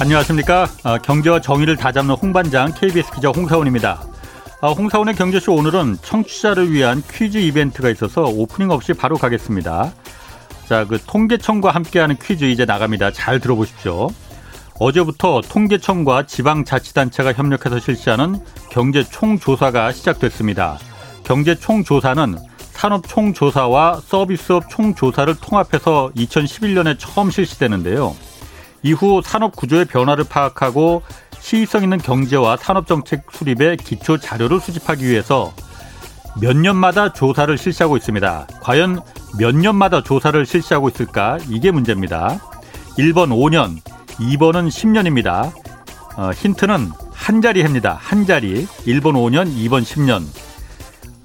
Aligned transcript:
안녕하십니까. 0.00 0.66
아, 0.82 0.96
경제와 0.96 1.42
정의를 1.42 1.76
다잡는 1.76 2.14
홍반장 2.14 2.72
KBS 2.72 3.12
기자 3.12 3.28
홍사원입니다. 3.28 4.02
아, 4.62 4.68
홍사원의 4.70 5.14
경제쇼 5.14 5.54
오늘은 5.54 5.98
청취자를 6.00 6.72
위한 6.72 7.02
퀴즈 7.12 7.36
이벤트가 7.36 7.90
있어서 7.90 8.22
오프닝 8.22 8.70
없이 8.70 8.94
바로 8.94 9.18
가겠습니다. 9.18 9.92
자, 10.66 10.86
그 10.86 10.98
통계청과 11.06 11.72
함께하는 11.72 12.16
퀴즈 12.16 12.46
이제 12.46 12.64
나갑니다. 12.64 13.10
잘 13.10 13.40
들어보십시오. 13.40 14.08
어제부터 14.78 15.42
통계청과 15.42 16.24
지방자치단체가 16.24 17.34
협력해서 17.34 17.78
실시하는 17.78 18.40
경제 18.70 19.04
총조사가 19.04 19.92
시작됐습니다. 19.92 20.78
경제 21.24 21.54
총조사는 21.54 22.38
산업 22.72 23.06
총조사와 23.06 24.00
서비스업 24.02 24.70
총조사를 24.70 25.34
통합해서 25.42 26.10
2011년에 26.16 26.98
처음 26.98 27.30
실시되는데요. 27.30 28.16
이후 28.82 29.20
산업 29.24 29.56
구조의 29.56 29.86
변화를 29.86 30.24
파악하고 30.24 31.02
시의성 31.38 31.82
있는 31.82 31.98
경제와 31.98 32.56
산업 32.56 32.86
정책 32.86 33.26
수립의 33.32 33.78
기초 33.78 34.18
자료를 34.18 34.60
수집하기 34.60 35.06
위해서 35.06 35.52
몇 36.40 36.56
년마다 36.56 37.12
조사를 37.12 37.56
실시하고 37.58 37.96
있습니다. 37.96 38.46
과연 38.60 39.00
몇 39.38 39.54
년마다 39.54 40.02
조사를 40.02 40.44
실시하고 40.46 40.88
있을까? 40.88 41.38
이게 41.48 41.70
문제입니다. 41.70 42.40
1번 42.98 43.30
5년, 43.30 43.80
2번은 44.18 44.68
10년입니다. 44.68 45.52
어, 46.16 46.30
힌트는 46.32 46.90
한 47.12 47.40
자리 47.40 47.62
해입니다. 47.62 47.96
한 48.00 48.26
자리. 48.26 48.66
1번 48.66 49.14
5년, 49.14 49.54
2번 49.54 49.82
10년. 49.82 50.22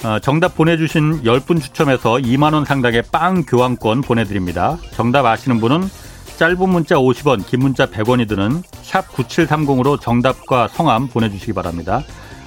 어, 0.06 0.20
정답 0.20 0.56
보내주신 0.56 1.24
10분 1.24 1.62
추첨해서 1.62 2.14
2만원 2.14 2.66
상당의 2.66 3.04
빵 3.12 3.44
교환권 3.44 4.02
보내드립니다. 4.02 4.78
정답 4.92 5.26
아시는 5.26 5.60
분은 5.60 5.90
짧은 6.38 6.70
문자 6.70 6.96
50원, 6.96 7.46
긴 7.46 7.62
문자 7.62 7.86
100원이 7.86 8.28
드는 8.28 8.62
샵 8.82 9.08
9730으로 9.10 10.00
정답과 10.00 10.68
성함 10.68 11.08
보내주시기 11.08 11.54
바랍니다. 11.54 12.04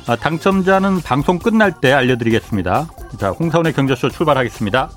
아, 0.06 0.16
당첨자는 0.16 1.00
방송 1.00 1.38
끝날 1.38 1.72
때 1.80 1.92
알려드리겠습니다. 1.92 2.88
자, 3.18 3.30
홍사원의 3.30 3.72
경제쇼 3.72 4.10
출발하겠습니다. 4.10 4.90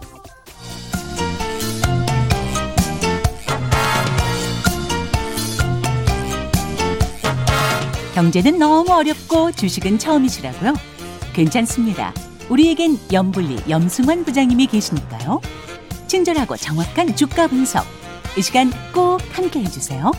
경제는 8.13 8.59
너무 8.59 8.91
어렵고 8.91 9.51
주식은 9.53 9.97
처음이시라고요? 9.97 10.73
괜찮습니다. 11.33 12.13
우리에겐 12.49 12.99
염불리 13.11 13.63
염승환 13.69 14.25
부장님이 14.25 14.67
계시니까요. 14.67 15.39
친절하고 16.07 16.57
정확한 16.57 17.15
주가 17.15 17.47
분석. 17.47 18.00
이 18.37 18.41
시간 18.41 18.71
꼭 18.93 19.19
함께 19.33 19.59
해주세요. 19.59 20.11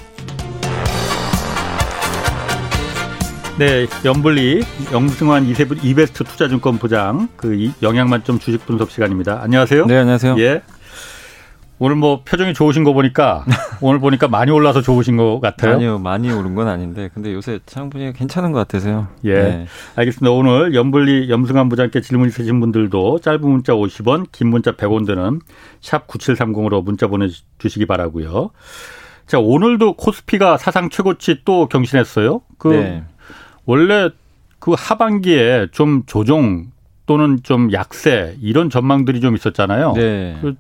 네, 3.59 3.87
연불리 4.05 4.65
영승환 4.93 5.47
이베스트 5.47 6.25
투자증권 6.25 6.79
부장 6.79 7.29
그 7.37 7.71
영양만점 7.83 8.39
주식 8.39 8.67
분석 8.67 8.91
시간입니다. 8.91 9.41
안녕하세요. 9.43 9.87
네, 9.87 9.97
안녕하세요. 9.99 10.37
예. 10.39 10.63
오늘 11.85 11.97
뭐 11.97 12.23
표정이 12.23 12.55
좋으신 12.55 12.85
거 12.85 12.93
보니까 12.93 13.45
오늘 13.83 13.99
보니까 13.99 14.29
많이 14.29 14.53
올라서 14.53 14.83
좋으신 14.83 15.17
것 15.17 15.41
같아요. 15.41 15.75
아니요, 15.75 15.99
많이 15.99 16.31
오른 16.31 16.55
건 16.55 16.69
아닌데 16.69 17.11
근데 17.13 17.35
요새 17.35 17.59
참 17.67 17.91
분위기가 17.91 18.17
괜찮은 18.17 18.53
것 18.53 18.61
같아서요. 18.61 19.09
예, 19.25 19.35
네. 19.35 19.67
알겠습니다. 19.97 20.31
오늘 20.31 20.77
연불리 20.77 21.29
염승환 21.29 21.69
부장께 21.69 22.01
질문 22.01 22.29
있으신 22.29 22.61
분들도 22.61 23.19
짧은 23.19 23.41
문자 23.41 23.73
50원, 23.73 24.27
긴 24.31 24.47
문자 24.47 24.71
100원 24.71 25.07
드는 25.07 25.41
샵 25.81 26.07
9730으로 26.07 26.85
문자 26.85 27.09
보내주시기 27.09 27.87
바라고요. 27.87 28.51
자, 29.27 29.41
오늘도 29.41 29.95
코스피가 29.95 30.59
사상 30.59 30.89
최고치 30.89 31.41
또 31.45 31.67
경신했어요. 31.67 32.43
그 32.59 32.69
네. 32.69 33.03
원래 33.65 34.09
그 34.61 34.73
하반기에 34.79 35.67
좀 35.73 36.05
조정 36.07 36.67
또는 37.07 37.41
좀 37.43 37.73
약세 37.73 38.37
이런 38.41 38.71
전망들이 38.71 39.21
좀 39.21 39.35
있었잖아요. 39.35 39.95
네. 39.95 40.39
그 40.41 40.55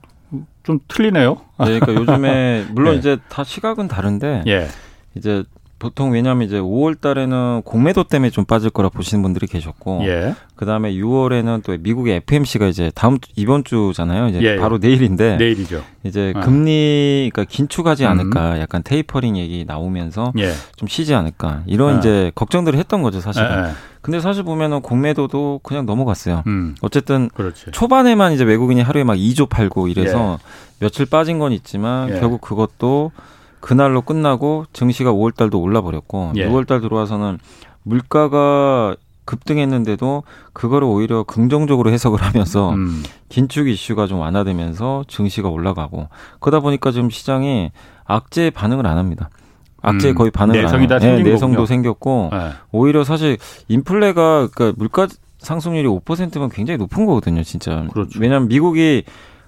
좀 0.63 0.79
틀리네요. 0.89 1.35
네, 1.61 1.81
그러니까 1.81 1.95
요즘에 1.95 2.67
물론 2.73 2.95
예. 2.95 2.99
이제 2.99 3.19
다 3.29 3.45
시각은 3.45 3.89
다른데 3.89 4.45
예. 4.47 4.69
이제 5.15 5.45
보통 5.83 6.13
왜냐하면 6.13 6.47
이제 6.47 6.61
5월 6.61 7.01
달에는 7.01 7.63
공매도 7.65 8.05
때문에 8.05 8.31
좀 8.31 8.45
빠질 8.45 8.71
거라 8.71 8.89
보시는 8.89 9.21
분들이 9.21 9.49
계셨고 9.49 10.03
예. 10.05 10.37
그 10.55 10.65
다음에 10.65 10.93
6월에는 10.93 11.65
또 11.65 11.77
미국의 11.77 12.19
FMC가 12.19 12.69
이제 12.69 12.93
다음 12.95 13.19
주, 13.19 13.29
이번 13.35 13.65
주잖아요. 13.65 14.29
이제 14.29 14.41
예. 14.43 14.57
바로 14.59 14.79
내일인데 14.79 15.39
내일이죠. 15.39 15.83
이제 16.05 16.33
어. 16.37 16.41
금리 16.41 17.29
그러니까 17.33 17.53
긴축하지 17.53 18.07
않을까 18.07 18.55
음. 18.55 18.61
약간 18.61 18.85
테이퍼링 18.85 19.37
얘기 19.37 19.65
나오면서 19.67 20.33
예. 20.39 20.53
좀 20.77 20.87
쉬지 20.87 21.17
않을까 21.17 21.65
이런 21.67 21.97
어. 21.97 21.99
이제 21.99 22.31
걱정들을 22.37 22.79
했던 22.79 23.03
거죠, 23.03 23.21
사실은. 23.21 23.51
예, 23.51 23.69
예. 23.71 23.73
근데 24.03 24.21
사실 24.21 24.45
보면은 24.45 24.83
공매도도 24.83 25.63
그냥 25.65 25.85
넘어갔어요. 25.85 26.45
음. 26.47 26.77
어쨌든 26.81 27.29
그렇지. 27.35 27.73
초반에만 27.73 28.35
이제 28.35 28.45
외국인이 28.45 28.81
하루에 28.83 29.03
막 29.03 29.17
2조 29.17 29.49
팔고 29.49 29.89
이래서 29.89 30.39
예. 30.41 30.47
며칠 30.79 31.07
빠진 31.07 31.41
건 31.41 31.51
있지만 31.51 32.21
결국 32.21 32.41
그것도 32.41 33.11
그날로 33.63 34.03
끝나고 34.03 34.67
증시가 34.73 35.13
5월 35.13 35.35
달도 35.35 35.61
올라 35.61 35.81
버렸고 35.81 36.33
예. 36.37 36.47
6월 36.47 36.67
달 36.67 36.81
들어와서는 36.81 37.39
물가가 37.85 38.97
급등했는데도 39.25 40.25
그거를 40.53 40.87
오히려 40.87 41.23
긍정적으로 41.23 41.91
해석을 41.91 42.21
하면서 42.21 42.71
음. 42.71 43.05
긴축 43.29 43.69
이슈가 43.69 44.09
좀 44.09 44.19
완화되면서 44.19 45.05
증시가 45.07 45.49
올라가고 45.49 46.09
그러다 46.41 46.61
보니까 46.61 46.91
지금 46.91 47.09
시장이 47.09 47.71
악재 48.05 48.51
반응을 48.51 48.85
안 48.85 48.99
합니다. 48.99 49.31
악재 49.81 50.11
음. 50.11 50.15
거의 50.17 50.33
반응을 50.33 50.63
내성이 50.63 50.89
안 50.91 51.03
해요. 51.03 51.17
네, 51.19 51.23
내성도 51.23 51.65
생겼고 51.65 52.31
네. 52.33 52.51
오히려 52.73 53.05
사실 53.05 53.39
인플레가 53.69 54.49
그러니까 54.53 54.73
물가 54.77 55.07
상승률이 55.39 55.87
5%면 55.89 56.51
굉장히 56.51 56.79
높은 56.79 57.07
거거든요, 57.07 57.43
진짜. 57.45 57.87
그렇죠. 57.93 58.19
왜냐하면 58.21 58.49
미국이 58.49 59.05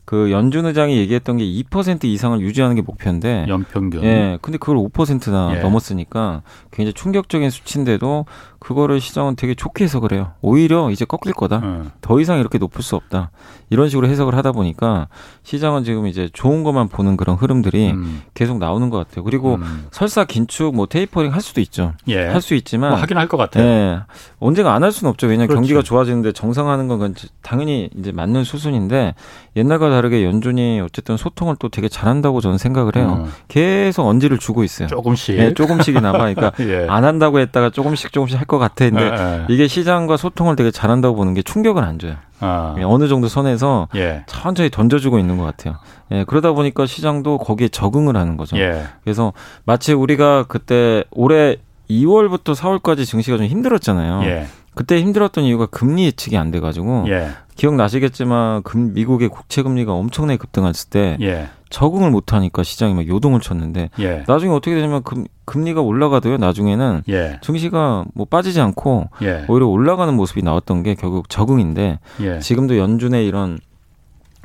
그 0.06 0.30
연준 0.30 0.66
의장이 0.66 0.96
얘기했던 0.98 1.38
게 1.38 1.44
2% 1.44 2.04
이상을 2.04 2.38
유지하는 2.40 2.76
게 2.76 2.82
목표인데 2.82 3.46
연평균. 3.48 4.04
예. 4.04 4.38
근데 4.42 4.58
그걸 4.58 4.76
5%나 4.76 5.56
예. 5.56 5.60
넘었으니까 5.60 6.42
굉장히 6.72 6.92
충격적인 6.92 7.48
수치인데도 7.50 8.26
그거를 8.58 9.00
시장은 9.00 9.36
되게 9.36 9.54
좋게 9.54 9.84
해석을 9.84 10.12
해요. 10.12 10.32
오히려 10.40 10.90
이제 10.90 11.04
꺾일 11.04 11.34
거다. 11.34 11.58
음. 11.58 11.90
더 12.00 12.18
이상 12.20 12.38
이렇게 12.38 12.58
높을 12.58 12.82
수 12.82 12.96
없다. 12.96 13.30
이런 13.70 13.88
식으로 13.88 14.06
해석을 14.08 14.34
하다 14.34 14.52
보니까 14.52 15.08
시장은 15.42 15.84
지금 15.84 16.06
이제 16.06 16.28
좋은 16.32 16.64
것만 16.64 16.88
보는 16.88 17.16
그런 17.16 17.36
흐름들이 17.36 17.90
음. 17.92 18.22
계속 18.34 18.58
나오는 18.58 18.88
것 18.90 18.98
같아요. 18.98 19.22
그리고 19.24 19.54
음. 19.56 19.86
설사 19.90 20.24
긴축 20.24 20.74
뭐 20.74 20.86
테이퍼링 20.86 21.32
할 21.32 21.40
수도 21.40 21.60
있죠. 21.62 21.92
예. 22.08 22.26
할 22.26 22.40
수 22.40 22.54
있지만 22.54 22.90
뭐 22.90 22.98
하긴 22.98 23.16
할 23.16 23.26
것 23.28 23.36
같아요. 23.38 23.64
예. 23.66 23.98
언젠가 24.38 24.74
안 24.74 24.82
할 24.84 24.92
수는 24.92 25.08
없죠. 25.10 25.26
왜냐하면 25.28 25.48
그렇죠. 25.48 25.60
경기가 25.60 25.82
좋아지는데 25.82 26.32
정상화하는 26.32 26.88
건 26.88 27.14
당연히 27.42 27.88
이제 27.98 28.12
맞는 28.12 28.44
수순인데 28.44 29.14
옛날과 29.56 29.88
다르게 29.94 30.24
연준이 30.24 30.80
어쨌든 30.80 31.16
소통을 31.16 31.56
또 31.58 31.68
되게 31.68 31.88
잘한다고 31.88 32.40
저는 32.40 32.58
생각을 32.58 32.96
해요. 32.96 33.22
음. 33.26 33.32
계속 33.48 34.06
언지를 34.06 34.38
주고 34.38 34.64
있어요. 34.64 34.88
조금씩. 34.88 35.38
예, 35.38 35.54
조금씩이나마. 35.54 36.18
그러니까 36.18 36.52
예. 36.60 36.86
안 36.88 37.04
한다고 37.04 37.38
했다가 37.38 37.70
조금씩 37.70 38.12
조금씩 38.12 38.38
할 38.38 38.44
것 38.46 38.58
같아. 38.58 38.88
근데 38.90 39.04
예, 39.04 39.44
이게 39.48 39.66
시장과 39.68 40.16
소통을 40.16 40.56
되게 40.56 40.70
잘한다고 40.70 41.16
보는 41.16 41.34
게 41.34 41.42
충격을 41.42 41.82
안 41.82 41.98
줘요. 41.98 42.16
아. 42.40 42.74
예, 42.78 42.82
어느 42.82 43.08
정도 43.08 43.28
선에서 43.28 43.88
예. 43.94 44.24
천천히 44.26 44.68
던져주고 44.70 45.18
있는 45.18 45.38
것 45.38 45.44
같아요. 45.44 45.76
예, 46.12 46.24
그러다 46.24 46.52
보니까 46.52 46.84
시장도 46.86 47.38
거기에 47.38 47.68
적응을 47.68 48.16
하는 48.16 48.36
거죠. 48.36 48.58
예. 48.58 48.82
그래서 49.02 49.32
마치 49.64 49.92
우리가 49.94 50.44
그때 50.48 51.04
올해 51.10 51.56
2월부터 51.90 52.54
4월까지 52.54 53.06
증시가 53.06 53.36
좀 53.36 53.46
힘들었잖아요. 53.46 54.46
예. 54.74 54.76
그때 54.76 55.00
힘들었던 55.00 55.44
이유가 55.44 55.66
금리 55.66 56.04
예측이 56.04 56.36
안 56.36 56.50
돼가지고 56.50 57.04
예. 57.08 57.30
기억나시겠지만 57.56 58.62
금, 58.62 58.92
미국의 58.94 59.28
국채 59.28 59.62
금리가 59.62 59.92
엄청나게 59.92 60.38
급등했을 60.38 60.90
때 60.90 61.16
예. 61.20 61.48
적응을 61.70 62.10
못하니까 62.10 62.62
시장이 62.62 62.94
막 62.94 63.06
요동을 63.06 63.40
쳤는데 63.40 63.90
예. 63.98 64.24
나중에 64.26 64.52
어떻게 64.52 64.74
되냐면 64.74 65.02
금, 65.02 65.26
금리가 65.44 65.80
올라가도요 65.80 66.38
나중에는 66.38 67.02
예. 67.08 67.38
증시가 67.42 68.04
뭐 68.14 68.26
빠지지 68.26 68.60
않고 68.60 69.08
예. 69.22 69.44
오히려 69.48 69.66
올라가는 69.66 70.12
모습이 70.14 70.42
나왔던 70.42 70.82
게 70.82 70.94
결국 70.94 71.28
적응인데 71.28 71.98
예. 72.20 72.38
지금도 72.40 72.78
연준의 72.78 73.26
이런 73.26 73.58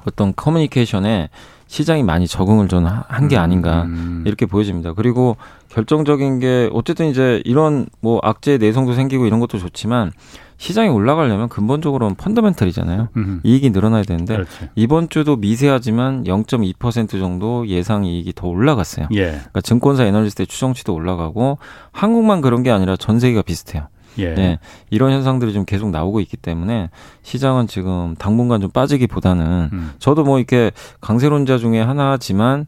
어떤 0.06 0.34
커뮤니케이션에 0.36 1.30
시장이 1.70 2.02
많이 2.02 2.28
적응을 2.28 2.68
좀한게 2.68 3.38
아닌가 3.38 3.84
음. 3.84 4.24
이렇게 4.26 4.48
보여집니다. 4.48 4.94
그리고 4.94 5.38
결정적인 5.70 6.40
게 6.40 6.68
어쨌든 6.74 7.10
이제 7.10 7.44
이런 7.46 7.86
뭐 8.02 8.20
악재 8.24 8.58
내성도 8.58 8.94
생기고 8.94 9.28
이런 9.28 9.40
것도 9.40 9.60
좋지만 9.60 10.12
시장이 10.58 10.90
올라가려면 10.90 11.48
근본적으로는 11.48 12.16
펀더멘털이잖아요. 12.16 13.10
음. 13.16 13.42
이익이 13.44 13.70
늘어나야 13.70 14.02
되는데 14.02 14.34
그렇지. 14.34 14.70
이번 14.74 15.10
주도 15.10 15.36
미세하지만 15.36 16.24
0.2% 16.24 17.12
정도 17.12 17.68
예상 17.68 18.04
이익이 18.04 18.34
더 18.36 18.48
올라갔어요. 18.48 19.08
예. 19.14 19.26
그러니까 19.26 19.62
증권사 19.62 20.06
에너지스트의 20.06 20.48
추정치도 20.48 20.92
올라가고 20.92 21.60
한국만 21.92 22.42
그런 22.42 22.64
게 22.64 22.72
아니라 22.72 22.98
전 22.98 23.20
세계가 23.20 23.44
비슷해요. 23.44 23.90
예. 24.18 24.34
네, 24.34 24.60
이런 24.90 25.12
현상들이 25.12 25.54
좀 25.54 25.66
계속 25.66 25.90
나오고 25.90 26.20
있기 26.22 26.38
때문에 26.38 26.90
시장은 27.24 27.68
지금 27.68 28.16
당분간 28.18 28.62
좀 28.62 28.70
빠지기보다는 28.72 29.70
음. 29.72 29.92
저도 30.00 30.24
뭐 30.24 30.40
이렇게 30.40 30.72
강세론자 31.02 31.58
중에 31.58 31.80
하나지만 31.82 32.66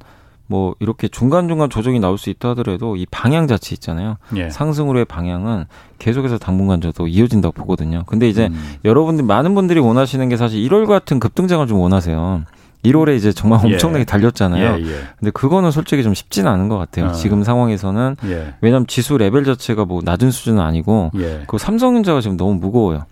뭐 0.51 0.75
이렇게 0.79 1.07
중간중간 1.07 1.69
조정이 1.69 1.99
나올 2.01 2.17
수 2.17 2.29
있다 2.29 2.49
하더라도 2.49 2.97
이 2.97 3.05
방향 3.09 3.47
자체 3.47 3.73
있잖아요. 3.73 4.17
예. 4.35 4.49
상승으로의 4.49 5.05
방향은 5.05 5.65
계속해서 5.97 6.37
당분간 6.37 6.81
저도 6.81 7.07
이어진다고 7.07 7.53
보거든요. 7.53 8.03
근데 8.05 8.27
이제 8.27 8.47
음. 8.47 8.75
여러분들 8.83 9.23
많은 9.23 9.55
분들이 9.55 9.79
원하시는 9.79 10.27
게 10.27 10.35
사실 10.35 10.59
1월 10.67 10.87
같은 10.87 11.21
급등장을 11.21 11.65
좀 11.67 11.79
원하세요. 11.79 12.43
1월에 12.83 13.15
이제 13.15 13.31
정말 13.31 13.59
예. 13.63 13.73
엄청나게 13.73 14.05
달렸잖아요. 14.05 14.79
예, 14.79 14.81
예. 14.81 14.95
근데 15.19 15.31
그거는 15.31 15.71
솔직히 15.71 16.03
좀 16.03 16.13
쉽지는 16.13 16.51
않은 16.51 16.67
것 16.67 16.77
같아요. 16.77 17.07
어. 17.07 17.11
지금 17.11 17.43
상황에서는 17.43 18.15
예. 18.25 18.53
왜냐하면 18.61 18.87
지수 18.87 19.17
레벨 19.17 19.43
자체가 19.43 19.85
뭐 19.85 20.01
낮은 20.03 20.31
수준은 20.31 20.61
아니고 20.61 21.11
예. 21.15 21.43
그 21.47 21.57
삼성전자가 21.57 22.21
지금 22.21 22.37
너무 22.37 22.55
무거워요. 22.55 23.05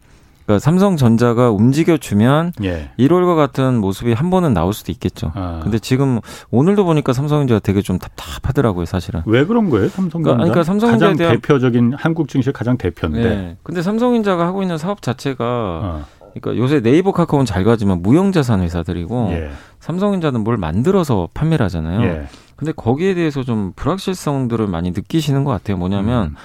그러니까 0.49 0.63
삼성전자가 0.63 1.51
움직여주면 1.51 2.53
예. 2.63 2.89
1월과 2.97 3.35
같은 3.35 3.77
모습이 3.77 4.13
한 4.13 4.31
번은 4.31 4.55
나올 4.55 4.73
수도 4.73 4.91
있겠죠. 4.91 5.31
아. 5.35 5.59
근데 5.61 5.77
지금 5.77 6.19
오늘도 6.49 6.85
보니까 6.85 7.13
삼성전자가 7.13 7.59
되게 7.59 7.83
좀 7.83 7.99
답답하더라고요, 7.99 8.85
사실은. 8.85 9.21
왜 9.27 9.45
그런 9.45 9.69
거예요, 9.69 9.89
삼성전자? 9.89 10.37
그러니까, 10.37 10.43
그러니까 10.45 10.63
삼성전자 10.63 11.05
가장 11.05 11.17
대한... 11.17 11.35
대표적인 11.35 11.93
한국 11.95 12.27
증시 12.29 12.51
가장 12.51 12.79
대표인데. 12.79 13.23
네. 13.23 13.57
근데 13.61 13.83
삼성전자가 13.83 14.47
하고 14.47 14.63
있는 14.63 14.79
사업 14.79 15.03
자체가 15.03 15.45
어. 15.45 16.05
그러니까 16.33 16.61
요새 16.61 16.81
네이버 16.81 17.11
카카오는 17.11 17.45
잘 17.45 17.63
가지만 17.63 18.01
무형자산 18.01 18.61
회사들이고 18.61 19.29
예. 19.31 19.49
삼성전자는 19.79 20.41
뭘 20.43 20.57
만들어서 20.57 21.29
판매를 21.33 21.63
하잖아요. 21.65 22.03
예. 22.03 22.27
근데 22.55 22.71
거기에 22.71 23.13
대해서 23.13 23.43
좀 23.43 23.73
불확실성들을 23.75 24.67
많이 24.67 24.91
느끼시는 24.91 25.43
것 25.43 25.51
같아요. 25.51 25.77
뭐냐면 25.77 26.29
음. 26.29 26.35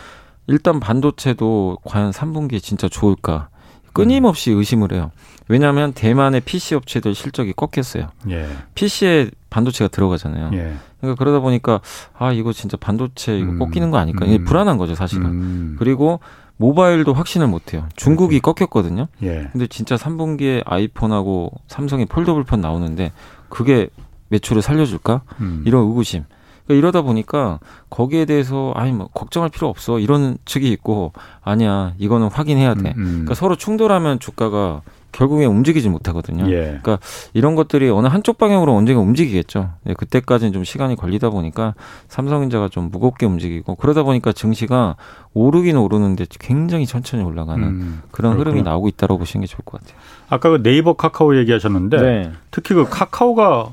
일단 0.47 0.79
반도체도 0.79 1.79
과연 1.85 2.11
3분기에 2.11 2.63
진짜 2.63 2.89
좋을까? 2.89 3.49
끊임없이 3.93 4.51
의심을 4.51 4.93
해요. 4.93 5.11
왜냐하면 5.49 5.93
대만의 5.93 6.41
PC 6.41 6.75
업체들 6.75 7.15
실적이 7.15 7.53
꺾였어요. 7.53 8.09
예. 8.31 8.49
PC에 8.75 9.31
반도체가 9.51 9.89
들어가잖아요. 9.89 10.51
예. 10.55 10.75
그러니까 11.01 11.19
그러다 11.19 11.41
보니까 11.41 11.81
아 12.17 12.33
이거 12.33 12.53
진짜 12.53 12.77
반도체 12.77 13.39
이거 13.39 13.53
음. 13.53 13.59
꺾이는 13.59 13.91
거 13.91 13.99
아닐까? 13.99 14.25
음. 14.25 14.45
불안한 14.45 14.79
거죠 14.79 14.95
사실은. 14.95 15.27
음. 15.27 15.77
그리고 15.79 16.21
모바일도 16.57 17.13
확신을 17.13 17.47
못해요. 17.49 17.89
중국이. 17.97 18.41
꺾였거든요. 18.41 19.09
예. 19.23 19.49
근데 19.53 19.67
진짜 19.67 19.97
3분기에 19.97 20.63
아이폰하고 20.65 21.53
삼성의 21.67 22.07
폴더블폰 22.07 22.61
나오는데 22.61 23.13
그게 23.49 23.89
매출을 24.29 24.63
살려줄까? 24.63 25.23
음. 25.41 25.63
이런 25.67 25.87
의구심. 25.89 26.25
그러니까 26.65 26.79
이러다 26.79 27.03
보니까 27.03 27.59
거기에 27.91 28.25
대해서 28.25 28.73
아니 28.75 28.93
뭐 28.93 29.09
걱정할 29.09 29.51
필요 29.51 29.69
없어 29.69 29.99
이런 29.99 30.39
측이 30.47 30.71
있고 30.73 31.13
아니야 31.43 31.93
이거는 31.99 32.29
확인해야 32.29 32.75
돼. 32.75 32.95
음, 32.97 33.01
음. 33.03 33.05
그러니까 33.11 33.35
서로 33.35 33.57
충돌하면 33.57 34.19
주가가 34.19 34.81
결국에 35.15 35.47
움직이지 35.47 35.89
못하거든요. 35.89 36.51
예. 36.51 36.79
그러니까 36.83 36.99
이런 37.33 37.55
것들이 37.55 37.89
어느 37.89 38.09
한쪽 38.09 38.37
방향으로 38.37 38.75
언젠가 38.75 39.01
움직이겠죠. 39.01 39.71
네, 39.85 39.95
그때까지는 39.95 40.53
좀 40.53 40.65
시간이 40.65 40.97
걸리다 40.97 41.31
보니까 41.31 41.75
삼성전자가 42.09 42.69
좀 42.69 42.91
무겁게 42.91 43.25
움직이고 43.25 43.77
그러다 43.77 44.03
보니까 44.03 44.33
증시가 44.33 44.97
오르긴 45.33 45.77
오르는데 45.77 46.27
굉장히 46.41 46.85
천천히 46.87 47.23
올라가는 47.23 47.63
음, 47.63 48.03
그런 48.11 48.33
그렇구나. 48.33 48.51
흐름이 48.51 48.63
나오고 48.63 48.89
있다고 48.89 49.19
보시는 49.19 49.43
게 49.43 49.47
좋을 49.47 49.65
것 49.65 49.81
같아요. 49.81 49.97
아까 50.29 50.51
그 50.51 50.63
네이버 50.63 50.95
카카오 50.95 51.37
얘기하셨는데 51.37 52.01
네. 52.01 52.33
특히 52.51 52.75
그 52.75 52.85
카카오가 52.89 53.73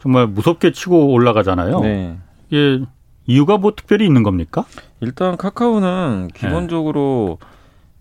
정말 0.00 0.26
무섭게 0.26 0.72
치고 0.72 1.12
올라가잖아요. 1.12 1.80
네. 1.80 2.18
이게 2.50 2.84
이유가 3.26 3.56
뭐 3.56 3.72
특별히 3.74 4.06
있는 4.06 4.22
겁니까? 4.22 4.64
일단 5.00 5.36
카카오는 5.36 6.28
기본적으로 6.34 7.38
네. 7.40 7.46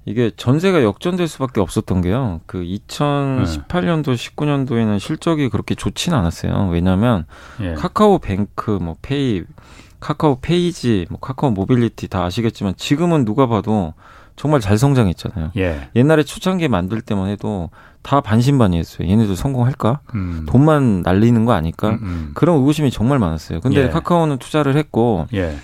이게 0.08 0.32
전세가 0.36 0.84
역전될 0.84 1.28
수밖에 1.28 1.60
없었던 1.60 2.02
게요. 2.02 2.40
그 2.46 2.60
2018년도, 2.60 4.16
19년도에는 4.16 5.00
실적이 5.00 5.50
그렇게 5.50 5.76
좋지는 5.76 6.18
않았어요. 6.18 6.70
왜냐하면 6.72 7.26
예. 7.60 7.74
카카오 7.74 8.20
뱅크, 8.20 8.72
뭐 8.72 8.96
페이, 9.02 9.44
카카오 10.00 10.40
페이지, 10.40 11.06
뭐 11.10 11.20
카카오 11.20 11.52
모빌리티 11.52 12.08
다 12.08 12.24
아시겠지만 12.24 12.76
지금은 12.78 13.26
누가 13.26 13.48
봐도 13.48 13.94
정말 14.38 14.62
잘 14.62 14.78
성장했잖아요. 14.78 15.52
예. 15.58 15.90
옛날에 15.94 16.24
초창기에 16.24 16.70
만들 16.70 17.02
때만 17.02 17.28
해도 17.28 17.70
다 18.02 18.22
반신반의했어요. 18.22 19.10
얘네들 19.10 19.36
성공할까? 19.36 20.00
음. 20.16 20.46
돈만 20.48 21.02
날리는 21.02 21.44
거 21.44 21.52
아닐까? 21.52 21.90
음음. 21.90 22.00
음. 22.04 22.32
그런 22.34 22.60
의구심이 22.60 22.92
정말 22.92 23.20
많았어요. 23.20 23.60
근데 23.60 23.84
예. 23.84 23.90
카카오는 23.90 24.38
투자를 24.38 24.78
했고, 24.78 25.28
예. 25.34 25.58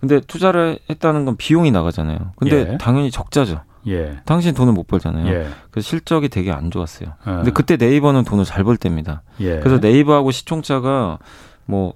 근데 0.00 0.20
투자를 0.20 0.80
했다는 0.90 1.24
건 1.24 1.36
비용이 1.38 1.70
나가잖아요. 1.70 2.18
근데 2.36 2.72
예. 2.72 2.78
당연히 2.78 3.10
적자죠. 3.10 3.62
예. 3.88 4.18
당신 4.24 4.54
돈을 4.54 4.72
못 4.72 4.86
벌잖아요. 4.86 5.26
예. 5.28 5.48
그래서 5.70 5.86
실적이 5.88 6.28
되게 6.28 6.50
안 6.52 6.70
좋았어요. 6.70 7.10
예. 7.26 7.30
근데 7.30 7.50
그때 7.52 7.76
네이버는 7.76 8.24
돈을 8.24 8.44
잘 8.44 8.64
벌 8.64 8.76
때입니다. 8.76 9.22
예. 9.40 9.58
그래서 9.60 9.78
네이버하고 9.78 10.30
시총차가 10.30 11.18
뭐 11.66 11.94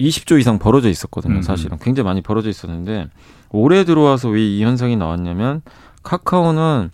20조 0.00 0.38
이상 0.38 0.58
벌어져 0.58 0.88
있었거든요. 0.90 1.36
음. 1.36 1.42
사실은 1.42 1.78
굉장히 1.80 2.04
많이 2.06 2.20
벌어져 2.22 2.48
있었는데 2.50 3.08
올해 3.50 3.84
들어와서 3.84 4.28
왜 4.28 4.40
이 4.42 4.62
현상이 4.62 4.96
나왔냐면 4.96 5.62
카카오는 6.02 6.90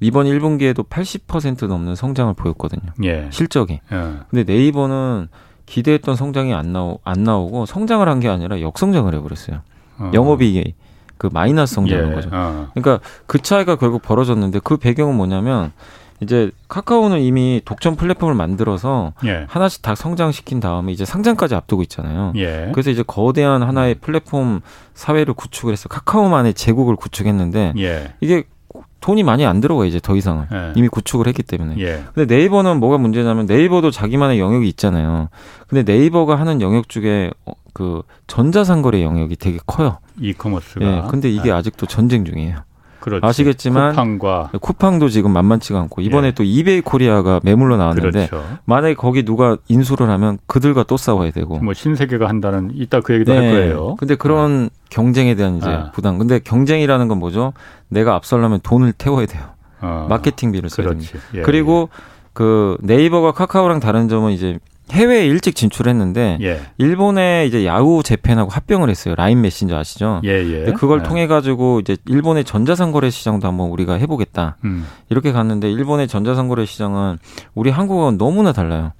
이번 0.00 0.26
1분기에도 0.26 0.86
80% 0.88 1.66
넘는 1.68 1.94
성장을 1.94 2.32
보였거든요. 2.34 2.92
예. 3.04 3.28
실적이. 3.30 3.80
예. 3.92 4.12
근데 4.30 4.44
네이버는 4.50 5.28
기대했던 5.66 6.16
성장이 6.16 6.54
안 6.54 6.72
나오 6.72 7.00
안 7.04 7.24
나오고 7.24 7.66
성장을 7.66 8.06
한 8.08 8.20
게 8.20 8.28
아니라 8.28 8.60
역성장을 8.60 9.12
해버렸어요. 9.14 9.62
어. 9.98 10.10
영업이익이 10.14 10.74
그 11.18 11.28
마이너스 11.32 11.74
성장인 11.74 12.10
예. 12.10 12.14
거죠. 12.14 12.28
어. 12.32 12.68
그러니까 12.74 13.00
그 13.26 13.40
차이가 13.40 13.76
결국 13.76 14.02
벌어졌는데 14.02 14.60
그 14.62 14.76
배경은 14.76 15.14
뭐냐면 15.14 15.72
이제 16.20 16.50
카카오는 16.68 17.20
이미 17.20 17.60
독점 17.64 17.96
플랫폼을 17.96 18.34
만들어서 18.34 19.12
예. 19.24 19.44
하나씩 19.48 19.82
다 19.82 19.94
성장시킨 19.94 20.60
다음에 20.60 20.92
이제 20.92 21.04
상장까지 21.04 21.54
앞두고 21.54 21.82
있잖아요. 21.82 22.32
예. 22.36 22.70
그래서 22.72 22.90
이제 22.90 23.02
거대한 23.06 23.62
하나의 23.62 23.96
플랫폼 23.96 24.60
사회를 24.94 25.34
구축을 25.34 25.72
해서 25.72 25.88
카카오만의 25.88 26.54
제국을 26.54 26.96
구축했는데 26.96 27.74
예. 27.78 28.14
이게 28.20 28.44
돈이 29.00 29.22
많이 29.22 29.44
안 29.46 29.60
들어가 29.60 29.84
이제 29.84 30.00
더 30.00 30.16
이상은 30.16 30.46
예. 30.52 30.72
이미 30.74 30.88
구축을 30.88 31.26
했기 31.26 31.42
때문에. 31.42 31.76
예. 31.78 32.04
근데 32.14 32.34
네이버는 32.34 32.78
뭐가 32.80 32.98
문제냐면 32.98 33.46
네이버도 33.46 33.90
자기만의 33.90 34.40
영역이 34.40 34.68
있잖아요. 34.70 35.28
근데 35.68 35.90
네이버가 35.90 36.36
하는 36.36 36.60
영역 36.60 36.88
중에 36.88 37.30
어, 37.44 37.52
그 37.72 38.02
전자상거래 38.26 39.02
영역이 39.02 39.36
되게 39.36 39.58
커요. 39.66 39.98
이커머스가. 40.20 40.84
예. 40.84 41.02
근데 41.10 41.30
이게 41.30 41.44
네. 41.44 41.50
아직도 41.52 41.86
전쟁 41.86 42.24
중이에요. 42.24 42.56
그렇지. 43.06 43.24
아시겠지만 43.24 43.90
쿠팡과 43.90 44.50
쿠팡도 44.60 45.08
지금 45.10 45.30
만만치가 45.30 45.78
않고 45.82 46.02
이번에 46.02 46.28
예. 46.28 46.32
또 46.32 46.42
이베이 46.42 46.80
코리아가 46.80 47.38
매물로 47.44 47.76
나왔는데 47.76 48.26
그렇죠. 48.26 48.58
만약에 48.64 48.94
거기 48.94 49.24
누가 49.24 49.56
인수를 49.68 50.10
하면 50.10 50.38
그들과 50.46 50.82
또 50.82 50.96
싸워야 50.96 51.30
되고 51.30 51.60
뭐 51.60 51.72
신세계가 51.72 52.28
한다는 52.28 52.72
이따 52.74 53.00
그 53.00 53.14
얘기도 53.14 53.32
네. 53.32 53.38
할 53.38 53.50
거예요. 53.52 53.94
근데 53.94 54.16
그런 54.16 54.64
네. 54.64 54.70
경쟁에 54.90 55.36
대한 55.36 55.58
이제 55.58 55.70
아. 55.70 55.92
부담. 55.92 56.18
근데 56.18 56.40
경쟁이라는 56.40 57.06
건 57.06 57.20
뭐죠? 57.20 57.52
내가 57.88 58.16
앞설려면 58.16 58.58
돈을 58.64 58.92
태워야 58.92 59.26
돼요. 59.26 59.44
아. 59.80 60.06
마케팅비를 60.08 60.68
써야 60.68 60.88
그렇지. 60.88 61.12
됩니다. 61.12 61.28
예, 61.34 61.42
그리고 61.42 61.88
예. 61.92 62.16
그 62.32 62.76
네이버가 62.80 63.32
카카오랑 63.32 63.78
다른 63.78 64.08
점은 64.08 64.32
이제 64.32 64.58
해외에 64.92 65.26
일찍 65.26 65.56
진출했는데 65.56 66.38
예. 66.42 66.60
일본에 66.78 67.44
이제 67.46 67.66
야후 67.66 68.02
재팬하고 68.04 68.50
합병을 68.50 68.88
했어요. 68.88 69.14
라인 69.16 69.40
메신저 69.40 69.76
아시죠? 69.76 70.20
예, 70.24 70.30
예. 70.66 70.72
그걸 70.72 71.00
예. 71.00 71.02
통해 71.08 71.26
가지고 71.26 71.80
이제 71.80 71.96
일본의 72.06 72.44
전자상거래 72.44 73.10
시장도 73.10 73.48
한번 73.48 73.68
우리가 73.70 73.94
해보겠다. 73.94 74.56
음. 74.64 74.86
이렇게 75.08 75.32
갔는데 75.32 75.70
일본의 75.70 76.06
전자상거래 76.08 76.66
시장은 76.66 77.18
우리 77.54 77.70
한국은 77.70 78.16
너무나 78.16 78.52
달라요. 78.52 78.92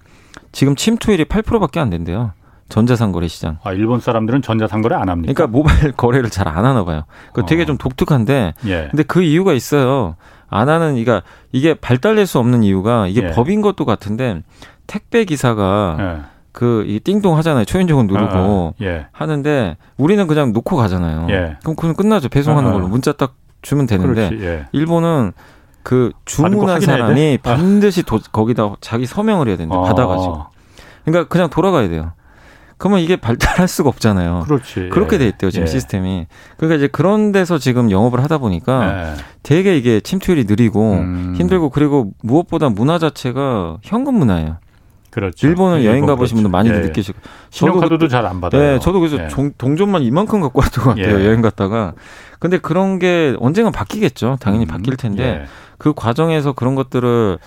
지금 0.52 0.74
침투율이 0.74 1.26
8%밖에 1.26 1.78
안 1.80 1.90
된대요. 1.90 2.32
전자상거래 2.68 3.28
시장. 3.28 3.58
아, 3.62 3.72
일본 3.72 4.00
사람들은 4.00 4.42
전자상거래 4.42 4.96
안 4.96 5.08
합니까? 5.08 5.32
그러니까 5.32 5.56
모바일 5.56 5.92
거래를 5.96 6.30
잘 6.30 6.48
안 6.48 6.64
하나 6.64 6.84
봐요. 6.84 7.02
그 7.32 7.44
되게 7.46 7.62
어. 7.62 7.64
좀 7.64 7.78
독특한데. 7.78 8.54
예. 8.66 8.88
근데 8.90 9.04
그 9.04 9.22
이유가 9.22 9.52
있어요. 9.52 10.16
안 10.48 10.68
하는, 10.68 10.90
그러니까 11.02 11.22
이게 11.52 11.74
발달될 11.74 12.26
수 12.26 12.38
없는 12.40 12.64
이유가 12.64 13.06
이게 13.06 13.22
예. 13.22 13.30
법인 13.30 13.60
것도 13.62 13.84
같은데 13.84 14.42
택배 14.86 15.24
기사가 15.24 15.96
예. 15.98 16.36
그이 16.52 17.00
띵동 17.00 17.36
하잖아요. 17.38 17.64
초인종을 17.66 18.06
누르고 18.06 18.74
아, 18.80 18.82
아. 18.82 18.84
예. 18.84 19.06
하는데 19.12 19.76
우리는 19.98 20.26
그냥 20.26 20.52
놓고 20.52 20.76
가잖아요. 20.76 21.26
예. 21.30 21.56
그럼 21.60 21.76
그건 21.76 21.94
끝나죠. 21.94 22.28
배송하는 22.28 22.68
아, 22.68 22.70
아. 22.70 22.74
걸로 22.74 22.88
문자 22.88 23.12
딱 23.12 23.34
주면 23.62 23.86
되는데 23.86 24.28
그렇지, 24.28 24.44
예. 24.44 24.64
일본은 24.72 25.32
그 25.82 26.12
주문한 26.24 26.80
사람이 26.80 27.38
아. 27.42 27.54
반드시 27.54 28.02
도, 28.02 28.18
거기다 28.32 28.74
자기 28.80 29.06
서명을 29.06 29.48
해야 29.48 29.56
되는데 29.56 29.76
받아가지고 29.76 30.46
그러니까 31.04 31.28
그냥 31.28 31.50
돌아가야 31.50 31.88
돼요. 31.88 32.12
그러면 32.78 33.00
이게 33.00 33.16
발달할 33.16 33.68
수가 33.68 33.88
없잖아요. 33.88 34.42
그렇지. 34.44 34.90
그렇게 34.90 35.16
돼 35.18 35.26
있대요, 35.28 35.50
지금 35.50 35.66
예. 35.66 35.70
시스템이. 35.70 36.26
그러니까 36.56 36.76
이제 36.76 36.88
그런 36.88 37.32
데서 37.32 37.58
지금 37.58 37.90
영업을 37.90 38.22
하다 38.22 38.38
보니까 38.38 39.12
예. 39.12 39.14
되게 39.42 39.76
이게 39.76 40.00
침투율이 40.00 40.44
느리고 40.44 40.92
음. 40.94 41.34
힘들고 41.36 41.70
그리고 41.70 42.12
무엇보다 42.22 42.68
문화 42.68 42.98
자체가 42.98 43.78
현금 43.82 44.14
문화예요. 44.14 44.58
그렇죠. 45.16 45.46
일본은 45.46 45.82
여행 45.84 46.04
가보신 46.04 46.34
분들 46.36 46.50
많이들 46.50 46.76
예. 46.76 46.80
느끼시고. 46.88 47.18
신용카드도 47.48 48.06
잘 48.08 48.26
안 48.26 48.38
받아요. 48.42 48.60
네, 48.60 48.78
저도 48.78 49.00
그래서 49.00 49.16
예. 49.18 49.28
동전만 49.56 50.02
이만큼 50.02 50.42
갖고 50.42 50.60
왔던 50.60 50.84
것 50.84 50.90
같아요. 50.90 51.20
예. 51.20 51.24
여행 51.24 51.40
갔다가. 51.40 51.94
근데 52.38 52.58
그런 52.58 52.98
게 52.98 53.34
언젠가 53.40 53.70
바뀌겠죠. 53.70 54.36
당연히 54.40 54.66
음. 54.66 54.68
바뀔 54.68 54.98
텐데 54.98 55.24
예. 55.24 55.46
그 55.78 55.94
과정에서 55.94 56.52
그런 56.52 56.74
것들을 56.74 57.38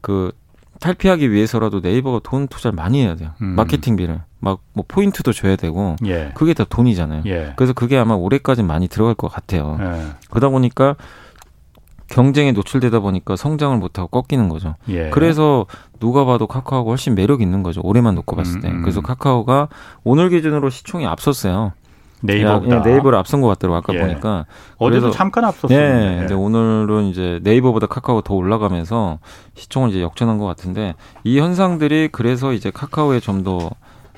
그 0.00 0.32
탈피하기 0.80 1.30
위해서라도 1.30 1.78
네이버가 1.78 2.22
돈 2.24 2.48
투자를 2.48 2.74
많이 2.74 3.00
해야 3.04 3.14
돼요. 3.14 3.30
음. 3.40 3.54
마케팅비를. 3.54 4.20
막 4.40 4.58
뭐 4.72 4.84
포인트도 4.88 5.32
줘야 5.32 5.54
되고 5.54 5.94
예. 6.06 6.32
그게 6.34 6.54
다 6.54 6.64
돈이잖아요. 6.68 7.22
예. 7.26 7.52
그래서 7.54 7.72
그게 7.72 7.96
아마 7.98 8.14
올해까지 8.14 8.64
많이 8.64 8.88
들어갈 8.88 9.14
것 9.14 9.28
같아요. 9.28 9.78
예. 9.80 10.06
그러다 10.28 10.48
보니까 10.48 10.96
경쟁에 12.08 12.52
노출되다 12.52 13.00
보니까 13.00 13.36
성장을 13.36 13.76
못하고 13.78 14.08
꺾이는 14.08 14.48
거죠. 14.48 14.74
예. 14.88 15.08
그래서 15.10 15.66
누가 16.02 16.24
봐도 16.24 16.48
카카오가 16.48 16.90
훨씬 16.90 17.14
매력 17.14 17.40
있는 17.42 17.62
거죠. 17.62 17.80
올해만 17.84 18.16
놓고 18.16 18.34
봤을 18.34 18.60
때. 18.60 18.68
음, 18.68 18.78
음. 18.78 18.82
그래서 18.82 19.00
카카오가 19.00 19.68
오늘 20.02 20.30
기준으로 20.30 20.68
시총이 20.68 21.06
앞섰어요. 21.06 21.74
네이버보다 22.24 22.76
예, 22.76 22.90
네이버를 22.90 23.16
앞선 23.18 23.40
것 23.40 23.46
같더라고 23.48 23.76
아까 23.76 23.94
예. 23.94 24.00
보니까. 24.00 24.46
어제도 24.78 25.12
잠깐 25.12 25.44
앞섰어요. 25.44 25.78
네. 25.78 26.16
근데 26.18 26.34
오늘은 26.34 27.04
이제 27.06 27.38
네이버보다 27.44 27.86
카카오 27.86 28.20
더 28.22 28.34
올라가면서 28.34 29.20
시총을 29.54 29.90
이제 29.90 30.02
역전한 30.02 30.38
것 30.38 30.46
같은데 30.46 30.94
이 31.22 31.38
현상들이 31.38 32.08
그래서 32.10 32.52
이제 32.52 32.70
카카오에 32.72 33.20
좀 33.20 33.44
더 33.44 33.70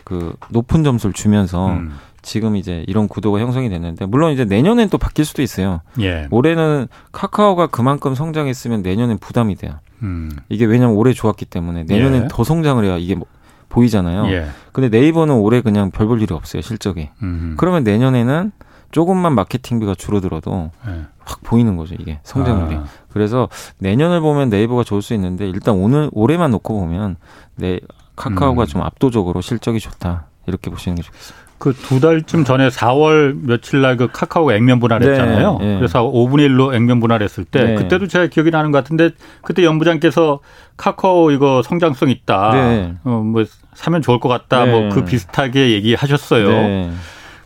그 0.04 0.34
높은 0.50 0.84
점수를 0.84 1.12
주면서 1.12 1.68
음. 1.68 1.94
지금 2.22 2.56
이제 2.56 2.84
이런 2.86 3.08
구도가 3.08 3.40
형성이 3.40 3.68
됐는데 3.68 4.06
물론 4.06 4.32
이제 4.32 4.44
내년엔 4.44 4.88
또 4.90 4.98
바뀔 4.98 5.24
수도 5.24 5.42
있어요. 5.42 5.80
예. 6.00 6.28
올해는 6.30 6.88
카카오가 7.12 7.66
그만큼 7.66 8.14
성장했으면 8.14 8.82
내년엔 8.82 9.18
부담이 9.18 9.56
돼요. 9.56 9.74
음. 10.02 10.30
이게 10.48 10.64
왜냐면 10.64 10.96
올해 10.96 11.12
좋았기 11.12 11.44
때문에 11.46 11.84
내년엔 11.84 12.24
예. 12.24 12.28
더 12.30 12.44
성장을 12.44 12.84
해야 12.84 12.96
이게 12.96 13.14
뭐 13.14 13.26
보이잖아요. 13.68 14.26
예. 14.32 14.46
근데 14.72 14.88
네이버는 14.88 15.34
올해 15.34 15.60
그냥 15.60 15.90
별 15.90 16.06
볼 16.06 16.20
일이 16.22 16.32
없어요, 16.34 16.62
실적이. 16.62 17.10
음흠. 17.22 17.54
그러면 17.56 17.82
내년에는 17.84 18.52
조금만 18.92 19.34
마케팅비가 19.34 19.94
줄어들어도 19.94 20.70
예. 20.88 21.02
확 21.24 21.40
보이는 21.42 21.76
거죠, 21.76 21.94
이게 21.98 22.20
성장률이. 22.22 22.76
아. 22.76 22.84
그래서 23.10 23.48
내년을 23.78 24.20
보면 24.20 24.50
네이버가 24.50 24.84
좋을 24.84 25.02
수 25.02 25.14
있는데 25.14 25.48
일단 25.48 25.74
오늘 25.74 26.08
올해만 26.12 26.50
놓고 26.52 26.78
보면 26.78 27.16
네 27.56 27.80
카카오가 28.16 28.64
음. 28.64 28.66
좀 28.66 28.82
압도적으로 28.82 29.40
실적이 29.40 29.80
좋다. 29.80 30.26
이렇게 30.46 30.70
보시는 30.70 30.94
게 30.96 31.02
좋겠습니다. 31.02 31.43
그 31.58 31.72
두 31.72 32.00
달쯤 32.00 32.44
전에 32.44 32.68
4월 32.68 33.34
며칠 33.46 33.80
날 33.80 33.96
그 33.96 34.08
카카오가 34.12 34.54
액면 34.54 34.80
분할했잖아요. 34.80 35.58
네, 35.60 35.66
네. 35.66 35.76
그래서 35.78 36.02
5분의 36.02 36.48
1로 36.50 36.74
액면 36.74 37.00
분할했을 37.00 37.44
때 37.44 37.62
네. 37.64 37.74
그때도 37.76 38.06
제가 38.08 38.26
기억이 38.26 38.50
나는 38.50 38.70
것 38.72 38.78
같은데 38.78 39.10
그때 39.42 39.64
연부장께서 39.64 40.40
카카오 40.76 41.30
이거 41.30 41.62
성장성 41.62 42.10
있다. 42.10 42.50
네. 42.52 42.94
어, 43.04 43.22
뭐 43.24 43.44
사면 43.74 44.02
좋을 44.02 44.20
것 44.20 44.28
같다. 44.28 44.66
뭐 44.66 44.88
그 44.90 45.04
비슷하게 45.04 45.70
얘기하셨어요. 45.72 46.48
네. 46.48 46.90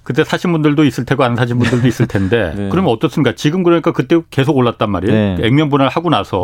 그때 0.02 0.24
사신 0.24 0.52
분들도 0.52 0.84
있을 0.84 1.04
테고 1.04 1.22
안 1.22 1.36
사신 1.36 1.58
분들도 1.58 1.86
있을 1.86 2.06
텐데 2.06 2.52
네. 2.56 2.68
그러면 2.70 2.90
어떻습니까? 2.92 3.34
지금 3.36 3.62
그러니까 3.62 3.92
그때 3.92 4.18
계속 4.30 4.56
올랐단 4.56 4.90
말이에요. 4.90 5.36
액면 5.42 5.68
분할 5.68 5.88
하고 5.88 6.08
나서 6.10 6.42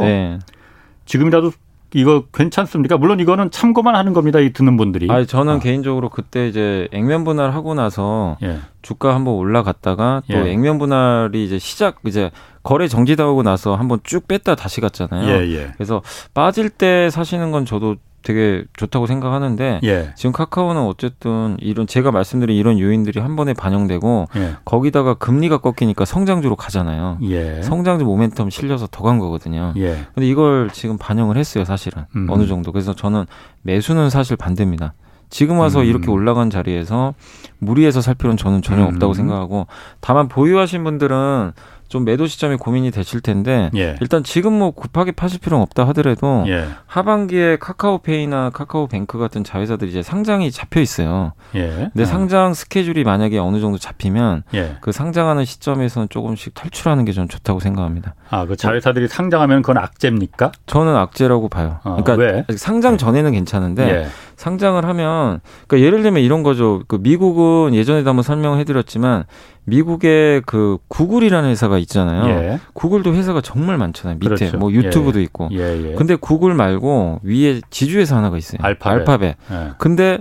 지금이라도 1.07 1.51
이거 1.95 2.25
괜찮습니까? 2.35 2.97
물론 2.99 3.21
이거는 3.21 3.53
참고만 3.53 3.95
하는 3.95 4.13
겁니다. 4.13 4.41
이 4.41 4.53
듣는 4.53 4.77
분들이. 4.77 5.07
아, 5.11 5.25
저는 5.25 5.55
아. 5.55 5.59
개인적으로 5.61 6.09
그때 6.09 6.49
이제 6.49 6.89
액면 6.93 7.23
분할 7.25 7.53
하고 7.53 7.75
나서 7.75 8.37
예. 8.43 8.59
주가 8.83 9.15
한번 9.15 9.35
올라갔다가 9.35 10.23
또 10.31 10.37
예. 10.37 10.53
액면 10.53 10.79
분할이 10.79 11.45
이제 11.45 11.59
시작 11.59 12.01
이제 12.05 12.31
거래 12.65 12.89
정지당하고 12.89 13.45
나서 13.45 13.77
한번 13.77 14.01
쭉 14.03 14.27
뺐다 14.27 14.57
다시 14.57 14.81
갔잖아요. 14.81 15.29
예, 15.29 15.55
예. 15.55 15.71
그래서 15.75 16.03
빠질 16.35 16.69
때 16.69 17.11
사시는 17.11 17.53
건 17.53 17.65
저도 17.65 17.97
되게 18.25 18.65
좋다고 18.77 19.07
생각하는데 19.07 19.81
예. 19.85 20.13
지금 20.17 20.33
카카오는 20.33 20.81
어쨌든 20.83 21.57
이런 21.61 21.87
제가 21.87 22.11
말씀드린 22.11 22.57
이런 22.57 22.79
요인들이 22.81 23.21
한 23.21 23.37
번에 23.37 23.53
반영되고 23.55 24.29
예. 24.37 24.57
거기다가 24.65 25.15
금리가 25.15 25.59
꺾이니까 25.59 26.05
성장주로 26.05 26.57
가잖아요. 26.57 27.19
예. 27.23 27.63
성장주 27.63 28.05
모멘텀 28.05 28.51
실려서 28.51 28.89
더 28.91 29.05
간 29.05 29.19
거거든요. 29.19 29.75
예. 29.77 29.99
근데 30.15 30.27
이걸 30.27 30.71
지금 30.73 30.97
반영을 30.97 31.37
했어요, 31.37 31.67
사실은. 31.67 32.05
음. 32.17 32.27
어느 32.31 32.47
정도. 32.47 32.73
그래서 32.73 32.95
저는 32.95 33.27
매수는 33.61 34.09
사실 34.09 34.37
반대입니다. 34.37 34.95
지금 35.29 35.59
와서 35.59 35.81
음. 35.81 35.85
이렇게 35.85 36.11
올라간 36.11 36.49
자리에서 36.49 37.13
무리해서 37.59 38.01
살 38.01 38.15
필요는 38.15 38.37
저는 38.39 38.63
전혀 38.63 38.85
음. 38.85 38.89
없다고 38.95 39.13
생각하고 39.13 39.67
다만 40.01 40.29
보유하신 40.29 40.85
분들은 40.85 41.53
좀 41.95 42.05
매도 42.05 42.27
시점이 42.27 42.57
고민이 42.57 42.91
되실 42.91 43.21
텐데 43.21 43.71
예. 43.77 43.95
일단 44.01 44.25
지금 44.25 44.53
뭐 44.53 44.73
급하게 44.73 45.13
파실 45.13 45.39
필요는 45.39 45.63
없다 45.63 45.87
하더라도 45.89 46.43
예. 46.49 46.67
하반기에 46.87 47.59
카카오페이나 47.59 48.51
카카오뱅크 48.51 49.17
같은 49.17 49.45
자회사들이 49.45 49.91
이제 49.91 50.03
상장이 50.03 50.51
잡혀 50.51 50.81
있어요. 50.81 51.35
예. 51.55 51.69
근데 51.93 52.03
어. 52.03 52.05
상장 52.05 52.53
스케줄이 52.53 53.05
만약에 53.05 53.39
어느 53.39 53.61
정도 53.61 53.79
잡히면 53.79 54.43
예. 54.55 54.77
그 54.81 54.91
상장하는 54.91 55.45
시점에서는 55.45 56.09
조금씩 56.11 56.55
탈출하는 56.55 57.05
게 57.05 57.15
좀 57.15 57.29
좋다고 57.29 57.61
생각합니다. 57.61 58.17
아, 58.29 58.45
그 58.45 58.57
자회사들이 58.57 59.07
상장하면 59.07 59.63
그건 59.63 59.79
악재입니까? 59.79 60.51
저는 60.67 60.97
악재라고 60.97 61.49
봐요. 61.49 61.79
어, 61.85 62.03
그러니까 62.03 62.15
왜? 62.15 62.57
상장 62.57 62.99
전에는 62.99 63.31
괜찮은데 63.31 63.89
예. 63.89 64.07
상장을 64.37 64.85
하면 64.85 65.41
그러니까 65.67 65.87
예를 65.87 66.03
들면 66.03 66.23
이런 66.23 66.43
거죠. 66.43 66.83
그 66.89 66.97
미국은 67.01 67.75
예전에도 67.75 68.09
한번 68.11 68.23
설명을 68.23 68.59
해드렸지만 68.61 69.25
미국의 69.65 70.43
그 70.47 70.79
구글이라는 70.89 71.49
회사가 71.51 71.79
있잖아요. 71.79 72.29
예. 72.29 72.61
구글도 72.75 73.15
회사가 73.15 73.41
정말 73.41 73.79
많잖아요. 73.79 74.19
밑에 74.19 74.35
그렇죠. 74.35 74.59
뭐 74.59 74.71
유튜브도 74.73 75.19
예. 75.21 75.23
있고. 75.25 75.49
예, 75.53 75.91
예. 75.91 75.95
근데 75.95 76.17
구글 76.17 76.55
말고 76.55 77.21
위에 77.23 77.61
지주회사 77.71 78.17
하나가 78.17 78.37
있어요. 78.37 78.59
알파벳. 78.63 78.99
알파벳. 79.01 79.37
예. 79.51 79.71
근데 79.79 80.19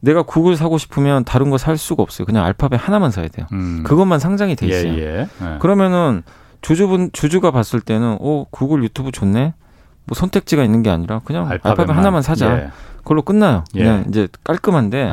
내가 0.00 0.22
구글 0.22 0.56
사고 0.56 0.78
싶으면 0.78 1.24
다른 1.24 1.50
거 1.50 1.58
살 1.58 1.76
수가 1.76 2.02
없어요. 2.02 2.26
그냥 2.26 2.44
알파벳 2.44 2.80
하나만 2.82 3.12
사야 3.12 3.28
돼요. 3.28 3.46
음. 3.52 3.82
그것만 3.84 4.18
상장이 4.18 4.56
돼 4.56 4.66
있어요. 4.66 4.98
예, 4.98 5.28
그러면은 5.60 6.22
주주분 6.60 7.10
주주가 7.12 7.50
봤을 7.52 7.80
때는 7.80 8.16
어 8.20 8.46
구글 8.50 8.82
유튜브 8.82 9.12
좋네. 9.12 9.54
뭐 10.04 10.14
선택지가 10.14 10.64
있는 10.64 10.82
게 10.82 10.90
아니라 10.90 11.20
그냥 11.24 11.48
알파벳, 11.48 11.80
알파벳 11.80 11.96
하나만 11.96 12.22
사자. 12.22 12.70
그걸로 12.98 13.22
끝나요. 13.22 13.64
그냥 13.72 14.04
이제 14.08 14.28
깔끔한데 14.44 15.10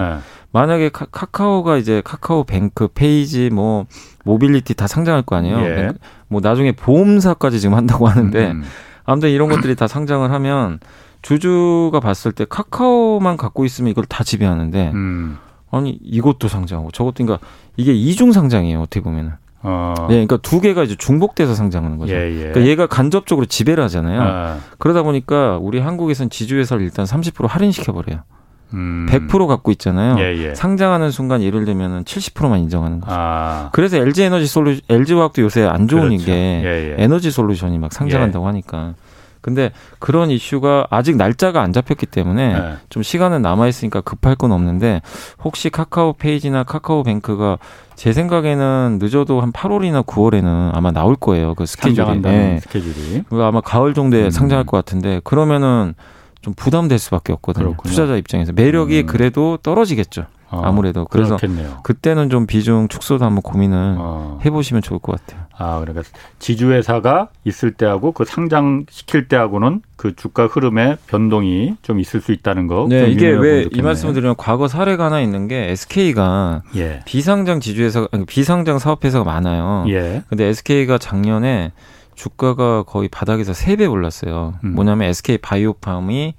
만약에 0.52 0.90
카, 0.90 1.06
카카오가 1.06 1.78
이제 1.78 2.02
카카오 2.04 2.44
뱅크 2.44 2.88
페이지 2.90 3.50
뭐 3.50 3.86
모빌리티 4.24 4.74
다 4.76 4.88
상장할 4.88 5.24
거 5.24 5.36
아니에요. 5.36 5.60
예. 5.60 5.92
뭐 6.28 6.42
나중에 6.42 6.72
보험사까지 6.72 7.60
지금 7.60 7.76
한다고 7.76 8.08
하는데 8.08 8.52
음. 8.52 8.64
아무튼 9.06 9.30
이런 9.30 9.50
것들이 9.50 9.76
다 9.76 9.88
상장을 9.88 10.30
하면 10.32 10.80
주주가 11.22 12.00
봤을 12.00 12.32
때 12.32 12.46
카카오만 12.48 13.38
갖고 13.38 13.66
있으면 13.66 13.92
이걸 13.92 14.06
다 14.06 14.24
지배하는데 14.24 14.92
음. 14.94 15.38
아니 15.72 16.00
이것도 16.02 16.48
상장하고 16.48 16.92
저것도 16.92 17.26
그러니까 17.26 17.46
이게 17.76 17.94
이중 17.94 18.32
상장이에요 18.32 18.82
어떻게 18.82 19.02
보면은. 19.02 19.34
어. 19.62 19.94
네, 20.08 20.26
그러니까 20.26 20.38
두 20.38 20.62
개가 20.62 20.84
이제 20.84 20.96
중복돼서 20.96 21.54
상장하는 21.54 21.98
거죠. 21.98 22.14
예, 22.14 22.32
예. 22.32 22.38
그러니까 22.38 22.66
얘가 22.66 22.88
간접적으로 22.88 23.46
지배를 23.46 23.84
하잖아요. 23.86 24.22
아. 24.22 24.58
그러다 24.78 25.04
보니까 25.04 25.58
우리 25.62 25.80
한국에선 25.80 26.30
지주회사를 26.30 26.84
일단 26.84 27.06
30% 27.06 27.48
할인시켜 27.48 27.92
버려요. 27.92 28.22
음. 28.74 29.08
100% 29.10 29.48
갖고 29.48 29.72
있잖아요. 29.72 30.20
예, 30.20 30.38
예. 30.38 30.56
상장하는 30.56 31.12
순간 31.12 31.42
예를 31.42 31.66
들면은 31.66 32.04
70%만 32.04 32.60
인정하는 32.60 33.02
거죠. 33.02 33.16
아. 33.18 33.70
그래서 33.74 33.98
LG 33.98 34.24
에너지 34.24 34.46
솔루 34.46 34.78
LG 34.88 35.14
화학도 35.16 35.42
요새 35.42 35.64
안 35.64 35.88
좋은 35.88 36.10
그렇죠. 36.10 36.26
게 36.26 36.32
예, 36.64 36.96
예, 36.98 37.04
에너지 37.04 37.32
솔루션이 37.32 37.80
막 37.80 37.92
상장한다고 37.92 38.46
예. 38.46 38.48
하니까. 38.48 38.94
근데 39.42 39.72
그런 40.00 40.30
이슈가 40.32 40.88
아직 40.90 41.16
날짜가 41.16 41.62
안 41.62 41.74
잡혔기 41.74 42.06
때문에 42.06 42.54
네. 42.54 42.74
좀 42.90 43.04
시간은 43.04 43.42
남아 43.42 43.68
있으니까 43.68 44.02
급할 44.02 44.36
건 44.36 44.52
없는데 44.52 45.02
혹시 45.44 45.70
카카오 45.70 46.14
페이지나 46.14 46.64
카카오 46.64 47.04
뱅크가 47.04 47.58
제 47.96 48.14
생각에는 48.14 49.00
늦어도 49.02 49.42
한 49.42 49.52
8월이나 49.52 50.06
9월에는 50.06 50.72
아마 50.74 50.92
나올 50.92 51.16
거예요. 51.16 51.54
그 51.56 51.66
스케줄이. 51.66 52.22
네. 52.22 52.60
스케줄이. 52.62 53.24
아마 53.32 53.62
가을 53.62 53.94
정도에 53.94 54.26
음. 54.26 54.30
상장할 54.30 54.66
것 54.66 54.78
같은데 54.78 55.22
그러면 55.24 55.96
좀 56.42 56.54
부담될 56.54 57.00
수밖에 57.00 57.34
없거든요. 57.34 57.66
그렇군요. 57.66 57.90
투자자 57.90 58.16
입장에서 58.16 58.54
매력이 58.54 59.02
음. 59.02 59.06
그래도 59.06 59.58
떨어지겠죠. 59.58 60.26
어, 60.52 60.62
아무래도 60.64 61.06
그래서 61.06 61.36
그렇겠네요. 61.38 61.82
그때는 61.84 62.32
좀 62.32 62.48
비중 62.48 62.88
축소도 62.88 63.24
한번 63.24 63.44
고민을 63.44 63.98
어. 64.00 64.40
해보시면 64.44 64.82
좋을 64.82 65.00
것 65.00 65.20
같아요. 65.24 65.46
아 65.56 65.80
그러니까 65.80 66.02
지주회사가 66.40 67.28
있을 67.46 67.72
때하고 67.74 68.14
그 68.14 68.26
상장 68.26 68.86
시킬 68.90 69.28
때하고는 69.28 69.82
그 69.96 70.16
주가 70.16 70.48
흐름의 70.48 70.98
변동이 71.06 71.76
좀 71.84 72.00
있을 72.00 72.20
수 72.22 72.32
있다는 72.32 72.66
거. 72.66 72.88
네, 72.90 73.10
이게 73.12 73.28
왜 73.30 73.68
이 73.72 73.82
말씀을 73.84 74.16
드리면 74.16 74.36
과거 74.38 74.68
사례가 74.68 75.06
하나 75.06 75.22
있는 75.22 75.48
게 75.48 75.70
SK가 75.70 76.64
예. 76.78 77.02
비상장 77.06 77.60
지주회사 77.60 78.08
비상장 78.26 78.80
사업회사가 78.80 79.24
많아요. 79.26 79.86
예. 79.90 80.24
근데 80.30 80.46
SK가 80.46 80.98
작년에 80.98 81.74
주가가 82.20 82.84
거의 82.84 83.08
바닥에서 83.08 83.54
3배 83.54 83.90
올랐어요. 83.90 84.56
음. 84.66 84.76
뭐냐면 84.76 85.08
SK 85.08 85.38
바이오팜이 85.38 86.34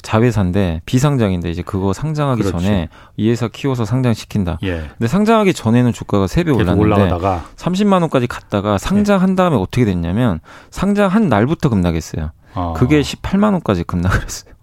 자회사인데 0.00 0.80
비상장인데 0.86 1.50
이제 1.50 1.62
그거 1.62 1.92
상장하기 1.92 2.42
그렇지. 2.42 2.64
전에 2.64 2.88
이 3.16 3.28
회사 3.28 3.48
키워서 3.48 3.84
상장시킨다. 3.84 4.58
예. 4.62 4.88
근데 4.96 5.08
상장하기 5.08 5.54
전에는 5.54 5.92
주가가 5.92 6.26
3배 6.26 6.54
올랐는데 6.54 6.80
올라가다가. 6.80 7.46
30만 7.56 8.00
원까지 8.02 8.28
갔다가 8.28 8.78
상장한 8.78 9.34
다음에 9.34 9.56
예. 9.56 9.60
어떻게 9.60 9.84
됐냐면 9.84 10.38
상장한 10.70 11.28
날부터 11.28 11.68
급락했어요. 11.68 12.30
아. 12.54 12.74
그게 12.76 13.00
18만 13.00 13.54
원까지 13.54 13.82
급락을 13.82 14.22
했어요. 14.22 14.54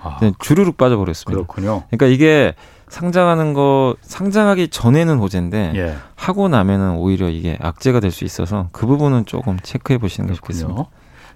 아. 0.00 0.20
주르륵 0.38 0.76
빠져버렸습니다. 0.76 1.42
그렇군요. 1.42 1.82
그러니까 1.90 2.06
이게 2.06 2.54
상장하는 2.90 3.52
거 3.54 3.96
상장하기 4.02 4.68
전에는 4.68 5.18
호재인데 5.18 5.72
예. 5.76 5.96
하고 6.16 6.48
나면은 6.48 6.96
오히려 6.96 7.28
이게 7.28 7.56
악재가 7.60 8.00
될 8.00 8.10
수 8.10 8.24
있어서 8.24 8.68
그 8.72 8.86
부분은 8.86 9.26
조금 9.26 9.58
체크해 9.62 9.98
보시는 9.98 10.28
게 10.28 10.34
좋겠습니다. 10.34 10.86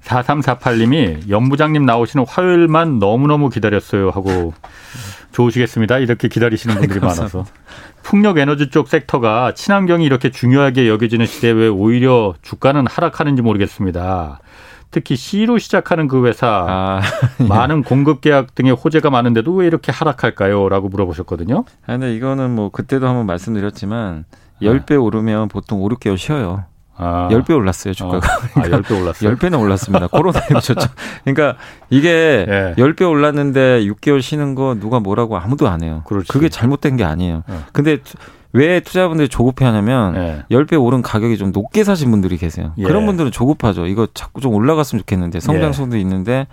4348님이 0.05 1.29
연부장님 1.29 1.85
나오시는 1.85 2.27
화요일만 2.27 2.99
너무너무 2.99 3.51
기다렸어요 3.51 4.11
하고 4.11 4.53
좋으시겠습니다. 5.33 5.99
이렇게 5.99 6.29
기다리시는 6.29 6.77
분들이 6.77 6.99
많아서. 7.01 7.45
풍력 8.03 8.39
에너지 8.39 8.69
쪽 8.71 8.89
섹터가 8.89 9.55
친환경이 9.55 10.05
이렇게 10.05 10.31
중요하게 10.31 10.89
여겨지는 10.89 11.27
시대에 11.27 11.53
왜 11.53 11.69
오히려 11.69 12.35
주가는 12.43 12.85
하락하는지 12.89 13.43
모르겠습니다. 13.43 14.41
특히 14.93 15.17
C로 15.17 15.59
시작하는 15.59 16.07
그 16.07 16.25
회사 16.27 16.47
아, 16.47 17.01
예. 17.41 17.45
많은 17.45 17.83
공급 17.83 18.21
계약 18.21 18.55
등의 18.55 18.73
호재가 18.73 19.11
많은데도 19.11 19.53
왜 19.55 19.67
이렇게 19.67 19.91
하락할까요? 19.91 20.69
라고 20.69 20.89
물어보셨거든요. 20.89 21.65
아, 21.87 21.93
근데 21.93 22.15
이거는 22.15 22.55
뭐 22.55 22.69
그때도 22.71 23.09
한번 23.09 23.27
말씀드렸지만 23.27 24.27
10배 24.61 25.03
오르면 25.03 25.49
보통 25.49 25.83
5, 25.83 25.89
6개월 25.89 26.17
쉬어요. 26.17 26.67
아. 26.95 27.27
10배 27.31 27.57
올랐어요, 27.57 27.95
주가가. 27.95 28.19
어. 28.19 28.61
아, 28.61 28.63
10배 28.65 29.01
올랐어요? 29.01 29.35
10배는 29.35 29.59
올랐습니다. 29.61 30.09
코로나19 30.09 30.61
죠 30.63 30.75
그러니까 31.25 31.57
이게 31.89 32.47
예. 32.47 32.75
10배 32.77 33.09
올랐는데 33.09 33.85
6개월 33.87 34.21
쉬는 34.21 34.55
거 34.55 34.77
누가 34.79 35.01
뭐라고 35.01 35.39
아무도 35.39 35.69
안 35.69 35.83
해요. 35.83 36.03
그렇지. 36.07 36.29
그게 36.29 36.51
잘못된 36.51 36.99
게 36.99 37.05
아니에요. 37.05 37.45
예. 37.49 37.55
근데 37.73 37.99
왜 38.53 38.81
투자분들이 38.81 39.29
조급해 39.29 39.65
하냐면 39.65 40.17
예. 40.17 40.45
10배 40.51 40.83
오른 40.83 41.03
가격이 41.03 41.39
좀 41.39 41.53
높게 41.53 41.85
사신 41.85 42.11
분들이 42.11 42.37
계세요. 42.37 42.73
예. 42.79 42.85
그런 42.85 43.07
분들은 43.07 43.31
조급하죠. 43.31 43.87
이거 43.87 44.07
자꾸 44.13 44.41
좀 44.41 44.55
올라갔으면 44.55 45.01
좋겠는데 45.01 45.41
성장성도 45.41 45.97
예. 45.97 46.01
있는데 46.01 46.47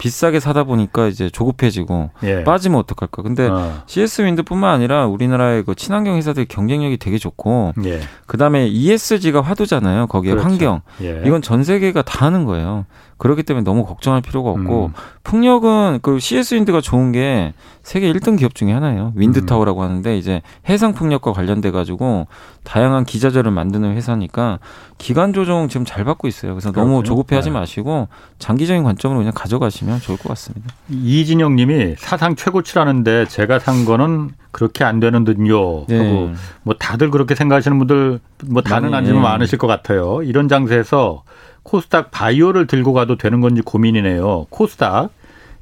비싸게 0.00 0.40
사다 0.40 0.64
보니까 0.64 1.08
이제 1.08 1.28
조급해지고 1.28 2.10
예. 2.22 2.42
빠지면 2.42 2.78
어떡할까. 2.80 3.22
근데 3.22 3.48
어. 3.48 3.82
CS 3.86 4.22
윈드뿐만 4.22 4.72
아니라 4.72 5.06
우리나라의 5.06 5.62
그 5.64 5.74
친환경 5.74 6.16
회사들 6.16 6.46
경쟁력이 6.46 6.96
되게 6.96 7.18
좋고 7.18 7.74
예. 7.84 8.00
그다음에 8.26 8.66
ESG가 8.66 9.42
화두잖아요. 9.42 10.06
거기에 10.06 10.32
그렇죠. 10.32 10.48
환경. 10.48 10.80
예. 11.02 11.22
이건 11.26 11.42
전 11.42 11.64
세계가 11.64 12.02
다 12.02 12.24
하는 12.24 12.46
거예요. 12.46 12.86
그렇기 13.20 13.42
때문에 13.42 13.64
너무 13.64 13.84
걱정할 13.84 14.22
필요가 14.22 14.48
없고 14.48 14.86
음. 14.86 14.92
풍력은 15.24 15.98
그 16.00 16.18
CS 16.18 16.54
윈드가 16.54 16.80
좋은 16.80 17.12
게 17.12 17.52
세계 17.82 18.10
1등 18.10 18.38
기업 18.38 18.54
중에 18.54 18.72
하나예요. 18.72 19.12
윈드 19.14 19.44
타워라고 19.44 19.82
음. 19.82 19.84
하는데 19.84 20.16
이제 20.16 20.40
해상 20.70 20.94
풍력과 20.94 21.34
관련돼 21.34 21.70
가지고 21.70 22.28
다양한 22.64 23.04
기자재를 23.04 23.50
만드는 23.50 23.94
회사니까 23.94 24.58
기간 24.96 25.34
조정 25.34 25.68
지금 25.68 25.84
잘 25.84 26.04
받고 26.04 26.28
있어요. 26.28 26.54
그래서 26.54 26.72
그렇군요. 26.72 26.94
너무 26.94 27.04
조급해 27.04 27.36
하지 27.36 27.50
네. 27.50 27.58
마시고 27.58 28.08
장기적인 28.38 28.84
관점으로 28.84 29.18
그냥 29.18 29.32
가져가시면 29.34 30.00
좋을 30.00 30.16
것 30.16 30.30
같습니다. 30.30 30.74
이진영 30.88 31.56
님이 31.56 31.96
사상 31.98 32.36
최고치라는데 32.36 33.26
제가 33.26 33.58
산 33.58 33.84
거는 33.84 34.30
그렇게 34.50 34.82
안 34.82 34.98
되는 34.98 35.24
듯요. 35.24 35.84
네. 35.88 36.32
뭐 36.62 36.74
다들 36.78 37.10
그렇게 37.10 37.34
생각하시는 37.34 37.76
분들 37.76 38.20
뭐 38.46 38.62
다는 38.62 38.94
아니지만 38.94 39.20
많으실 39.20 39.58
것 39.58 39.66
같아요. 39.66 40.22
이런 40.22 40.48
장세에서 40.48 41.22
코스닥 41.70 42.10
바이오를 42.10 42.66
들고 42.66 42.92
가도 42.92 43.16
되는 43.16 43.40
건지 43.40 43.62
고민이네요. 43.62 44.46
코스닥 44.50 45.10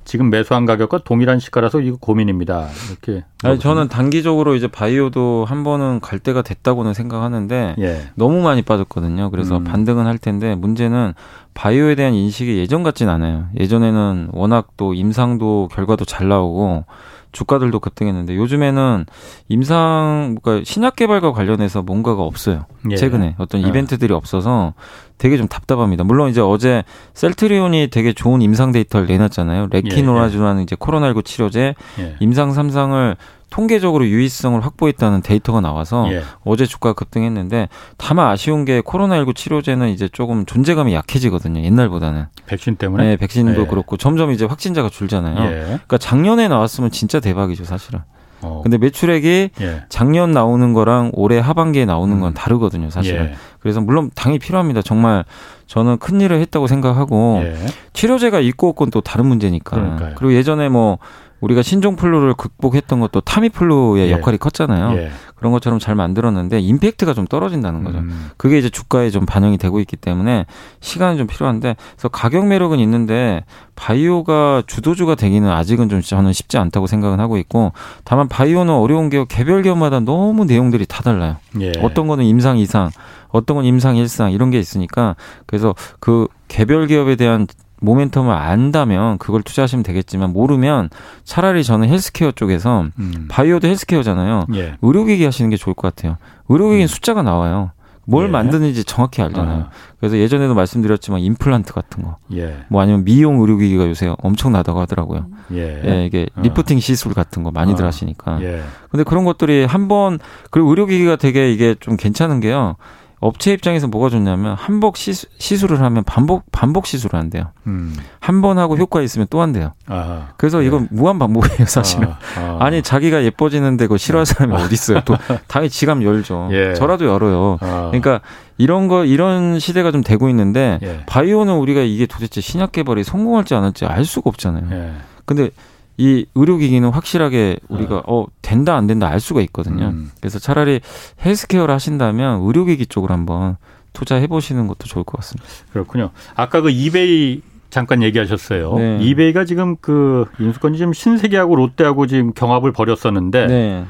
지금 0.06 0.30
매수한 0.30 0.64
가격과 0.64 1.00
동일한 1.04 1.38
시가라서 1.38 1.82
이거 1.82 1.98
고민입니다. 2.00 2.68
이렇게. 2.88 3.26
아니, 3.42 3.58
저는 3.58 3.88
단기적으로 3.88 4.54
이제 4.54 4.68
바이오도 4.68 5.44
한 5.46 5.64
번은 5.64 6.00
갈 6.00 6.18
때가 6.18 6.40
됐다고는 6.40 6.94
생각하는데 6.94 7.74
예. 7.78 8.00
너무 8.14 8.40
많이 8.40 8.62
빠졌거든요. 8.62 9.30
그래서 9.30 9.58
음. 9.58 9.64
반등은 9.64 10.06
할 10.06 10.16
텐데 10.16 10.54
문제는 10.54 11.12
바이오에 11.52 11.94
대한 11.94 12.14
인식이 12.14 12.56
예전 12.56 12.82
같진 12.82 13.10
않아요. 13.10 13.48
예전에는 13.60 14.30
워낙 14.32 14.68
또 14.78 14.94
임상도 14.94 15.68
결과도 15.72 16.06
잘 16.06 16.26
나오고 16.28 16.86
주가들도 17.32 17.80
급등했는데 17.80 18.36
요즘에는 18.36 19.06
임상 19.48 20.38
그러니까 20.42 20.64
신약 20.64 20.96
개발과 20.96 21.32
관련해서 21.32 21.82
뭔가가 21.82 22.22
없어요. 22.22 22.66
예. 22.90 22.96
최근에 22.96 23.34
어떤 23.38 23.62
예. 23.62 23.68
이벤트들이 23.68 24.12
없어서 24.12 24.74
되게 25.18 25.36
좀 25.36 25.48
답답합니다. 25.48 26.04
물론 26.04 26.30
이제 26.30 26.40
어제 26.40 26.84
셀트리온이 27.14 27.88
되게 27.90 28.12
좋은 28.12 28.40
임상 28.40 28.72
데이터를 28.72 29.06
내놨잖아요. 29.08 29.68
레키노라주라는 29.70 30.60
예. 30.60 30.62
이제 30.62 30.76
코로나19 30.76 31.24
치료제 31.24 31.74
예. 31.98 32.16
임상 32.20 32.52
3상을 32.52 33.16
통계적으로 33.50 34.06
유의성을 34.06 34.60
확보했다는 34.64 35.22
데이터가 35.22 35.60
나와서 35.60 36.06
예. 36.12 36.22
어제 36.44 36.66
주가 36.66 36.92
급등했는데 36.92 37.68
다만 37.96 38.28
아쉬운 38.28 38.64
게 38.64 38.80
코로나19 38.80 39.34
치료제는 39.34 39.88
이제 39.90 40.08
조금 40.08 40.44
존재감이 40.46 40.94
약해지거든요. 40.94 41.62
옛날보다는. 41.62 42.26
백신 42.46 42.76
때문에? 42.76 43.04
네, 43.04 43.16
백신도 43.16 43.62
예. 43.62 43.66
그렇고 43.66 43.96
점점 43.96 44.30
이제 44.30 44.44
확진자가 44.44 44.88
줄잖아요. 44.88 45.50
예. 45.50 45.60
그러니까 45.64 45.98
작년에 45.98 46.48
나왔으면 46.48 46.90
진짜 46.90 47.20
대박이죠, 47.20 47.64
사실은. 47.64 48.00
어. 48.40 48.60
근데 48.62 48.78
매출액이 48.78 49.50
예. 49.60 49.82
작년 49.88 50.30
나오는 50.30 50.72
거랑 50.72 51.10
올해 51.14 51.38
하반기에 51.38 51.84
나오는 51.86 52.20
건 52.20 52.32
음. 52.32 52.34
다르거든요, 52.34 52.90
사실은. 52.90 53.30
예. 53.30 53.34
그래서 53.60 53.80
물론 53.80 54.10
당이 54.14 54.38
필요합니다. 54.38 54.82
정말 54.82 55.24
저는 55.66 55.98
큰 55.98 56.20
일을 56.20 56.40
했다고 56.40 56.66
생각하고 56.66 57.40
예. 57.42 57.56
치료제가 57.92 58.40
있고 58.40 58.68
없고는 58.68 58.90
또 58.90 59.00
다른 59.00 59.26
문제니까. 59.26 59.76
그러니까요. 59.76 60.14
그리고 60.16 60.34
예전에 60.34 60.68
뭐 60.68 60.98
우리가 61.40 61.62
신종 61.62 61.96
플루를 61.96 62.34
극복했던 62.34 63.00
것도 63.00 63.20
타미 63.20 63.48
플루의 63.50 64.08
예. 64.08 64.12
역할이 64.12 64.38
컸잖아요. 64.38 64.98
예. 64.98 65.10
그런 65.36 65.52
것처럼 65.52 65.78
잘 65.78 65.94
만들었는데 65.94 66.58
임팩트가 66.58 67.14
좀 67.14 67.26
떨어진다는 67.26 67.84
거죠. 67.84 67.98
음. 67.98 68.30
그게 68.36 68.58
이제 68.58 68.68
주가에 68.68 69.10
좀 69.10 69.24
반영이 69.24 69.56
되고 69.56 69.78
있기 69.78 69.96
때문에 69.96 70.46
시간이 70.80 71.16
좀 71.16 71.28
필요한데 71.28 71.76
그래서 71.92 72.08
가격 72.08 72.46
매력은 72.46 72.80
있는데 72.80 73.44
바이오가 73.76 74.64
주도주가 74.66 75.14
되기는 75.14 75.48
아직은 75.48 75.88
좀 75.88 76.00
저는 76.00 76.32
쉽지 76.32 76.58
않다고 76.58 76.88
생각은 76.88 77.20
하고 77.20 77.36
있고 77.38 77.72
다만 78.02 78.28
바이오는 78.28 78.72
어려운 78.74 79.08
게 79.10 79.24
개별 79.28 79.62
기업마다 79.62 80.00
너무 80.00 80.44
내용들이 80.44 80.86
다 80.86 81.02
달라요. 81.02 81.36
예. 81.60 81.72
어떤 81.82 82.08
거는 82.08 82.24
임상 82.24 82.58
이상, 82.58 82.90
어떤 83.28 83.58
건 83.58 83.64
임상 83.64 83.96
일상 83.96 84.32
이런 84.32 84.50
게 84.50 84.58
있으니까 84.58 85.14
그래서 85.46 85.74
그 86.00 86.26
개별 86.48 86.88
기업에 86.88 87.14
대한 87.14 87.46
모멘텀을 87.80 88.30
안다면 88.30 89.18
그걸 89.18 89.42
투자하시면 89.42 89.82
되겠지만 89.82 90.32
모르면 90.32 90.90
차라리 91.24 91.64
저는 91.64 91.88
헬스케어 91.88 92.32
쪽에서 92.32 92.86
음. 92.98 93.26
바이오도 93.28 93.68
헬스케어잖아요. 93.68 94.46
예. 94.54 94.76
의료기기 94.82 95.24
하시는 95.24 95.48
게 95.50 95.56
좋을 95.56 95.74
것 95.74 95.94
같아요. 95.94 96.16
의료기기는 96.48 96.84
음. 96.84 96.88
숫자가 96.88 97.22
나와요. 97.22 97.70
뭘 98.08 98.28
예. 98.28 98.30
만드는지 98.30 98.84
정확히 98.84 99.20
알잖아요. 99.20 99.64
아. 99.64 99.70
그래서 100.00 100.16
예전에도 100.16 100.54
말씀드렸지만 100.54 101.20
임플란트 101.20 101.74
같은 101.74 102.02
거, 102.02 102.16
예. 102.32 102.64
뭐 102.68 102.80
아니면 102.80 103.04
미용 103.04 103.38
의료기기가 103.42 103.86
요새 103.86 104.14
엄청나다고 104.22 104.80
하더라고요. 104.80 105.26
예, 105.52 105.82
예 105.84 106.06
이게 106.06 106.26
어. 106.34 106.40
리프팅 106.40 106.80
시술 106.80 107.12
같은 107.12 107.42
거 107.42 107.50
많이들 107.50 107.84
어. 107.84 107.86
하시니까. 107.86 108.40
예. 108.40 108.62
근데 108.90 109.04
그런 109.04 109.26
것들이 109.26 109.66
한번 109.66 110.18
그리고 110.50 110.70
의료기기가 110.70 111.16
되게 111.16 111.52
이게 111.52 111.74
좀 111.78 111.98
괜찮은 111.98 112.40
게요. 112.40 112.76
업체 113.20 113.52
입장에서 113.52 113.88
뭐가 113.88 114.10
좋냐면 114.10 114.54
한번 114.54 114.96
시수, 114.96 115.26
시술을 115.38 115.80
하면 115.80 116.04
반복 116.04 116.44
반복 116.52 116.86
시술을 116.86 117.18
한대요. 117.18 117.50
음. 117.66 117.96
한번 118.20 118.58
하고 118.58 118.76
효과 118.76 119.02
있으면 119.02 119.26
또 119.28 119.40
한대요. 119.40 119.72
아하. 119.88 120.28
그래서 120.36 120.62
이건 120.62 120.82
네. 120.82 120.88
무한 120.92 121.18
반복이에요, 121.18 121.66
사실은. 121.66 122.08
아, 122.36 122.58
아. 122.60 122.70
니 122.70 122.82
자기가 122.82 123.24
예뻐지는데 123.24 123.86
그거 123.86 123.96
싫어할 123.96 124.24
네. 124.24 124.34
사람이 124.34 124.54
어디 124.54 124.74
있어요? 124.74 125.00
또 125.04 125.16
당연히 125.48 125.70
지갑 125.70 126.02
열죠. 126.02 126.48
예. 126.52 126.74
저라도 126.74 127.06
열어요. 127.06 127.58
아. 127.60 127.88
그러니까 127.90 128.20
이런 128.56 128.86
거 128.86 129.04
이런 129.04 129.58
시대가 129.58 129.90
좀 129.90 130.02
되고 130.02 130.28
있는데 130.28 130.78
예. 130.82 131.00
바이오는 131.06 131.52
우리가 131.54 131.80
이게 131.80 132.06
도대체 132.06 132.40
신약 132.40 132.72
개발이 132.72 133.02
성공할지 133.02 133.54
안 133.54 133.64
할지 133.64 133.84
알 133.84 134.04
수가 134.04 134.28
없잖아요. 134.30 134.64
예. 134.70 134.92
근데 135.24 135.50
이 135.98 136.24
의료기기는 136.36 136.88
확실하게 136.90 137.58
우리가 137.68 137.96
네. 137.96 138.02
어 138.06 138.24
된다 138.40 138.76
안 138.76 138.86
된다 138.86 139.08
알 139.08 139.18
수가 139.20 139.40
있거든요. 139.42 139.88
음. 139.88 140.10
그래서 140.20 140.38
차라리 140.38 140.80
헬스케어를 141.24 141.74
하신다면 141.74 142.40
의료기기 142.42 142.86
쪽으로 142.86 143.12
한번 143.12 143.56
투자해 143.92 144.28
보시는 144.28 144.68
것도 144.68 144.86
좋을 144.86 145.04
것 145.04 145.18
같습니다. 145.18 145.46
그렇군요. 145.72 146.10
아까 146.36 146.60
그 146.60 146.70
이베이 146.70 147.42
잠깐 147.70 148.02
얘기하셨어요. 148.02 148.74
네. 148.76 148.98
이베이가 149.02 149.44
지금 149.44 149.76
그 149.80 150.26
인수권이 150.38 150.78
지금 150.78 150.92
신세계하고 150.92 151.56
롯데하고 151.56 152.06
지금 152.06 152.32
경합을 152.32 152.72
벌였었는데 152.72 153.46
네. 153.48 153.84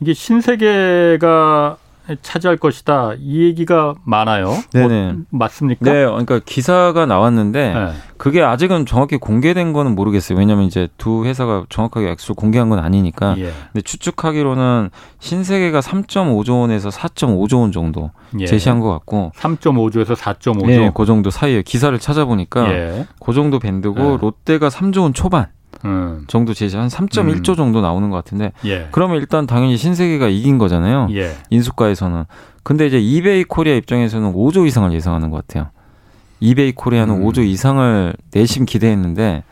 이게 0.00 0.12
신세계가 0.12 1.78
차지할 2.22 2.58
것이다. 2.58 3.12
이 3.18 3.44
얘기가 3.44 3.94
많아요. 4.04 4.54
네네. 4.72 5.12
뭐, 5.12 5.22
맞습니까? 5.30 5.84
네, 5.84 6.04
그러니까 6.04 6.40
기사가 6.44 7.06
나왔는데 7.06 7.74
네. 7.74 7.92
그게 8.16 8.42
아직은 8.42 8.86
정확히 8.86 9.16
공개된 9.16 9.72
거는 9.72 9.94
모르겠어요. 9.94 10.38
왜냐하면 10.38 10.66
이제 10.66 10.88
두 10.98 11.24
회사가 11.24 11.64
정확하게 11.68 12.10
액수를 12.10 12.34
공개한 12.34 12.68
건 12.68 12.78
아니니까. 12.78 13.36
예. 13.38 13.52
근데 13.72 13.82
추측하기로는 13.82 14.90
신세계가 15.18 15.80
3.5조 15.80 16.60
원에서 16.60 16.90
4.5조 16.90 17.60
원 17.60 17.72
정도 17.72 18.10
예. 18.38 18.46
제시한 18.46 18.80
것 18.80 18.90
같고. 18.90 19.32
3.5조에서 19.36 20.14
4.5조. 20.14 20.66
네, 20.66 20.90
그 20.94 21.06
정도 21.06 21.30
사이에 21.30 21.62
기사를 21.62 21.98
찾아보니까 21.98 22.72
예. 22.72 23.06
그 23.20 23.32
정도 23.32 23.58
밴드고 23.58 23.98
네. 23.98 24.16
롯데가 24.20 24.68
3조 24.68 25.02
원 25.02 25.14
초반. 25.14 25.46
음. 25.84 26.24
정도 26.26 26.54
제시 26.54 26.76
한 26.76 26.88
3.1조 26.88 27.50
음. 27.50 27.54
정도 27.56 27.80
나오는 27.80 28.08
것 28.10 28.16
같은데 28.16 28.52
예. 28.64 28.88
그러면 28.90 29.16
일단 29.18 29.46
당연히 29.46 29.76
신세계가 29.76 30.28
이긴 30.28 30.58
거잖아요. 30.58 31.08
예. 31.12 31.32
인수가에서는. 31.50 32.24
근데 32.62 32.86
이제 32.86 32.98
이베이 32.98 33.44
코리아 33.44 33.74
입장에서는 33.74 34.32
5조 34.32 34.66
이상을 34.66 34.92
예상하는 34.92 35.30
것 35.30 35.46
같아요. 35.46 35.70
이베이 36.40 36.72
코리아는 36.72 37.22
음. 37.22 37.24
5조 37.26 37.44
이상을 37.46 38.14
내심 38.32 38.64
기대했는데 38.64 39.44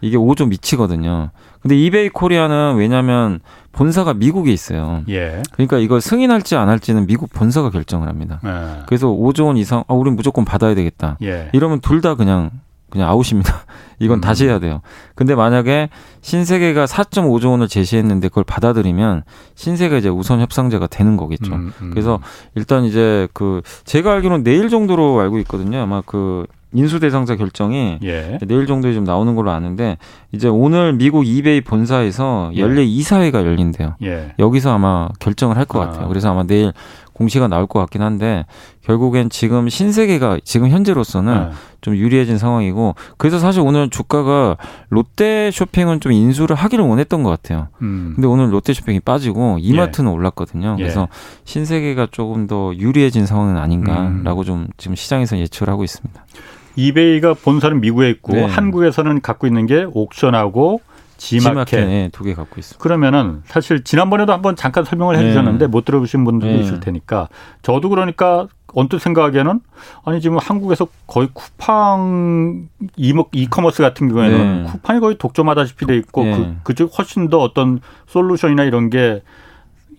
이게 0.00 0.16
5조 0.16 0.48
미치거든요. 0.48 1.30
근데 1.60 1.76
이베이 1.78 2.10
코리아는 2.10 2.74
왜냐하면 2.76 3.40
본사가 3.72 4.14
미국에 4.14 4.52
있어요. 4.52 5.02
예. 5.08 5.42
그러니까 5.52 5.78
이걸 5.78 6.00
승인할지 6.00 6.56
안 6.56 6.68
할지는 6.68 7.06
미국 7.06 7.32
본사가 7.32 7.70
결정을 7.70 8.06
합니다. 8.06 8.38
예. 8.44 8.82
그래서 8.86 9.08
5조 9.08 9.46
원 9.46 9.56
이상, 9.56 9.82
아, 9.88 9.94
우린 9.94 10.14
무조건 10.14 10.44
받아야 10.44 10.74
되겠다. 10.74 11.16
예. 11.22 11.48
이러면 11.54 11.80
둘 11.80 12.02
다 12.02 12.14
그냥 12.16 12.50
그냥 12.90 13.08
아웃입니다. 13.08 13.64
이건 13.98 14.18
음. 14.18 14.20
다시 14.20 14.46
해야 14.46 14.58
돼요. 14.58 14.80
근데 15.14 15.34
만약에 15.34 15.88
신세계가 16.20 16.86
4.5조 16.86 17.50
원을 17.50 17.68
제시했는데 17.68 18.28
그걸 18.28 18.44
받아들이면 18.44 19.22
신세계가 19.54 19.98
이제 19.98 20.08
우선 20.08 20.40
협상자가 20.40 20.86
되는 20.86 21.16
거겠죠. 21.16 21.54
음, 21.54 21.72
음. 21.80 21.90
그래서 21.90 22.20
일단 22.54 22.84
이제 22.84 23.28
그 23.32 23.62
제가 23.84 24.12
알기로는 24.12 24.44
내일 24.44 24.68
정도로 24.68 25.20
알고 25.20 25.38
있거든요. 25.40 25.78
아마 25.78 26.02
그 26.04 26.46
인수 26.74 26.98
대상자 26.98 27.36
결정이 27.36 28.00
예. 28.02 28.38
내일 28.46 28.66
정도에 28.66 28.92
좀 28.92 29.04
나오는 29.04 29.34
걸로 29.36 29.52
아는데 29.52 29.96
이제 30.32 30.48
오늘 30.48 30.92
미국 30.92 31.26
이베이 31.26 31.60
본사에서 31.62 32.50
예. 32.54 32.60
연례 32.60 32.82
이사회가 32.84 33.46
열린대요. 33.46 33.94
예. 34.02 34.34
여기서 34.40 34.74
아마 34.74 35.08
결정을 35.20 35.56
할것 35.56 35.80
아. 35.80 35.86
같아요. 35.86 36.08
그래서 36.08 36.30
아마 36.30 36.42
내일 36.42 36.72
공시가 37.14 37.48
나올 37.48 37.66
것 37.66 37.78
같긴 37.80 38.02
한데 38.02 38.44
결국엔 38.82 39.30
지금 39.30 39.68
신세계가 39.68 40.40
지금 40.44 40.68
현재로서는 40.68 41.34
네. 41.34 41.50
좀 41.80 41.96
유리해진 41.96 42.38
상황이고 42.38 42.94
그래서 43.16 43.38
사실 43.38 43.62
오늘 43.62 43.88
주가가 43.88 44.56
롯데 44.88 45.50
쇼핑은 45.50 46.00
좀 46.00 46.12
인수를 46.12 46.56
하기를 46.56 46.84
원했던 46.84 47.22
것 47.22 47.30
같아요. 47.30 47.68
음. 47.82 48.12
근데 48.14 48.28
오늘 48.28 48.52
롯데 48.52 48.72
쇼핑이 48.72 49.00
빠지고 49.00 49.58
이마트는 49.60 50.10
예. 50.10 50.14
올랐거든요. 50.14 50.76
그래서 50.76 51.02
예. 51.02 51.06
신세계가 51.44 52.08
조금 52.10 52.46
더 52.46 52.74
유리해진 52.74 53.26
상황은 53.26 53.56
아닌가라고 53.56 54.40
음. 54.40 54.44
좀 54.44 54.68
지금 54.76 54.94
시장에서 54.96 55.38
예측을 55.38 55.68
하고 55.68 55.84
있습니다. 55.84 56.24
이베이가 56.76 57.34
본사는 57.34 57.80
미국에 57.80 58.10
있고 58.10 58.32
네. 58.32 58.44
한국에서는 58.44 59.20
갖고 59.20 59.46
있는 59.46 59.66
게 59.66 59.86
옥션하고 59.92 60.80
지마켓 61.16 61.86
네, 61.86 62.08
두개 62.12 62.34
갖고 62.34 62.56
있습니다. 62.58 62.82
그러면은 62.82 63.42
사실 63.46 63.84
지난번에도 63.84 64.32
한번 64.32 64.56
잠깐 64.56 64.84
설명을 64.84 65.16
해주셨는데 65.18 65.66
네. 65.66 65.70
못 65.70 65.84
들어보신 65.84 66.24
분들도 66.24 66.54
네. 66.54 66.62
있을 66.62 66.80
테니까 66.80 67.28
저도 67.62 67.88
그러니까 67.88 68.48
언뜻 68.74 68.98
생각하기에는 68.98 69.60
아니 70.04 70.20
지금 70.20 70.38
한국에서 70.38 70.88
거의 71.06 71.28
쿠팡 71.32 72.68
이커머스 72.96 73.82
같은 73.82 74.08
경우에는 74.08 74.64
네. 74.64 74.70
쿠팡이 74.70 75.00
거의 75.00 75.16
독점하다시피 75.18 75.86
돼 75.86 75.96
있고 75.96 76.24
네. 76.24 76.36
그 76.36 76.56
그쪽 76.64 76.98
훨씬 76.98 77.28
더 77.30 77.38
어떤 77.38 77.80
솔루션이나 78.06 78.64
이런 78.64 78.90
게 78.90 79.22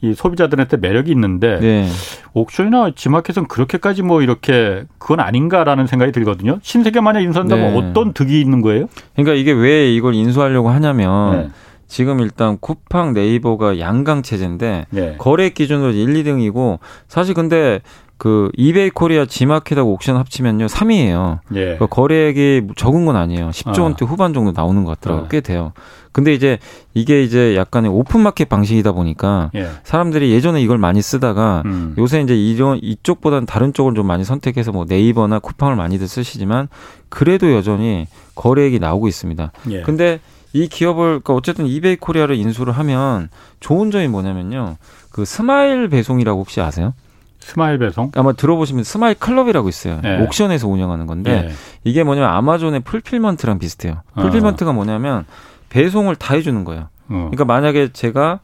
이 0.05 0.13
소비자들한테 0.13 0.77
매력이 0.77 1.11
있는데 1.11 1.59
네. 1.59 1.87
옥션이나 2.33 2.91
지마켓은 2.95 3.47
그렇게까지 3.47 4.03
뭐 4.03 4.21
이렇게 4.21 4.83
그건 4.97 5.19
아닌가라는 5.19 5.87
생각이 5.87 6.11
들거든요. 6.11 6.59
신세계 6.61 7.01
만약 7.01 7.21
인수한다면 7.21 7.73
네. 7.73 7.77
어떤 7.77 8.13
득이 8.13 8.39
있는 8.39 8.61
거예요? 8.61 8.87
그러니까 9.13 9.33
이게 9.33 9.51
왜 9.51 9.91
이걸 9.93 10.13
인수하려고 10.13 10.69
하냐면 10.69 11.37
네. 11.37 11.49
지금 11.87 12.19
일단 12.19 12.57
쿠팡 12.59 13.13
네이버가 13.13 13.79
양강 13.79 14.23
체제인데 14.23 14.87
네. 14.89 15.15
거래 15.17 15.49
기준으로 15.49 15.91
1, 15.91 16.23
2등이고 16.23 16.79
사실 17.07 17.33
근데 17.33 17.81
그 18.17 18.49
이베이 18.55 18.91
코리아 18.91 19.25
지마켓하고 19.25 19.91
옥션 19.93 20.15
합치면요 20.17 20.67
3위예요. 20.67 21.39
예. 21.53 21.59
그러니까 21.59 21.87
거래액이 21.87 22.67
적은 22.75 23.05
건 23.05 23.15
아니에요. 23.15 23.49
10조 23.49 23.81
원대 23.83 24.05
어. 24.05 24.07
후반 24.07 24.33
정도 24.33 24.51
나오는 24.51 24.83
것 24.83 24.99
같더라고요. 24.99 25.25
어. 25.25 25.27
꽤 25.29 25.41
돼요. 25.41 25.73
근데 26.13 26.33
이제 26.33 26.59
이게 26.93 27.23
이제 27.23 27.57
약간의 27.57 27.91
오픈 27.91 28.21
마켓 28.21 28.47
방식이다 28.47 28.93
보니까 28.93 29.51
예. 29.55 29.67
사람들이 29.83 30.31
예전에 30.31 30.61
이걸 30.61 30.77
많이 30.77 31.01
쓰다가 31.01 31.61
음. 31.65 31.93
요새 31.97 32.21
이제 32.21 32.35
이런 32.35 32.79
이쪽보다는 32.81 33.45
다른 33.45 33.73
쪽을 33.73 33.95
좀 33.95 34.07
많이 34.07 34.23
선택해서 34.23 34.71
뭐 34.71 34.85
네이버나 34.87 35.39
쿠팡을 35.39 35.75
많이들 35.75 36.07
쓰시지만 36.07 36.69
그래도 37.09 37.51
여전히 37.53 38.07
거래액이 38.35 38.79
나오고 38.79 39.09
있습니다. 39.09 39.51
예. 39.71 39.81
근데 39.81 40.21
이 40.53 40.69
기업을 40.69 41.05
그러니까 41.05 41.33
어쨌든 41.33 41.67
이베이 41.67 41.97
코리아를 41.97 42.37
인수를 42.37 42.71
하면 42.71 43.27
좋은 43.59 43.91
점이 43.91 44.07
뭐냐면요. 44.07 44.77
그 45.11 45.25
스마일 45.25 45.89
배송이라고 45.89 46.39
혹시 46.39 46.61
아세요? 46.61 46.93
스마일 47.39 47.77
배송? 47.77 48.11
아마 48.15 48.33
들어보시면 48.33 48.83
스마일 48.83 49.15
클럽이라고 49.15 49.69
있어요. 49.69 49.99
네. 50.01 50.21
옥션에서 50.21 50.67
운영하는 50.67 51.05
건데 51.05 51.43
네. 51.43 51.53
이게 51.83 52.03
뭐냐면 52.03 52.31
아마존의 52.31 52.81
fulfillment랑 52.81 53.59
비슷해요. 53.59 54.01
어. 54.13 54.21
fulfillment가 54.21 54.73
뭐냐면 54.73 55.25
배송을 55.69 56.15
다 56.15 56.35
해주는 56.35 56.63
거예요. 56.63 56.89
어. 57.09 57.29
그러니까 57.31 57.45
만약에 57.45 57.91
제가 57.93 58.39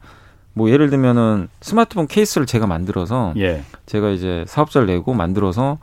뭐 0.54 0.70
예를 0.70 0.90
들면은 0.90 1.48
스마트폰 1.60 2.06
케이스를 2.06 2.46
제가 2.46 2.66
만들어서 2.66 3.32
예. 3.38 3.62
제가 3.86 4.10
이제 4.10 4.44
사업자를 4.46 4.86
내고 4.86 5.14
만들어서 5.14 5.78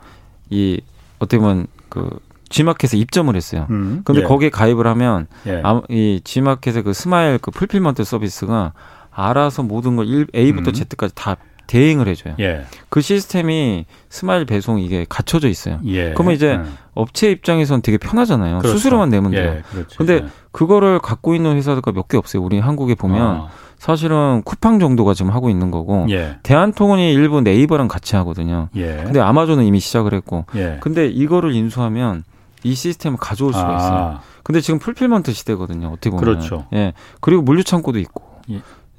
이 0.48 0.80
어떻게 1.18 1.38
보면 1.38 1.66
그 1.88 2.08
G마켓에 2.50 2.96
입점을 2.98 3.34
했어요. 3.34 3.66
음. 3.70 4.02
근데 4.04 4.22
예. 4.22 4.24
거기에 4.24 4.50
가입을 4.50 4.86
하면 4.86 5.26
예. 5.46 5.62
이 5.88 6.20
G마켓의 6.22 6.82
그 6.84 6.92
스마일 6.92 7.38
그 7.38 7.50
fulfillment 7.50 8.04
서비스가 8.04 8.72
알아서 9.10 9.62
모든 9.62 9.96
걸 9.96 10.06
A부터 10.34 10.70
음. 10.70 10.72
Z까지 10.72 11.14
다 11.14 11.36
대행을 11.70 12.08
해줘요. 12.08 12.34
예. 12.40 12.64
그 12.88 13.00
시스템이 13.00 13.86
스마일 14.08 14.44
배송 14.44 14.80
이게 14.80 15.06
갖춰져 15.08 15.48
있어요. 15.48 15.78
예. 15.86 16.12
그러면 16.14 16.34
이제 16.34 16.56
음. 16.56 16.76
업체 16.94 17.30
입장에서는 17.30 17.80
되게 17.82 17.96
편하잖아요. 17.96 18.58
그렇죠. 18.58 18.76
수수료만 18.76 19.08
내면 19.08 19.30
돼요. 19.30 19.54
예. 19.58 19.62
그렇죠. 19.70 19.96
근데 19.96 20.14
예. 20.14 20.26
그거를 20.52 20.98
갖고 20.98 21.34
있는 21.34 21.54
회사가 21.56 21.92
몇 21.92 22.08
개 22.08 22.16
없어요. 22.16 22.42
우리 22.42 22.58
한국에 22.58 22.96
보면 22.96 23.22
어. 23.22 23.48
사실은 23.78 24.42
쿠팡 24.44 24.80
정도가 24.80 25.14
지금 25.14 25.30
하고 25.30 25.48
있는 25.48 25.70
거고 25.70 26.06
예. 26.10 26.38
대한통운이 26.42 27.12
일부 27.12 27.40
네이버랑 27.40 27.86
같이 27.86 28.16
하거든요. 28.16 28.68
예. 28.74 28.96
근데 29.04 29.20
아마존은 29.20 29.64
이미 29.64 29.78
시작을 29.78 30.12
했고. 30.12 30.44
예. 30.56 30.78
근데 30.80 31.06
이거를 31.06 31.54
인수하면 31.54 32.24
이 32.64 32.74
시스템을 32.74 33.16
가져올 33.18 33.52
수가 33.54 33.68
아. 33.72 33.76
있어요. 33.76 34.18
근데 34.42 34.60
지금 34.60 34.80
fulfillment 34.80 35.32
시대거든요. 35.32 35.86
어떻게 35.86 36.10
보면. 36.10 36.24
그렇죠. 36.24 36.66
예. 36.74 36.94
그리고 37.20 37.42
물류 37.42 37.62
창고도 37.62 38.00
있고. 38.00 38.24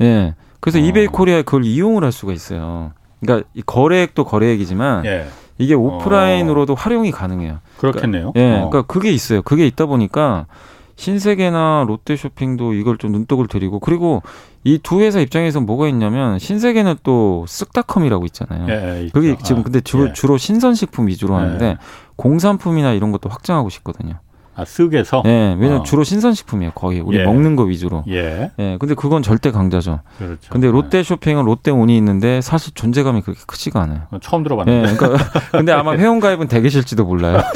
예. 0.01 0.35
예. 0.61 0.71
그래서 0.71 0.79
어. 0.79 0.81
이베이 0.81 1.07
코리아에 1.07 1.41
그걸 1.41 1.65
이용을 1.65 2.03
할 2.03 2.11
수가 2.11 2.33
있어요. 2.33 2.91
그러니까 3.19 3.47
거래액도 3.65 4.23
거래액이지만 4.23 5.05
예. 5.05 5.27
이게 5.57 5.73
오프라인으로도 5.73 6.73
어. 6.73 6.75
활용이 6.75 7.11
가능해요. 7.11 7.59
그렇겠네요. 7.77 8.31
그러니까, 8.31 8.39
예, 8.39 8.61
어. 8.61 8.69
그러니까 8.69 8.81
그게 8.83 9.11
있어요. 9.11 9.41
그게 9.41 9.67
있다 9.67 9.85
보니까 9.85 10.47
신세계나 10.95 11.85
롯데쇼핑도 11.87 12.73
이걸 12.73 12.97
좀 12.97 13.11
눈독을 13.11 13.47
들이고 13.47 13.79
그리고 13.79 14.21
이 14.63 14.77
두 14.77 15.01
회사 15.01 15.19
입장에서 15.19 15.59
뭐가 15.59 15.87
있냐면 15.87 16.37
신세계는 16.37 16.97
또 17.03 17.45
쓱닷컴이라고 17.47 18.25
있잖아요. 18.25 18.67
예, 18.69 19.03
예 19.05 19.09
그게 19.09 19.35
지금 19.43 19.63
근데 19.63 19.81
주, 19.81 20.07
예. 20.09 20.13
주로 20.13 20.37
신선식품 20.37 21.07
위주로 21.07 21.35
하는데 21.35 21.65
예. 21.65 21.77
공산품이나 22.15 22.93
이런 22.93 23.11
것도 23.11 23.29
확장하고 23.29 23.69
싶거든요. 23.69 24.19
아, 24.61 24.63
쓱에서? 24.63 25.23
네, 25.23 25.55
왜냐면 25.59 25.79
어. 25.79 25.83
주로 25.83 26.03
신선식품이에요, 26.03 26.71
거의. 26.73 26.99
우리 26.99 27.17
예. 27.17 27.23
먹는 27.23 27.55
거 27.55 27.63
위주로. 27.63 28.03
예. 28.07 28.51
예. 28.59 28.77
근데 28.79 28.93
그건 28.93 29.23
절대 29.23 29.51
강자죠. 29.51 30.01
그렇죠. 30.17 30.49
근데 30.49 30.69
롯데 30.69 30.99
네. 30.99 31.03
쇼핑은 31.03 31.45
롯데 31.45 31.71
온이 31.71 31.97
있는데 31.97 32.41
사실 32.41 32.73
존재감이 32.73 33.21
그렇게 33.21 33.41
크지가 33.47 33.81
않아요. 33.81 34.01
어, 34.11 34.19
처음 34.21 34.43
들어봤는데. 34.43 34.91
예, 34.91 34.95
그러니까 34.95 35.31
근데 35.51 35.71
아마 35.71 35.95
회원가입은 35.95 36.47
돼 36.47 36.64
계실지도 36.64 37.05
몰라요. 37.05 37.37
아, 37.43 37.51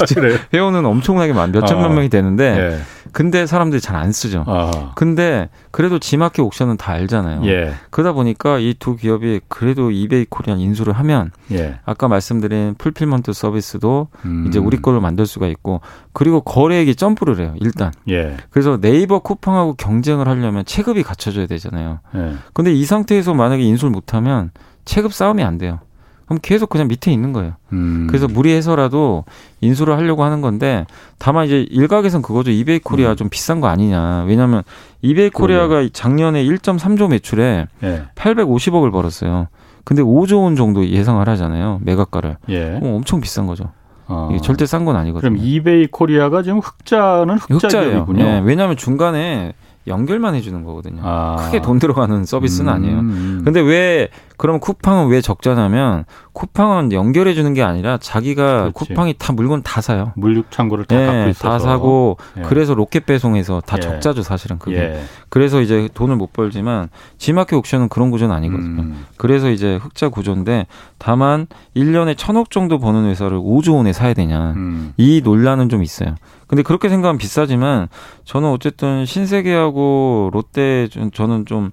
회원은 0.52 0.84
엄청나게 0.84 1.32
많, 1.32 1.52
몇천만 1.52 1.92
어. 1.92 1.94
명이 1.94 2.08
되는데, 2.08 2.74
예. 2.74 2.78
근데 3.16 3.46
사람들이 3.46 3.80
잘 3.80 3.96
안 3.96 4.12
쓰죠. 4.12 4.44
어. 4.46 4.92
근데 4.94 5.48
그래도 5.70 5.98
지마켓 5.98 6.40
옥션은 6.44 6.76
다 6.76 6.92
알잖아요. 6.92 7.46
예. 7.46 7.72
그러다 7.90 8.12
보니까 8.12 8.58
이 8.58 8.74
두 8.78 8.94
기업이 8.94 9.40
그래도 9.48 9.90
이베이 9.90 10.26
코리아 10.28 10.60
인수를 10.60 10.92
하면, 10.92 11.30
예. 11.50 11.78
아까 11.86 12.08
말씀드린 12.08 12.74
fulfillment 12.76 13.32
서비스도 13.32 14.08
음. 14.26 14.44
이제 14.46 14.58
우리 14.58 14.76
걸로 14.82 15.00
만들 15.00 15.24
수가 15.24 15.46
있고, 15.46 15.80
그리고 16.12 16.42
거래액이 16.42 16.94
점프를 16.96 17.40
해요. 17.40 17.54
일단. 17.60 17.90
예. 18.10 18.36
그래서 18.50 18.78
네이버 18.78 19.20
쿠팡하고 19.20 19.74
경쟁을 19.76 20.28
하려면 20.28 20.66
체급이 20.66 21.02
갖춰져야 21.02 21.46
되잖아요. 21.46 22.00
예. 22.16 22.34
근데 22.52 22.70
이 22.74 22.84
상태에서 22.84 23.32
만약에 23.32 23.62
인수를 23.62 23.90
못하면 23.92 24.50
체급 24.84 25.14
싸움이 25.14 25.42
안 25.42 25.56
돼요. 25.56 25.80
그럼 26.26 26.40
계속 26.42 26.68
그냥 26.68 26.88
밑에 26.88 27.12
있는 27.12 27.32
거예요. 27.32 27.52
음. 27.72 28.06
그래서 28.08 28.26
무리해서라도 28.26 29.24
인수를 29.60 29.96
하려고 29.96 30.24
하는 30.24 30.40
건데 30.40 30.84
다만 31.18 31.46
이제 31.46 31.66
일각에선 31.70 32.20
그거죠. 32.20 32.50
이베이 32.50 32.80
코리아 32.80 33.12
음. 33.12 33.16
좀 33.16 33.28
비싼 33.28 33.60
거 33.60 33.68
아니냐. 33.68 34.24
왜냐하면 34.26 34.62
이베이 35.02 35.30
코리아가 35.30 35.88
작년에 35.92 36.44
1.3조 36.44 37.08
매출에 37.10 37.66
예. 37.84 38.02
850억을 38.16 38.90
벌었어요. 38.90 39.46
근데 39.84 40.02
5조 40.02 40.42
원 40.42 40.56
정도 40.56 40.84
예상을 40.84 41.26
하잖아요. 41.28 41.80
매각가를. 41.82 42.38
예. 42.48 42.80
어, 42.82 42.96
엄청 42.96 43.20
비싼 43.20 43.46
거죠. 43.46 43.70
어. 44.08 44.28
이게 44.32 44.40
절대 44.40 44.66
싼 44.66 44.84
건 44.84 44.96
아니거든요. 44.96 45.30
그럼 45.30 45.44
이베이 45.46 45.88
코리아가 45.88 46.42
지금 46.42 46.58
흑자는 46.58 47.38
흑자예요. 47.38 48.06
예, 48.18 48.42
왜냐하면 48.44 48.76
중간에 48.76 49.52
연결만 49.86 50.34
해주는 50.34 50.64
거거든요. 50.64 51.02
아. 51.04 51.36
크게 51.36 51.60
돈 51.60 51.78
들어가는 51.78 52.24
서비스는 52.24 52.72
음. 52.72 52.74
아니에요. 52.74 52.96
근데 53.44 53.60
왜 53.60 54.08
그럼 54.36 54.60
쿠팡은 54.60 55.08
왜 55.08 55.20
적자냐면 55.20 56.04
쿠팡은 56.32 56.92
연결해 56.92 57.32
주는 57.34 57.54
게 57.54 57.62
아니라 57.62 57.96
자기가 57.98 58.70
그렇지. 58.72 58.74
쿠팡이 58.74 59.14
다 59.18 59.32
물건 59.32 59.62
다 59.62 59.80
사요. 59.80 60.12
물류 60.16 60.42
창고를 60.50 60.84
다 60.84 60.96
네, 60.96 61.06
갖고 61.06 61.30
있어서 61.30 61.48
다 61.48 61.58
사고 61.58 62.18
예. 62.36 62.42
그래서 62.42 62.74
로켓 62.74 63.06
배송해서 63.06 63.62
다 63.64 63.76
예. 63.78 63.80
적자죠 63.80 64.22
사실은 64.22 64.58
그게. 64.58 64.76
예. 64.76 65.00
그래서 65.30 65.60
이제 65.62 65.88
돈을 65.94 66.16
못 66.16 66.32
벌지만 66.34 66.88
지마켓 67.18 67.54
옥션은 67.54 67.88
그런 67.88 68.10
구조는 68.10 68.34
아니거든요. 68.34 68.82
음. 68.82 69.06
그래서 69.16 69.50
이제 69.50 69.76
흑자 69.76 70.10
구조인데 70.10 70.66
다만 70.98 71.46
1년에 71.74 72.16
천억 72.18 72.50
정도 72.50 72.78
버는 72.78 73.06
회사를 73.06 73.38
5조 73.38 73.76
원에 73.76 73.92
사야 73.94 74.12
되냐. 74.12 74.52
음. 74.56 74.92
이 74.98 75.22
논란은 75.24 75.68
좀 75.70 75.82
있어요. 75.82 76.14
근데 76.46 76.62
그렇게 76.62 76.88
생각하면 76.88 77.18
비싸지만 77.18 77.88
저는 78.24 78.48
어쨌든 78.50 79.04
신세계하고 79.06 80.30
롯데 80.32 80.88
저는 81.12 81.46
좀 81.46 81.70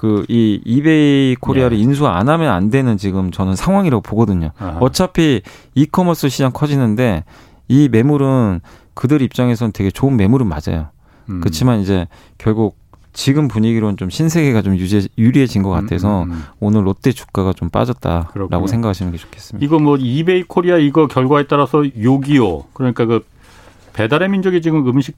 그 0.00 0.24
이 0.30 0.62
이베이 0.64 1.36
코리아를 1.36 1.76
네. 1.76 1.82
인수 1.82 2.06
안 2.06 2.30
하면 2.30 2.50
안 2.50 2.70
되는 2.70 2.96
지금 2.96 3.30
저는 3.30 3.54
상황이라고 3.54 4.00
보거든요. 4.00 4.50
아하. 4.58 4.78
어차피 4.80 5.42
이커머스 5.74 6.30
시장 6.30 6.52
커지는데 6.52 7.24
이 7.68 7.90
매물은 7.92 8.60
그들 8.94 9.20
입장에서는 9.20 9.72
되게 9.72 9.90
좋은 9.90 10.16
매물은 10.16 10.46
맞아요. 10.46 10.88
음. 11.28 11.40
그렇지만 11.40 11.80
이제 11.80 12.06
결국 12.38 12.78
지금 13.12 13.46
분위기로는 13.48 13.98
좀 13.98 14.08
신세계가 14.08 14.62
좀 14.62 14.74
유제, 14.76 15.06
유리해진 15.18 15.62
것 15.62 15.68
같아서 15.68 16.22
음, 16.22 16.30
음, 16.30 16.32
음. 16.32 16.42
오늘 16.60 16.86
롯데 16.86 17.12
주가가 17.12 17.52
좀 17.52 17.68
빠졌다라고 17.68 18.28
그렇군요. 18.32 18.66
생각하시는 18.68 19.12
게 19.12 19.18
좋겠습니다. 19.18 19.62
이거 19.62 19.78
뭐 19.78 19.98
이베이 19.98 20.44
코리아 20.44 20.78
이거 20.78 21.08
결과에 21.08 21.46
따라서 21.46 21.84
요기요 22.00 22.64
그러니까 22.72 23.04
그 23.04 23.22
배달의 23.92 24.30
민족이 24.30 24.62
지금 24.62 24.88
음식 24.88 25.14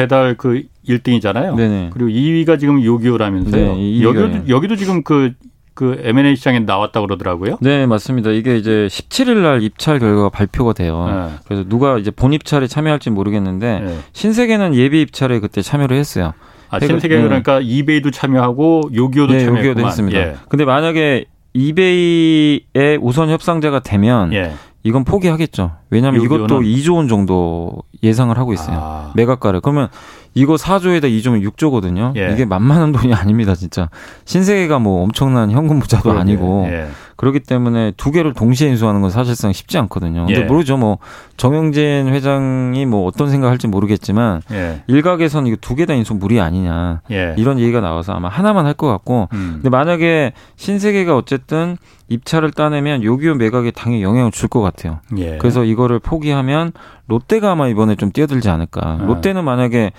배달 0.00 0.34
그 0.36 0.62
1등이잖아요. 0.88 1.56
네네. 1.56 1.90
그리고 1.92 2.10
2위가 2.10 2.58
지금 2.58 2.82
요기요라면서요. 2.82 3.74
네, 3.74 4.02
여기도 4.02 4.48
여기도 4.48 4.76
지금 4.76 5.02
그그 5.02 6.00
M&A 6.04 6.36
시장에 6.36 6.60
나왔다 6.60 7.00
그러더라고요. 7.02 7.58
네, 7.60 7.86
맞습니다. 7.86 8.30
이게 8.30 8.56
이제 8.56 8.88
17일 8.90 9.38
날 9.38 9.62
입찰 9.62 9.98
결과가 9.98 10.30
발표가 10.30 10.72
돼요. 10.72 11.06
네. 11.06 11.38
그래서 11.44 11.64
누가 11.68 11.98
이제 11.98 12.10
본 12.10 12.32
입찰에 12.32 12.66
참여할지 12.66 13.10
모르겠는데 13.10 13.80
네. 13.80 13.98
신세계는 14.12 14.74
예비 14.74 15.02
입찰에 15.02 15.38
그때 15.38 15.60
참여를 15.60 15.96
했어요. 15.96 16.32
아, 16.70 16.80
신세계 16.80 17.16
네. 17.16 17.22
그러니까 17.22 17.60
이베이도 17.62 18.10
참여하고 18.10 18.90
요기요도 18.94 19.32
네, 19.32 19.40
참여했구만. 19.40 19.58
요기요도 19.58 19.86
했습니다. 19.86 20.18
예. 20.18 20.36
근데 20.48 20.64
만약에 20.64 21.26
이베이의 21.52 22.98
우선 23.00 23.28
협상자가 23.28 23.80
되면 23.80 24.32
예. 24.32 24.52
이건 24.82 25.04
포기하겠죠. 25.04 25.72
왜냐하면? 25.90 26.22
이것도 26.22 26.60
2조 26.60 26.96
원 26.96 27.08
정도 27.08 27.82
예상을 28.02 28.36
하고 28.36 28.52
있어요. 28.52 28.78
아. 28.80 29.12
매각가를. 29.14 29.60
그러면 29.60 29.88
이거 30.34 30.54
4조에다 30.54 31.04
2조면 31.04 31.46
6조거든요. 31.50 32.16
예. 32.16 32.32
이게 32.32 32.44
만만한 32.44 32.92
돈이 32.92 33.12
아닙니다, 33.14 33.54
진짜. 33.54 33.90
신세계가 34.24 34.78
뭐 34.78 35.02
엄청난 35.02 35.50
현금 35.50 35.80
부자도 35.80 36.04
그러게. 36.04 36.20
아니고 36.20 36.66
예. 36.70 36.88
그렇기 37.20 37.40
때문에 37.40 37.92
두 37.98 38.10
개를 38.12 38.32
동시에 38.32 38.70
인수하는 38.70 39.02
건 39.02 39.10
사실상 39.10 39.52
쉽지 39.52 39.76
않거든요. 39.76 40.24
근데 40.24 40.40
예. 40.40 40.44
모르죠, 40.44 40.78
뭐 40.78 40.96
정영진 41.36 42.08
회장이 42.08 42.86
뭐 42.86 43.04
어떤 43.06 43.28
생각할지 43.28 43.68
모르겠지만 43.68 44.40
예. 44.52 44.82
일각에서는 44.86 45.46
이거 45.46 45.58
두 45.60 45.74
개 45.76 45.84
다 45.84 45.92
인수 45.92 46.14
무리 46.14 46.40
아니냐 46.40 47.02
예. 47.10 47.34
이런 47.36 47.58
얘기가 47.58 47.82
나와서 47.82 48.14
아마 48.14 48.28
하나만 48.28 48.64
할 48.64 48.72
것 48.72 48.86
같고, 48.88 49.28
음. 49.34 49.50
근데 49.56 49.68
만약에 49.68 50.32
신세계가 50.56 51.14
어쨌든 51.14 51.76
입찰을 52.08 52.52
따내면 52.52 53.02
요기요 53.02 53.34
매각에 53.34 53.70
당연히 53.70 54.02
영향을 54.02 54.30
줄 54.30 54.48
것 54.48 54.62
같아요. 54.62 55.00
예. 55.18 55.36
그래서 55.36 55.62
이거를 55.64 55.98
포기하면 55.98 56.72
롯데가 57.06 57.50
아마 57.52 57.68
이번에 57.68 57.96
좀 57.96 58.12
뛰어들지 58.12 58.48
않을까. 58.48 58.80
아. 59.02 59.04
롯데는 59.04 59.44
만약에 59.44 59.92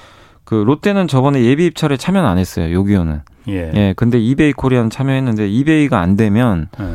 그 0.44 0.56
롯데는 0.56 1.08
저번에 1.08 1.44
예비 1.44 1.68
입찰에 1.68 1.98
참여는 1.98 2.28
안 2.28 2.40
했어요. 2.40 2.74
요기요는. 2.74 3.22
예. 3.50 3.72
예. 3.76 3.94
근데 3.96 4.20
이베이 4.20 4.54
코리아는 4.54 4.90
참여했는데 4.90 5.48
이베이가 5.50 6.00
안 6.00 6.16
되면 6.16 6.68
예. 6.80 6.86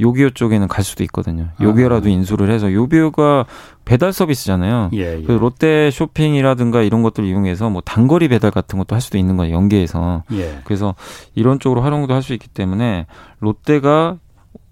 요기요 0.00 0.30
쪽에는 0.30 0.68
갈 0.68 0.84
수도 0.84 1.02
있거든요. 1.04 1.48
요기요라도 1.60 2.08
아. 2.08 2.10
인수를 2.10 2.50
해서 2.50 2.72
요기요가 2.72 3.46
배달 3.84 4.12
서비스잖아요. 4.12 4.90
예, 4.94 5.18
예. 5.18 5.22
그 5.22 5.32
롯데 5.32 5.90
쇼핑이라든가 5.90 6.82
이런 6.82 7.02
것들 7.02 7.24
을 7.24 7.28
이용해서 7.30 7.70
뭐 7.70 7.80
단거리 7.80 8.28
배달 8.28 8.50
같은 8.50 8.78
것도 8.78 8.94
할 8.94 9.00
수도 9.00 9.16
있는 9.18 9.36
거예요. 9.36 9.54
연계해서. 9.54 10.24
예. 10.32 10.60
그래서 10.64 10.94
이런 11.34 11.58
쪽으로 11.60 11.82
활용도 11.82 12.12
할 12.12 12.22
수 12.22 12.32
있기 12.32 12.48
때문에 12.48 13.06
롯데가 13.38 14.18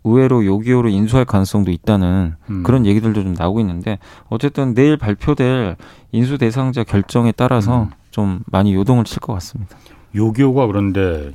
의외로 0.03 0.45
요기요로 0.45 0.89
인수할 0.91 1.25
가능성도 1.25 1.71
있다는 1.71 2.35
음. 2.51 2.63
그런 2.63 2.85
얘기들도 2.85 3.23
좀 3.23 3.35
나오고 3.39 3.61
있는데 3.61 3.99
어쨌든 4.29 4.75
내일 4.75 4.97
발표될 4.99 5.77
인수 6.13 6.37
대상자 6.37 6.85
결정에 6.85 7.33
따라서 7.33 7.85
음. 7.85 7.91
좀 8.11 8.41
많이 8.47 8.75
요동을 8.75 9.05
칠 9.05 9.21
것 9.21 9.33
같습니다. 9.35 9.77
요기요가 10.15 10.67
그런데 10.67 11.33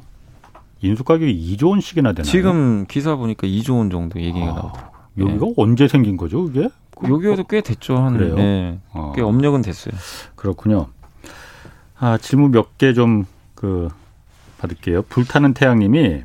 인수 0.82 1.04
가격이 1.04 1.56
2조 1.58 1.70
원씩이나 1.72 2.14
되나요? 2.14 2.24
지금 2.32 2.86
기사 2.88 3.16
보니까 3.16 3.48
2조 3.48 3.78
원 3.78 3.90
정도 3.90 4.20
얘기가 4.20 4.46
아, 4.46 4.52
나오더라고요. 4.54 4.90
여기가 5.18 5.46
네. 5.48 5.54
언제 5.58 5.88
생긴 5.88 6.16
거죠, 6.18 6.46
그게? 6.46 6.70
요기요도 7.08 7.46
꽤 7.46 7.62
됐죠. 7.62 7.98
한 7.98 8.18
그래요? 8.18 8.36
네, 8.36 8.80
어. 8.92 9.14
꽤 9.16 9.22
업력은 9.22 9.62
됐어요. 9.62 9.94
그렇군요. 10.36 10.88
아, 11.98 12.18
질문 12.18 12.52
몇 12.52 12.78
개 12.78 12.94
좀 12.94 13.26
그 13.56 13.90
받을게요. 14.60 15.02
불타는 15.04 15.54
태양님이 15.54 16.22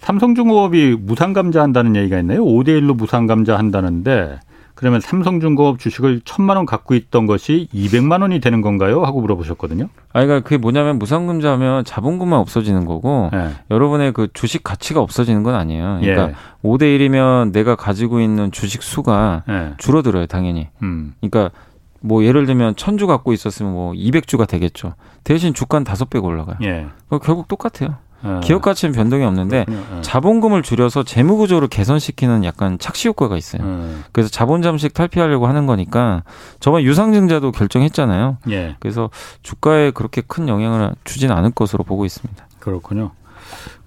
삼성중공업이 0.00 0.96
무상감자 1.00 1.60
한다는 1.62 1.96
얘기가 1.96 2.18
있나요? 2.20 2.44
5대 2.44 2.68
1로 2.80 2.94
무상감자 2.94 3.58
한다는데 3.58 4.38
그러면 4.78 5.00
삼성중공업 5.00 5.80
주식을 5.80 6.20
천만 6.24 6.56
원 6.56 6.64
갖고 6.64 6.94
있던 6.94 7.26
것이 7.26 7.66
200만 7.74 8.22
원이 8.22 8.38
되는 8.38 8.60
건가요? 8.60 9.02
하고 9.02 9.20
물어보셨거든요. 9.20 9.88
아, 10.12 10.22
그러니까 10.22 10.44
그게 10.44 10.56
뭐냐면 10.56 11.00
무상금자하면 11.00 11.84
자본금만 11.84 12.38
없어지는 12.38 12.84
거고 12.84 13.28
네. 13.32 13.50
여러분의 13.72 14.12
그 14.12 14.28
주식 14.34 14.62
가치가 14.62 15.00
없어지는 15.00 15.42
건 15.42 15.56
아니에요. 15.56 15.98
그러니까 16.00 16.28
예. 16.28 16.34
5대 16.62 16.96
1이면 16.96 17.50
내가 17.50 17.74
가지고 17.74 18.20
있는 18.20 18.52
주식 18.52 18.84
수가 18.84 19.42
예. 19.48 19.72
줄어들어요, 19.78 20.26
당연히. 20.26 20.68
음. 20.84 21.12
그러니까 21.20 21.50
뭐 21.98 22.22
예를 22.22 22.46
들면 22.46 22.76
천주 22.76 23.08
갖고 23.08 23.32
있었으면 23.32 23.72
뭐 23.72 23.94
200주가 23.94 24.46
되겠죠. 24.46 24.94
대신 25.24 25.54
주가는 25.54 25.82
다섯 25.82 26.08
배가 26.08 26.24
올라가요. 26.24 26.56
예. 26.62 26.86
결국 27.24 27.48
똑같아요. 27.48 27.96
네. 28.22 28.40
기업 28.42 28.62
가치는 28.62 28.92
변동이 28.92 29.24
없는데 29.24 29.64
네. 29.68 30.00
자본금을 30.02 30.62
줄여서 30.62 31.04
재무 31.04 31.36
구조를 31.36 31.68
개선시키는 31.68 32.44
약간 32.44 32.78
착시 32.78 33.08
효과가 33.08 33.36
있어요. 33.36 33.64
네. 33.64 33.94
그래서 34.12 34.28
자본 34.28 34.62
잠식 34.62 34.92
탈피하려고 34.94 35.46
하는 35.46 35.66
거니까 35.66 36.24
저번 36.60 36.82
유상증자도 36.82 37.52
결정했잖아요. 37.52 38.38
예. 38.50 38.76
그래서 38.80 39.10
주가에 39.42 39.92
그렇게 39.92 40.22
큰 40.26 40.48
영향을 40.48 40.94
주지는 41.04 41.36
않을 41.36 41.52
것으로 41.52 41.84
보고 41.84 42.04
있습니다. 42.04 42.46
그렇군요. 42.58 43.12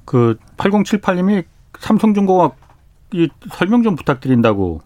그 0.06 0.38
8078님이 0.58 1.44
삼성중공업 1.80 2.56
이 3.14 3.28
설명 3.52 3.84
좀 3.84 3.96
부탁드린다고 3.96 4.82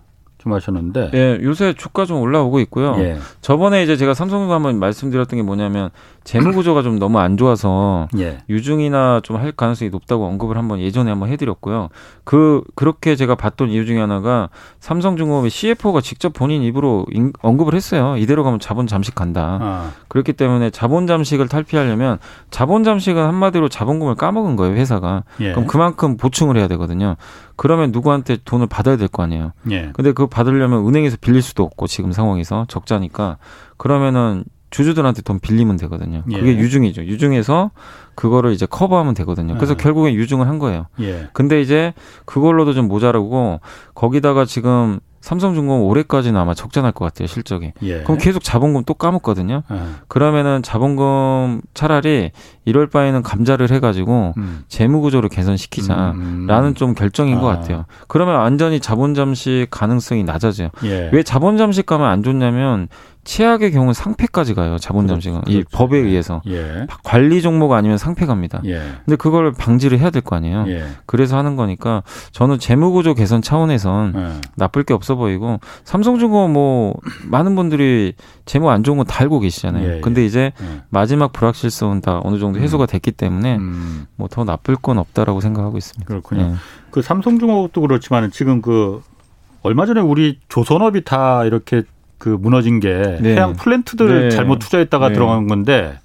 말씀하셨는데. 0.50 1.12
예, 1.14 1.40
요새 1.44 1.74
주가 1.74 2.06
좀 2.06 2.20
올라오고 2.22 2.60
있고요. 2.62 2.96
예. 3.00 3.18
저번에 3.42 3.84
이제 3.84 3.98
제가 3.98 4.14
삼성도 4.14 4.54
한번 4.54 4.80
말씀드렸던 4.80 5.38
게 5.38 5.44
뭐냐면 5.44 5.90
재무 6.24 6.54
구조가 6.54 6.82
좀 6.82 6.98
너무 6.98 7.20
안 7.20 7.38
좋아서 7.38 8.08
예. 8.18 8.40
유중이나 8.50 9.22
좀 9.24 9.36
할 9.36 9.52
가능성이 9.52 9.92
높다고 9.92 10.26
언급을 10.26 10.58
한번 10.58 10.80
예전에 10.80 11.10
한번 11.12 11.28
해드렸고요. 11.30 11.90
그 12.24 12.64
그렇게 12.76 13.16
제가 13.18 13.36
봤던 13.36 13.70
이유 13.70 13.86
중에 13.86 14.00
하나가 14.00 14.50
삼성중공업의 14.80 15.50
CFO가 15.50 16.00
직접 16.00 16.32
본인 16.32 16.64
입으로 16.64 17.06
인, 17.12 17.34
언급을 17.42 17.74
했어요. 17.76 18.16
이대로 18.18 18.44
가면 18.46 18.60
자본 18.60 18.88
잠식 18.88 19.14
간다. 19.14 19.60
아. 19.62 19.92
그렇기 20.08 20.34
때문에 20.34 20.70
자본 20.70 21.06
잠식을 21.06 21.48
탈피하려면 21.50 22.18
자본 22.50 22.84
잠식은 22.86 23.22
한마디로 23.26 23.68
자본금을 23.70 24.16
까먹은 24.16 24.56
거예요 24.56 24.76
회사가. 24.76 25.24
예. 25.42 25.52
그럼 25.52 25.68
그만큼 25.68 26.16
보충을 26.18 26.56
해야 26.58 26.68
되거든요. 26.70 27.18
그러면 27.58 27.92
누구한테 27.92 28.38
돈을 28.46 28.68
받아야 28.68 28.96
될 28.98 29.08
거 29.08 29.24
아니에요. 29.24 29.52
예. 29.72 29.92
근데 29.94 30.12
그거 30.12 30.28
받으려면 30.36 30.86
은행에서 30.86 31.16
빌릴 31.22 31.42
수도 31.42 31.64
없고 31.64 31.88
지금 31.88 32.12
상황에서 32.12 32.66
적자니까 32.68 33.38
그러면은 33.78 34.44
주주들한테 34.70 35.22
돈 35.22 35.40
빌리면 35.40 35.78
되거든요. 35.78 36.24
그게 36.26 36.48
예. 36.48 36.58
유중이죠. 36.58 37.06
유중에서 37.06 37.72
그거를 38.16 38.52
이제 38.52 38.66
커버하면 38.66 39.14
되거든요. 39.14 39.54
그래서 39.56 39.72
예. 39.72 39.78
결국엔 39.78 40.14
유중을 40.14 40.50
한 40.50 40.60
거예요. 40.60 40.88
예. 41.00 41.30
근데 41.32 41.62
이제 41.62 41.94
그걸로도 42.26 42.74
좀 42.74 42.90
모자라고 42.90 43.62
거기다가 43.94 44.44
지금 44.44 45.00
삼성중공업 45.26 45.88
올해까지는 45.88 46.40
아마 46.40 46.54
적자날 46.54 46.92
것 46.92 47.04
같아요 47.04 47.28
실적이. 47.28 47.74
예. 47.82 48.04
그럼 48.04 48.20
계속 48.20 48.44
자본금 48.44 48.84
또 48.86 48.94
까먹거든요. 48.94 49.64
예. 49.72 49.76
그러면은 50.08 50.62
자본금 50.62 51.62
차라리 51.74 52.30
이럴 52.64 52.86
바에는 52.88 53.24
감자를 53.24 53.72
해가지고 53.72 54.36
음. 54.38 54.64
재무 54.68 55.02
구조를 55.02 55.30
개선시키자라는 55.30 56.14
음. 56.14 56.48
음. 56.48 56.74
좀 56.76 56.94
결정인 56.94 57.40
아. 57.40 57.42
것 57.42 57.48
같아요. 57.48 57.86
그러면 58.08 58.36
완전히 58.36 58.80
자본 58.80 59.16
잠식 59.16 59.66
가능성이 59.72 60.24
낮아져요. 60.24 60.70
예. 60.84 61.10
왜 61.12 61.24
자본 61.24 61.58
잠식 61.58 61.88
가면 61.88 62.08
안 62.08 62.22
좋냐면 62.22 62.88
최악의 63.26 63.72
경우 63.72 63.88
는 63.88 63.94
상패까지 63.94 64.54
가요. 64.54 64.78
자본 64.78 65.08
잠식은 65.08 65.42
그렇죠. 65.42 65.52
이 65.52 65.64
그렇죠. 65.64 65.78
법에 65.78 65.98
예. 65.98 66.02
의해서 66.04 66.42
예. 66.48 66.88
관리 67.04 67.42
종목 67.42 67.74
아니면 67.74 67.98
상패 67.98 68.26
갑니다. 68.28 68.62
예. 68.66 68.80
근데 69.04 69.16
그걸 69.18 69.52
방지를 69.52 70.00
해야 70.00 70.12
될 70.12 70.22
거 70.22 70.36
아니에요. 70.36 70.66
예. 70.68 70.86
그래서 71.06 71.38
하는 71.38 71.56
거니까 71.56 72.04
저는 72.32 72.60
재무 72.60 72.92
구조 72.92 73.14
개선 73.14 73.42
차원에선 73.42 74.14
예. 74.16 74.42
나쁠 74.56 74.84
게 74.84 74.94
없어 74.94 75.16
보이고 75.16 75.60
삼성중공업 75.84 76.52
뭐 76.52 76.96
많은 77.24 77.56
분들이 77.56 78.14
재무 78.46 78.70
안 78.70 78.84
좋은 78.84 78.98
거다 79.00 79.22
알고 79.22 79.40
계시잖아요. 79.40 79.98
예, 79.98 80.02
근데 80.02 80.24
이제 80.24 80.52
마지막 80.90 81.34
불확실성은 81.34 82.02
다 82.02 82.22
어느 82.24 82.38
정도 82.38 82.60
해소가 82.60 82.86
음. 82.86 82.88
됐기 82.88 83.12
때문에 83.12 83.58
음. 83.58 84.06
뭐더 84.16 84.44
나쁠 84.44 84.76
건 84.76 85.00
없다라고 85.00 85.42
생각하고 85.42 85.78
있습니다. 85.78 86.06
그렇군요. 86.08 86.56
그 86.92 87.02
삼성중공업도 87.02 87.82
그렇지만 87.82 88.30
지금 88.32 88.62
그 88.62 89.02
얼마 89.64 89.88
전에 89.88 90.00
우리 90.00 90.40
조선업이 90.48 91.04
다 91.06 91.44
이렇게 91.44 91.82
그 92.18 92.30
무너진 92.30 92.80
게 92.80 93.18
네. 93.22 93.34
해양 93.34 93.54
플랜트들 93.54 94.30
네. 94.30 94.30
잘못 94.30 94.60
투자했다가 94.60 95.10
네. 95.10 95.14
들어간 95.14 95.48
건데 95.48 95.98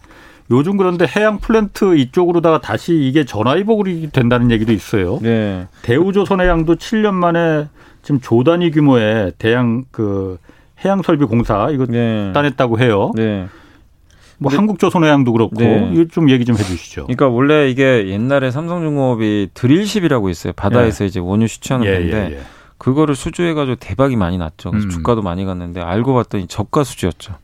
요즘 0.50 0.76
그런데 0.76 1.06
해양 1.06 1.38
플랜트 1.38 1.96
이쪽으로다가 1.96 2.60
다시 2.60 2.94
이게 2.94 3.24
전화위복이 3.24 4.10
된다는 4.12 4.50
얘기도 4.50 4.72
있어요. 4.72 5.18
네. 5.22 5.68
대우조선해양도 5.82 6.76
7년 6.76 7.14
만에 7.14 7.68
지금 8.02 8.20
조 8.20 8.42
단위 8.42 8.70
규모의 8.70 9.32
대양 9.38 9.84
그 9.92 10.38
해양 10.84 11.02
설비 11.02 11.24
공사 11.24 11.70
이거 11.70 11.86
네. 11.86 12.32
따냈다고 12.32 12.80
해요. 12.80 13.12
네. 13.14 13.46
뭐 14.38 14.50
한국조선해양도 14.52 15.32
그렇고 15.32 15.56
네. 15.56 15.90
이거 15.92 16.06
좀 16.10 16.30
얘기 16.30 16.46
좀 16.46 16.56
해주시죠. 16.56 17.02
그러니까 17.02 17.28
원래 17.28 17.68
이게 17.68 18.08
옛날에 18.08 18.50
삼성중공업이 18.50 19.50
드릴십이라고 19.52 20.30
있어요. 20.30 20.54
바다에서 20.54 21.04
예. 21.04 21.08
이제 21.08 21.20
원유 21.20 21.46
수출하는 21.46 21.86
예, 21.86 21.92
건데 21.92 22.28
예, 22.32 22.36
예. 22.36 22.40
그거를 22.80 23.14
수주해가지고 23.14 23.76
대박이 23.76 24.16
많이 24.16 24.38
났죠. 24.38 24.70
그래서 24.70 24.86
음. 24.86 24.90
주가도 24.90 25.20
많이 25.20 25.44
갔는데 25.44 25.82
알고 25.82 26.14
봤더니 26.14 26.46
저가 26.46 26.82
수주였죠. 26.82 27.34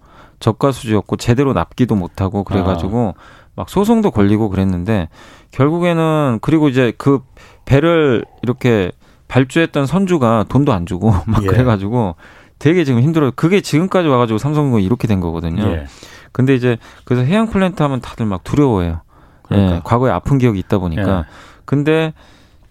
저가 0.41 0.73
수주였고 0.73 1.17
제대로 1.17 1.53
납기도 1.53 1.95
못하고 1.95 2.43
그래가지고 2.43 3.15
아. 3.19 3.21
막 3.55 3.69
소송도 3.69 4.13
걸리고 4.13 4.49
그랬는데 4.49 5.11
결국에는 5.51 6.39
그리고 6.41 6.69
이제 6.69 6.95
그 6.97 7.21
배를 7.67 8.25
이렇게 8.43 8.91
발주했던 9.29 9.85
선주가 9.85 10.47
돈도 10.49 10.73
안 10.73 10.87
주고 10.87 11.13
막 11.29 11.43
예. 11.43 11.47
그래가지고 11.47 12.17
되게 12.59 12.85
지금 12.85 13.03
힘들어요. 13.03 13.33
그게 13.37 13.61
지금까지 13.61 14.09
와가지고 14.09 14.39
삼성중공이 14.39 14.83
이렇게 14.85 15.07
된 15.07 15.21
거거든요. 15.21 15.63
예. 15.65 15.87
근데 16.33 16.55
이제 16.55 16.79
그래서 17.05 17.23
해양 17.27 17.51
플랜트 17.51 17.83
하면 17.83 18.01
다들 18.01 18.25
막 18.25 18.43
두려워해요. 18.43 19.03
그러니까. 19.43 19.77
예, 19.77 19.81
과거에 19.85 20.11
아픈 20.11 20.39
기억이 20.39 20.59
있다 20.61 20.79
보니까. 20.79 21.19
예. 21.19 21.25
근데 21.67 22.15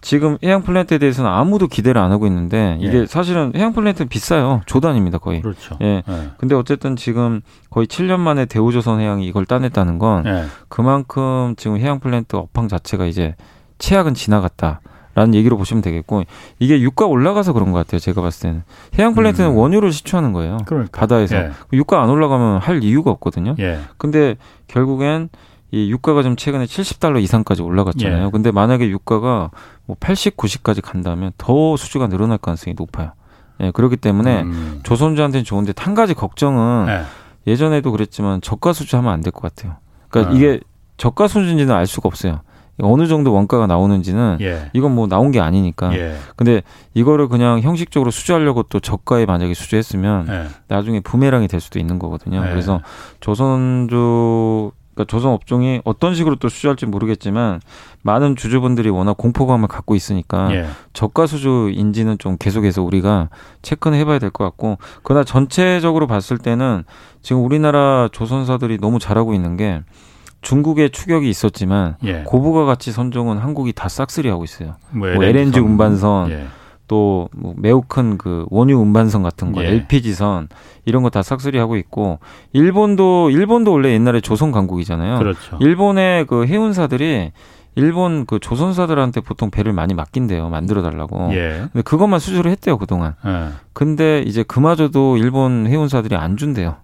지금 0.06 0.38
해양 0.44 0.62
플랜트에 0.62 1.00
대해서는 1.00 1.32
아무도 1.32 1.66
기대를 1.68 2.00
안 2.00 2.12
하고 2.12 2.28
있는데 2.28 2.78
이게 2.80 3.00
예. 3.00 3.06
사실은 3.08 3.52
해양 3.56 3.74
플랜트는 3.74 4.08
비싸요. 4.08 4.62
조 4.68 4.75
단위입니다, 4.75 5.18
거의. 5.18 5.42
그렇죠. 5.42 5.80
예. 5.82 6.04
예. 6.08 6.30
근데 6.38 6.54
어쨌든 6.54 6.96
지금 6.96 7.42
거의 7.72 7.88
7년 7.88 8.20
만에 8.20 8.46
대우조선 8.46 9.00
해양이 9.00 9.26
이걸 9.26 9.48
따냈다는 9.48 9.98
건 9.98 10.24
예. 10.28 10.44
그만큼 10.68 11.56
지금 11.58 11.80
해양 11.80 12.00
플랜트 12.00 12.36
업황 12.36 12.68
자체가 12.68 13.08
이제 13.08 13.34
최악은 13.80 14.14
지나갔다. 14.14 14.80
라는 15.16 15.34
얘기로 15.34 15.58
보시면 15.58 15.82
되겠고 15.82 16.24
이게 16.60 16.82
유가 16.82 17.06
올라가서 17.06 17.54
그런 17.54 17.72
것 17.72 17.80
같아요. 17.80 18.00
제가 18.00 18.22
봤을 18.22 18.50
때는 18.50 18.64
해양 19.00 19.16
플랜트는 19.16 19.52
음. 19.52 19.56
원유를 19.56 19.94
시추하는 19.94 20.34
거예요. 20.34 20.58
그러니까. 20.66 21.00
바다에서 21.00 21.38
예. 21.38 21.52
유가 21.72 22.04
안 22.04 22.10
올라가면 22.10 22.60
할 22.60 22.84
이유가 22.84 23.12
없거든요. 23.12 23.56
예. 23.60 23.80
근데 23.98 24.36
결국엔 24.68 25.30
이 25.76 25.92
유가가 25.92 26.24
좀 26.24 26.38
최근에 26.38 26.66
70달러 26.66 27.22
이상까지 27.22 27.62
올라갔잖아요. 27.62 28.28
예. 28.28 28.32
근데 28.32 28.50
만약에 28.52 28.88
유가가 28.88 29.52
뭐 29.86 29.98
80, 30.00 30.38
90까지 30.38 30.82
간다면 30.82 31.34
더 31.38 31.76
수주가 31.76 32.08
늘어날 32.08 32.38
가능성이 32.38 32.76
높아요. 32.78 33.12
예, 33.60 33.72
그렇기 33.72 33.98
때문에 33.98 34.44
음. 34.44 34.80
조선주한테는 34.84 35.44
좋은데 35.44 35.74
한 35.78 35.94
가지 35.94 36.14
걱정은 36.14 36.88
예. 36.88 37.02
예전에도 37.52 37.92
그랬지만 37.92 38.40
저가 38.40 38.72
수주하면 38.72 39.12
안 39.12 39.22
될 39.22 39.32
것 39.32 39.42
같아요. 39.42 39.76
그러니까 40.10 40.32
어. 40.34 40.36
이게 40.38 40.62
저가 40.96 41.28
수주인지는 41.28 41.76
알 41.76 41.86
수가 41.88 42.08
없어요. 42.08 42.40
어느 42.82 43.08
정도 43.08 43.34
원가가 43.34 43.68
나오는지는 43.68 44.38
예. 44.42 44.70
이건 44.72 44.96
뭐 44.96 45.08
나온 45.08 45.32
게 45.32 45.42
아니니까. 45.42 45.94
예. 45.98 46.16
근데 46.38 46.62
이거를 46.94 47.28
그냥 47.28 47.60
형식적으로 47.60 48.12
수주하려고 48.12 48.64
또 48.64 48.80
저가에 48.80 49.26
만약에 49.26 49.54
수주했으면 49.54 50.28
예. 50.30 50.48
나중에 50.70 51.02
부메랑이 51.02 51.50
될 51.50 51.60
수도 51.60 51.80
있는 51.80 52.00
거거든요. 52.00 52.44
예. 52.46 52.50
그래서 52.50 52.80
조선주 53.20 54.72
그러니까 54.96 55.12
조선 55.12 55.32
업종이 55.34 55.82
어떤 55.84 56.16
식으로 56.16 56.38
또 56.38 56.50
수주할지 56.50 56.86
모르겠지만 56.86 57.60
많은 58.02 58.36
주주분들이 58.36 58.90
워낙 58.90 59.18
공포감을 59.18 59.68
갖고 59.68 59.94
있으니까 59.96 60.54
예. 60.56 60.66
저가 60.94 61.28
수주인지는 61.28 62.18
좀 62.18 62.38
계속해서 62.38 62.82
우리가 62.82 63.30
체크는 63.62 63.98
해봐야 64.00 64.20
될 64.20 64.32
것 64.32 64.44
같고 64.46 64.78
그러나 65.04 65.24
전체적으로 65.24 66.08
봤을 66.08 66.38
때는 66.38 66.84
지금 67.22 67.44
우리나라 67.46 68.08
조선사들이 68.12 68.80
너무 68.80 69.00
잘하고 69.00 69.34
있는 69.34 69.58
게 69.58 69.82
중국의 70.42 70.92
추격이 70.92 71.30
있었지만 71.30 71.98
예. 72.04 72.24
고부가 72.26 72.66
가치 72.66 72.92
선종은 72.92 73.38
한국이 73.38 73.74
다 73.74 73.90
싹쓸이 73.90 74.30
하고 74.30 74.44
있어요. 74.44 74.76
뭐, 74.92 75.10
뭐 75.14 75.24
LNG 75.24 75.60
운반선 75.60 76.30
예. 76.32 76.48
또 76.88 77.30
뭐 77.36 77.54
매우 77.58 77.82
큰 77.82 78.18
그 78.18 78.46
원유 78.50 78.78
운반선 78.78 79.24
같은 79.24 79.52
거, 79.52 79.64
예. 79.64 79.68
LPG선 79.70 80.48
이런 80.86 81.04
거 81.04 81.10
다 81.10 81.22
싹쓸이 81.24 81.58
하고 81.58 81.76
있고 81.78 82.20
일본도 82.54 83.30
일본도 83.32 83.72
원래 83.72 83.92
옛날에 83.94 84.22
조선 84.22 84.52
강국이잖아요. 84.52 85.18
그렇죠. 85.20 85.58
일본의 85.60 86.26
그 86.28 86.46
해운사들이 86.46 87.32
일본 87.78 88.26
그 88.26 88.40
조선사들한테 88.40 89.20
보통 89.22 89.50
배를 89.52 89.74
많이 89.74 89.94
맡긴대요. 89.94 90.48
만들어 90.50 90.82
달라고. 90.82 91.30
예. 91.34 91.66
근데 91.74 91.82
그것만 91.82 92.20
수주를 92.20 92.50
했대요, 92.52 92.78
그동안. 92.78 93.16
예. 93.26 93.50
근데 93.74 94.22
이제 94.26 94.44
그마저도 94.44 95.18
일본 95.18 95.68
해운사들이 95.68 96.16
안 96.16 96.38
준대요. 96.38 96.78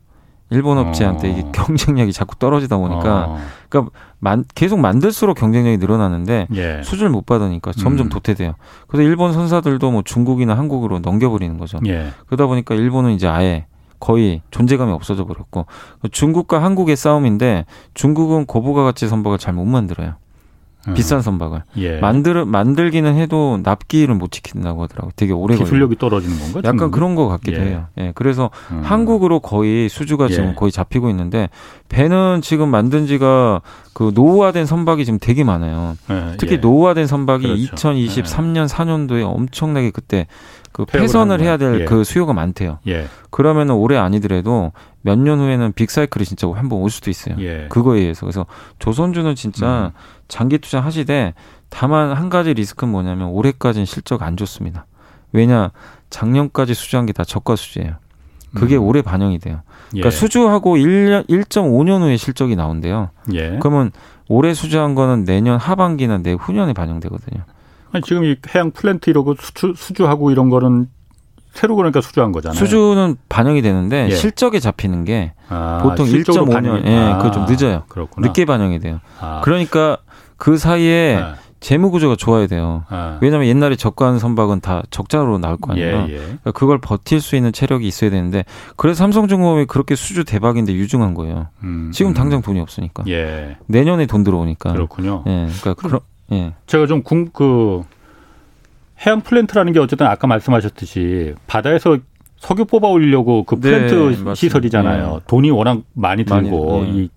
일본 0.51 0.77
업체한테 0.77 1.29
어. 1.29 1.31
이게 1.31 1.45
경쟁력이 1.51 2.13
자꾸 2.13 2.35
떨어지다 2.35 2.77
보니까 2.77 3.25
어. 3.29 3.37
그러니까 3.69 3.91
만, 4.19 4.45
계속 4.53 4.79
만들수록 4.79 5.37
경쟁력이 5.37 5.77
늘어나는데 5.77 6.47
예. 6.53 6.81
수주를 6.83 7.09
못 7.09 7.25
받으니까 7.25 7.71
점점 7.71 8.07
음. 8.07 8.09
도태돼요. 8.09 8.53
그래서 8.87 9.03
일본 9.03 9.33
선사들도 9.33 9.89
뭐 9.91 10.01
중국이나 10.03 10.57
한국으로 10.57 10.99
넘겨버리는 10.99 11.57
거죠. 11.57 11.79
예. 11.87 12.09
그러다 12.27 12.45
보니까 12.45 12.75
일본은 12.75 13.11
이제 13.11 13.27
아예 13.27 13.65
거의 13.99 14.41
존재감이 14.51 14.91
없어져 14.91 15.25
버렸고 15.25 15.67
중국과 16.11 16.61
한국의 16.61 16.95
싸움인데 16.95 17.65
중국은 17.93 18.45
고부가 18.45 18.83
가치 18.83 19.07
선박을 19.07 19.37
잘 19.37 19.53
못 19.53 19.65
만들어요. 19.65 20.15
음. 20.87 20.93
비싼 20.93 21.21
선박을 21.21 21.63
예. 21.77 21.99
만들 21.99 22.45
만들기는 22.45 23.15
해도 23.15 23.59
납기를 23.63 24.15
못 24.15 24.31
지킨다고 24.31 24.83
하더라고요. 24.83 25.11
되게 25.15 25.31
오래 25.33 25.55
기술력이 25.55 25.95
걸려요. 25.95 25.99
떨어지는 25.99 26.39
건가? 26.39 26.59
약간 26.59 26.77
중국은? 26.77 26.91
그런 26.91 27.15
것 27.15 27.27
같기도 27.27 27.61
예. 27.61 27.65
해요. 27.65 27.85
예. 27.97 28.11
그래서 28.15 28.49
음. 28.71 28.81
한국으로 28.83 29.39
거의 29.39 29.89
수주가 29.89 30.25
예. 30.29 30.33
지금 30.33 30.55
거의 30.55 30.71
잡히고 30.71 31.09
있는데 31.09 31.49
배는 31.89 32.41
지금 32.41 32.69
만든 32.69 33.05
지가 33.05 33.61
그 33.93 34.11
노후화된 34.15 34.65
선박이 34.65 35.05
지금 35.05 35.19
되게 35.19 35.43
많아요. 35.43 35.97
예, 36.09 36.37
특히 36.37 36.53
예. 36.53 36.57
노후화된 36.57 37.07
선박이 37.07 37.67
그렇죠. 37.67 37.75
2023년 37.75 38.67
4년도에 38.67 39.23
엄청나게 39.23 39.91
그때 39.91 40.27
그 40.71 40.85
폐선을 40.85 41.41
해야 41.41 41.57
될그 41.57 41.99
예. 41.99 42.03
수요가 42.03 42.33
많대요. 42.33 42.79
예. 43.31 43.37
그러면은 43.37 43.75
올해 43.75 43.97
아니더라도 43.97 44.71
몇 45.01 45.17
년 45.17 45.39
후에는 45.39 45.71
빅사이클이 45.73 46.25
진짜 46.25 46.47
한번 46.53 46.79
올 46.79 46.89
수도 46.89 47.09
있어요. 47.09 47.35
예. 47.39 47.67
그거에 47.69 47.99
의해서. 47.99 48.25
그래서 48.25 48.45
조선주는 48.79 49.33
진짜 49.35 49.91
음. 49.95 49.99
장기 50.27 50.57
투자 50.59 50.79
하시되 50.81 51.33
다만 51.69 52.11
한 52.13 52.29
가지 52.29 52.53
리스크는 52.53 52.91
뭐냐면 52.91 53.29
올해까지는 53.29 53.85
실적 53.85 54.21
안 54.21 54.37
좋습니다. 54.37 54.85
왜냐 55.31 55.71
작년까지 56.09 56.73
수주한 56.73 57.05
게 57.05 57.13
다 57.13 57.23
저가 57.23 57.55
수주예요. 57.55 57.95
그게 58.53 58.75
음. 58.75 58.83
올해 58.83 59.01
반영이 59.01 59.39
돼요. 59.39 59.61
그러니까 59.91 60.07
예. 60.07 60.11
수주하고 60.11 60.75
1년 60.75 61.25
1.5년 61.29 62.01
후에 62.01 62.17
실적이 62.17 62.57
나온대요. 62.57 63.11
예. 63.33 63.57
그러면 63.61 63.91
올해 64.27 64.53
수주한 64.53 64.93
거는 64.95 65.23
내년 65.23 65.57
하반기나 65.57 66.17
내후년에 66.19 66.73
반영되거든요. 66.73 67.43
아니, 67.93 68.01
지금 68.03 68.23
이 68.25 68.35
해양 68.53 68.71
플랜트 68.71 69.09
이러고 69.09 69.35
수주, 69.39 69.73
수주하고 69.75 70.31
이런 70.31 70.49
거는 70.49 70.87
새로 71.53 71.75
그러니까 71.75 72.01
수주한 72.01 72.31
거잖아요. 72.31 72.57
수주는 72.57 73.17
반영이 73.29 73.61
되는데 73.61 74.07
예. 74.09 74.15
실적에 74.15 74.59
잡히는 74.59 75.03
게 75.05 75.33
아, 75.49 75.79
보통 75.83 76.05
1.5년, 76.07 76.85
예, 76.85 76.97
아, 76.97 77.17
그거 77.17 77.31
좀 77.31 77.45
늦어요. 77.45 77.83
그렇구나. 77.89 78.27
늦게 78.27 78.45
반영이 78.45 78.79
돼요. 78.79 78.99
아. 79.19 79.41
그러니까 79.43 79.97
그 80.37 80.57
사이에 80.57 81.15
네. 81.15 81.33
재무 81.59 81.91
구조가 81.91 82.15
좋아야 82.15 82.47
돼요. 82.47 82.85
네. 82.89 83.17
왜냐하면 83.21 83.47
옛날에 83.47 83.75
저가한 83.75 84.17
선박은 84.17 84.61
다 84.61 84.81
적자로 84.89 85.37
나올 85.37 85.57
거 85.57 85.73
아니에요. 85.73 86.07
예, 86.09 86.13
예. 86.13 86.17
그러니까 86.17 86.51
그걸 86.51 86.79
버틸 86.79 87.21
수 87.21 87.35
있는 87.35 87.51
체력이 87.51 87.87
있어야 87.87 88.09
되는데 88.09 88.43
그래서 88.77 88.97
삼성중공업이 88.99 89.65
그렇게 89.65 89.95
수주 89.95 90.23
대박인데 90.23 90.73
유증한 90.73 91.13
거예요. 91.13 91.47
음, 91.63 91.91
지금 91.93 92.11
음. 92.11 92.13
당장 92.15 92.41
돈이 92.41 92.59
없으니까. 92.59 93.03
예. 93.09 93.57
내년에 93.67 94.07
돈 94.07 94.23
들어오니까. 94.23 94.73
그렇군요. 94.73 95.23
예. 95.27 95.49
그러니까 95.61 95.73
그런 95.75 95.99
예. 96.31 96.53
제가 96.65 96.87
좀 96.87 97.35
그 97.35 97.83
해양 99.05 99.21
플랜트라는 99.21 99.73
게 99.73 99.79
어쨌든 99.79 100.07
아까 100.07 100.27
말씀하셨듯이 100.27 101.35
바다에서 101.47 101.97
석유 102.37 102.65
뽑아 102.65 102.87
올리려고 102.87 103.43
그 103.43 103.55
네, 103.55 103.61
플랜트 103.61 104.23
네, 104.23 104.35
시설이잖아요. 104.35 105.13
네. 105.13 105.19
돈이 105.27 105.51
워낙 105.51 105.81
많이 105.93 106.25
들고 106.25 106.79
많이, 106.79 106.91
네. 106.91 106.97
이 106.97 107.09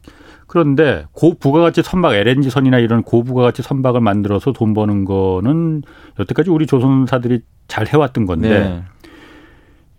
그런데 0.47 1.07
고부가가치 1.12 1.83
선박 1.83 2.14
LNG 2.14 2.51
선이나 2.51 2.79
이런 2.79 3.03
고부가가치 3.03 3.62
선박을 3.62 4.01
만들어서 4.01 4.53
돈 4.53 4.75
버는 4.75 5.05
거는 5.05 5.83
여태까지 6.18 6.51
우리 6.51 6.66
조선사들이 6.66 7.40
잘 7.68 7.87
해왔던 7.87 8.27
건데 8.27 8.49
네. 8.49 8.83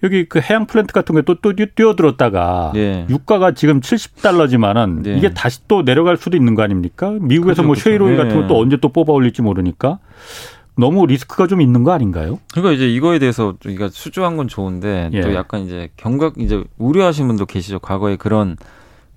여기 0.04 0.26
그 0.30 0.40
해양 0.40 0.68
플랜트 0.68 0.94
같은 0.94 1.14
거에 1.14 1.24
또, 1.24 1.36
또 1.42 1.54
뛰어들었다가 1.54 2.72
네. 2.76 3.08
유가가 3.10 3.54
지금 3.54 3.80
70달러지만은 3.80 5.02
네. 5.02 5.18
이게 5.18 5.34
다시 5.34 5.68
또 5.68 5.84
내려갈 5.84 6.18
수도 6.18 6.38
있는 6.38 6.54
거 6.54 6.62
아닙니까? 6.62 7.10
미국에서 7.20 7.64
그렇죠, 7.64 7.64
뭐 7.64 7.76
그렇죠. 7.76 8.24
같은 8.24 8.42
거또 8.42 8.60
언제 8.60 8.78
또 8.78 8.90
뽑아 8.90 9.12
올릴지 9.12 9.42
모르니까 9.42 10.00
너무 10.78 11.06
리스크가 11.06 11.48
좀 11.48 11.62
있는 11.62 11.84
거 11.84 11.92
아닌가요? 11.92 12.40
그러니까 12.52 12.74
이제 12.74 12.88
이거에 12.88 13.20
대해서 13.20 13.56
우리가 13.64 13.90
수주한 13.90 14.38
건 14.38 14.48
좋은데 14.48 15.10
예. 15.14 15.22
또 15.22 15.34
약간 15.34 15.62
이제 15.62 15.90
경각 15.98 16.38
이제 16.38 16.64
우려하시는 16.78 17.28
분도 17.28 17.46
계시죠. 17.46 17.80
과거에 17.80 18.16
그런 18.18 18.58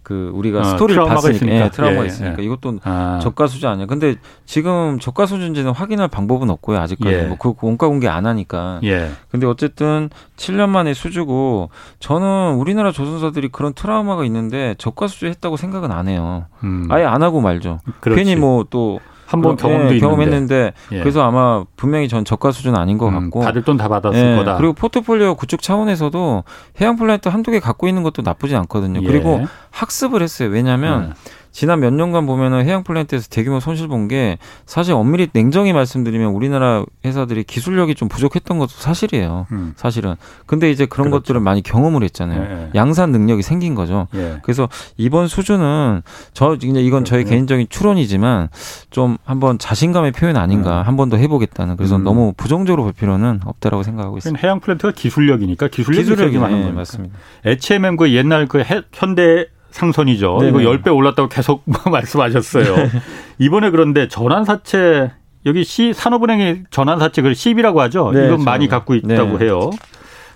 그 0.08 0.30
우리가 0.32 0.60
어, 0.60 0.64
스토리를 0.64 1.04
봤으니까 1.04 1.36
있으니까. 1.36 1.64
예, 1.66 1.70
트라우마가 1.70 2.02
예, 2.04 2.06
있으니까 2.06 2.38
예. 2.38 2.44
이것도 2.46 2.78
아. 2.82 3.18
저가 3.22 3.46
수준 3.46 3.68
아니야. 3.68 3.84
근데 3.84 4.14
지금 4.46 4.98
저가 4.98 5.26
수준인지는 5.26 5.72
확인할 5.72 6.08
방법은 6.08 6.48
없고요. 6.48 6.78
아직까지 6.78 7.14
예. 7.14 7.22
뭐그 7.24 7.52
원가 7.60 7.88
공개 7.88 8.08
안 8.08 8.24
하니까. 8.24 8.80
예. 8.84 9.10
근데 9.30 9.46
어쨌든 9.46 10.08
7년 10.38 10.70
만에 10.70 10.94
수주고 10.94 11.68
저는 12.00 12.54
우리나라 12.54 12.90
조선사들이 12.90 13.48
그런 13.48 13.74
트라우마가 13.74 14.24
있는데 14.24 14.76
저가 14.78 15.08
수주 15.08 15.26
했다고 15.26 15.58
생각은 15.58 15.92
안 15.92 16.08
해요. 16.08 16.46
음. 16.64 16.86
아예 16.88 17.04
안 17.04 17.22
하고 17.22 17.42
말죠. 17.42 17.80
그렇지. 18.00 18.24
괜히 18.24 18.34
뭐또 18.34 19.00
한번 19.28 19.56
경험도 19.56 19.94
예, 19.96 19.98
경험했는데 20.00 20.72
예. 20.92 20.98
그래서 21.00 21.22
아마 21.22 21.62
분명히 21.76 22.08
전 22.08 22.24
저가 22.24 22.50
수준 22.50 22.74
아닌 22.76 22.96
것 22.96 23.08
음, 23.08 23.14
같고 23.24 23.40
받을 23.40 23.62
돈 23.62 23.76
다 23.76 23.86
받았을 23.88 24.18
예, 24.32 24.36
거다. 24.36 24.56
그리고 24.56 24.72
포트폴리오 24.72 25.34
구축 25.34 25.60
차원에서도 25.60 26.44
해양 26.80 26.96
플랜트 26.96 27.28
한두 27.28 27.50
개 27.50 27.60
갖고 27.60 27.86
있는 27.88 28.02
것도 28.02 28.22
나쁘지 28.22 28.56
않거든요. 28.56 29.00
예. 29.02 29.06
그리고 29.06 29.42
학습을 29.70 30.22
했어요. 30.22 30.48
왜냐하면 30.48 31.02
음. 31.02 31.12
지난 31.58 31.80
몇 31.80 31.92
년간 31.92 32.24
보면은 32.26 32.64
해양 32.64 32.84
플랜트에서 32.84 33.26
대규모 33.28 33.58
손실 33.58 33.88
본 33.88 34.06
게 34.06 34.38
사실 34.64 34.94
엄밀히 34.94 35.28
냉정히 35.32 35.72
말씀드리면 35.72 36.30
우리나라 36.30 36.84
회사들이 37.04 37.42
기술력이 37.42 37.96
좀 37.96 38.08
부족했던 38.08 38.60
것도 38.60 38.70
사실이에요. 38.70 39.48
음. 39.50 39.72
사실은. 39.76 40.14
근데 40.46 40.70
이제 40.70 40.86
그런 40.86 41.10
그렇죠. 41.10 41.24
것들을 41.24 41.40
많이 41.40 41.60
경험을 41.62 42.04
했잖아요. 42.04 42.42
예. 42.42 42.70
양산 42.76 43.10
능력이 43.10 43.42
생긴 43.42 43.74
거죠. 43.74 44.06
예. 44.14 44.38
그래서 44.44 44.68
이번 44.96 45.26
수준은 45.26 46.02
저 46.32 46.56
이건 46.62 47.04
저의 47.04 47.24
예. 47.26 47.30
개인적인 47.30 47.66
추론이지만 47.68 48.50
좀 48.90 49.18
한번 49.24 49.58
자신감의 49.58 50.12
표현 50.12 50.36
아닌가 50.36 50.82
음. 50.82 50.86
한번 50.86 51.08
더 51.10 51.16
해보겠다는 51.16 51.76
그래서 51.76 51.96
음. 51.96 52.04
너무 52.04 52.32
부정적으로 52.36 52.84
볼 52.84 52.92
필요는 52.92 53.40
없다라고 53.44 53.82
생각하고 53.82 54.16
있습니다. 54.18 54.40
해양 54.46 54.60
플랜트가 54.60 54.92
기술력이니까 54.92 55.68
기술력이 55.68 56.08
기술력이 56.08 56.38
많은 56.38 56.60
네, 56.66 56.72
맞습니다. 56.72 57.18
HMM 57.44 57.96
그 57.96 58.12
옛날 58.14 58.46
그 58.46 58.62
현대 58.92 59.46
상선이죠. 59.78 60.38
네네. 60.40 60.48
이거 60.50 60.70
10배 60.70 60.94
올랐다고 60.94 61.28
계속 61.28 61.62
말씀하셨어요. 61.90 62.76
네. 62.76 62.90
이번에 63.38 63.70
그런데 63.70 64.08
전환사채 64.08 65.12
여기 65.46 65.64
시 65.64 65.92
산업은행이 65.94 66.64
전환사채 66.70 67.22
그 67.22 67.32
CB라고 67.32 67.80
하죠. 67.82 68.10
네, 68.12 68.26
이건 68.26 68.44
많이 68.44 68.66
갖고 68.66 68.94
있다고 68.94 69.38
네. 69.38 69.46
해요. 69.46 69.70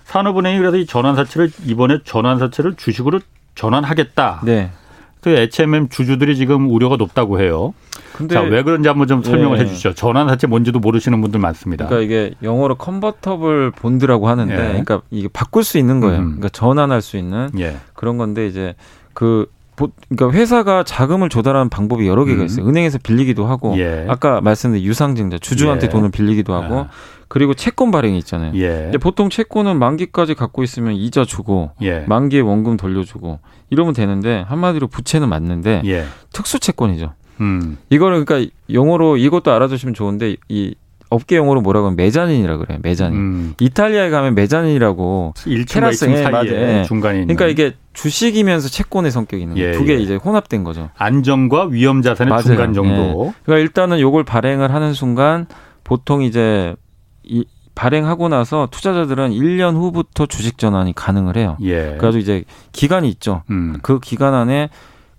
산업은행이 0.05 0.57
그래서 0.59 0.77
이 0.77 0.85
전환사채를 0.85 1.51
이번에 1.65 1.99
전환사채를 2.05 2.75
주식으로 2.75 3.19
전환하겠다. 3.55 4.41
네. 4.45 4.71
그 5.21 5.29
HMM 5.29 5.87
주주들이 5.89 6.35
지금 6.35 6.69
우려가 6.69 6.97
높다고 6.97 7.39
해요. 7.39 7.73
근데 8.13 8.35
자, 8.35 8.41
왜 8.41 8.61
그런지 8.61 8.89
한번 8.89 9.07
좀 9.07 9.23
설명을 9.23 9.57
예. 9.57 9.61
해 9.61 9.65
주시죠. 9.65 9.93
전환사채 9.93 10.47
뭔지도 10.47 10.79
모르시는 10.79 11.21
분들 11.21 11.39
많습니다. 11.39 11.87
그러니까 11.87 12.05
이게 12.05 12.33
영어로 12.43 12.75
컨버터블 12.75 13.71
본드라고 13.71 14.27
하는데 14.27 14.53
예. 14.53 14.57
그러니까 14.57 15.01
이게 15.11 15.29
바꿀 15.31 15.63
수 15.63 15.77
있는 15.77 15.99
거예요. 16.01 16.19
음. 16.19 16.25
그러니까 16.25 16.49
전환할 16.49 17.01
수 17.01 17.17
있는 17.17 17.49
예. 17.57 17.77
그런 17.93 18.17
건데 18.17 18.47
이제 18.47 18.75
그 19.13 19.47
그러니까 19.75 20.37
회사가 20.37 20.83
자금을 20.83 21.29
조달하는 21.29 21.69
방법이 21.69 22.07
여러 22.07 22.25
개가 22.25 22.41
음. 22.41 22.45
있어요. 22.45 22.65
음. 22.65 22.69
은행에서 22.69 22.99
빌리기도 23.01 23.45
하고 23.45 23.75
예. 23.77 24.05
아까 24.07 24.39
말씀드린 24.41 24.85
유상증자 24.85 25.39
주주한테 25.39 25.87
예. 25.87 25.89
돈을 25.89 26.11
빌리기도 26.11 26.53
하고 26.53 26.81
아. 26.81 26.89
그리고 27.27 27.55
채권 27.55 27.89
발행이 27.89 28.17
있잖아요. 28.19 28.51
예. 28.55 28.91
보통 29.01 29.29
채권은 29.29 29.79
만기까지 29.79 30.35
갖고 30.35 30.61
있으면 30.61 30.93
이자 30.93 31.25
주고 31.25 31.71
예. 31.81 32.01
만기에 32.01 32.41
원금 32.41 32.77
돌려주고 32.77 33.39
이러면 33.71 33.93
되는데 33.93 34.45
한마디로 34.47 34.87
부채는 34.87 35.29
맞는데 35.29 35.81
예. 35.85 36.05
특수 36.31 36.59
채권이죠. 36.59 37.13
음. 37.41 37.77
이거를 37.89 38.25
그러니까 38.25 38.51
용어로 38.71 39.17
이것도 39.17 39.51
알아두시면 39.51 39.95
좋은데 39.95 40.35
이 40.49 40.75
업계 41.13 41.37
용어로 41.37 41.61
뭐라고 41.61 41.87
하면 41.87 41.95
메자닌이라 41.95 42.57
그래요. 42.57 42.79
메자닌. 42.81 43.17
음. 43.17 43.53
이탈리아에 43.59 44.09
가면 44.09 44.33
메자닌이라고 44.33 45.33
테라스 45.69 46.05
예, 46.05 46.23
사이에 46.23 46.79
예. 46.79 46.83
중간에 46.87 47.21
있는. 47.21 47.35
그러니까 47.35 47.47
이게 47.47 47.75
주식이면서 47.93 48.67
채권의 48.69 49.11
성격이 49.11 49.43
있는 49.43 49.57
예, 49.57 49.73
두개 49.73 49.93
예. 49.93 49.97
이제 49.97 50.15
혼합된 50.15 50.63
거죠. 50.63 50.89
안정과 50.97 51.65
위험 51.65 52.01
자산의 52.01 52.29
맞아요. 52.29 52.43
중간 52.43 52.73
정도. 52.73 53.27
예. 53.27 53.33
그러니까 53.45 53.63
일단은 53.63 53.99
요걸 53.99 54.23
발행을 54.23 54.73
하는 54.73 54.93
순간 54.93 55.45
보통 55.83 56.23
이제 56.23 56.75
이 57.23 57.45
발행하고 57.75 58.29
나서 58.29 58.67
투자자들은 58.71 59.31
1년 59.31 59.75
후부터 59.75 60.25
주식 60.25 60.57
전환이 60.57 60.93
가능을 60.93 61.37
해요. 61.37 61.57
예. 61.61 61.95
그래서 61.99 62.17
이제 62.17 62.43
기간이 62.71 63.07
있죠. 63.09 63.43
음. 63.49 63.77
그 63.81 63.99
기간 63.99 64.33
안에 64.33 64.69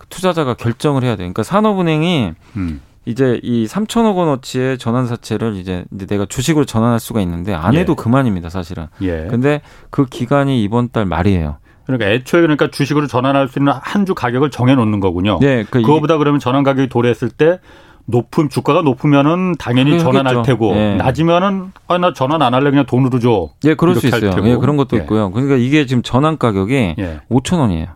투자자가 0.08 0.54
결정을 0.54 1.02
해야 1.02 1.12
돼요. 1.16 1.24
그러니까 1.26 1.42
산업은행이 1.42 2.32
음. 2.56 2.80
이제 3.06 3.38
이 3.42 3.66
3천억 3.66 4.16
원어치의 4.16 4.78
전환사채를 4.78 5.56
이제, 5.56 5.84
내가 5.90 6.24
주식으로 6.26 6.64
전환할 6.64 7.00
수가 7.00 7.20
있는데 7.20 7.52
안 7.54 7.74
해도 7.76 7.92
예. 7.98 8.02
그만입니다, 8.02 8.48
사실은. 8.48 8.86
예. 9.02 9.26
근데 9.30 9.60
그 9.90 10.06
기간이 10.06 10.62
이번 10.62 10.88
달 10.90 11.04
말이에요. 11.04 11.56
그러니까 11.86 12.08
애초에 12.10 12.40
그러니까 12.40 12.70
주식으로 12.70 13.06
전환할 13.06 13.48
수 13.48 13.58
있는 13.58 13.74
한 13.74 14.06
주 14.06 14.14
가격을 14.14 14.50
정해 14.50 14.74
놓는 14.74 15.00
거군요. 15.00 15.38
네, 15.40 15.64
그 15.68 15.82
그거보다 15.82 16.16
그러면 16.16 16.40
전환 16.40 16.62
가격이 16.62 16.88
도래했을 16.88 17.28
때 17.28 17.58
높은 18.06 18.48
주가가 18.50 18.82
높으면은 18.82 19.54
당연히 19.58 19.98
전환할 19.98 20.42
테고 20.42 20.74
예. 20.76 20.94
낮으면은 20.96 21.72
아 21.88 21.98
나 21.98 22.12
전환 22.14 22.40
안 22.42 22.54
할래 22.54 22.70
그냥 22.70 22.86
돈으로 22.86 23.18
줘. 23.18 23.50
예, 23.64 23.74
그럴 23.74 23.94
수 23.96 24.06
있어요. 24.06 24.30
예, 24.44 24.56
그런 24.56 24.76
것도 24.78 24.96
예. 24.96 25.00
있고요. 25.02 25.30
그러니까 25.30 25.56
이게 25.56 25.84
지금 25.86 26.02
전환 26.02 26.38
가격이 26.38 26.94
예. 26.98 27.20
5천 27.30 27.58
원이에요. 27.58 27.86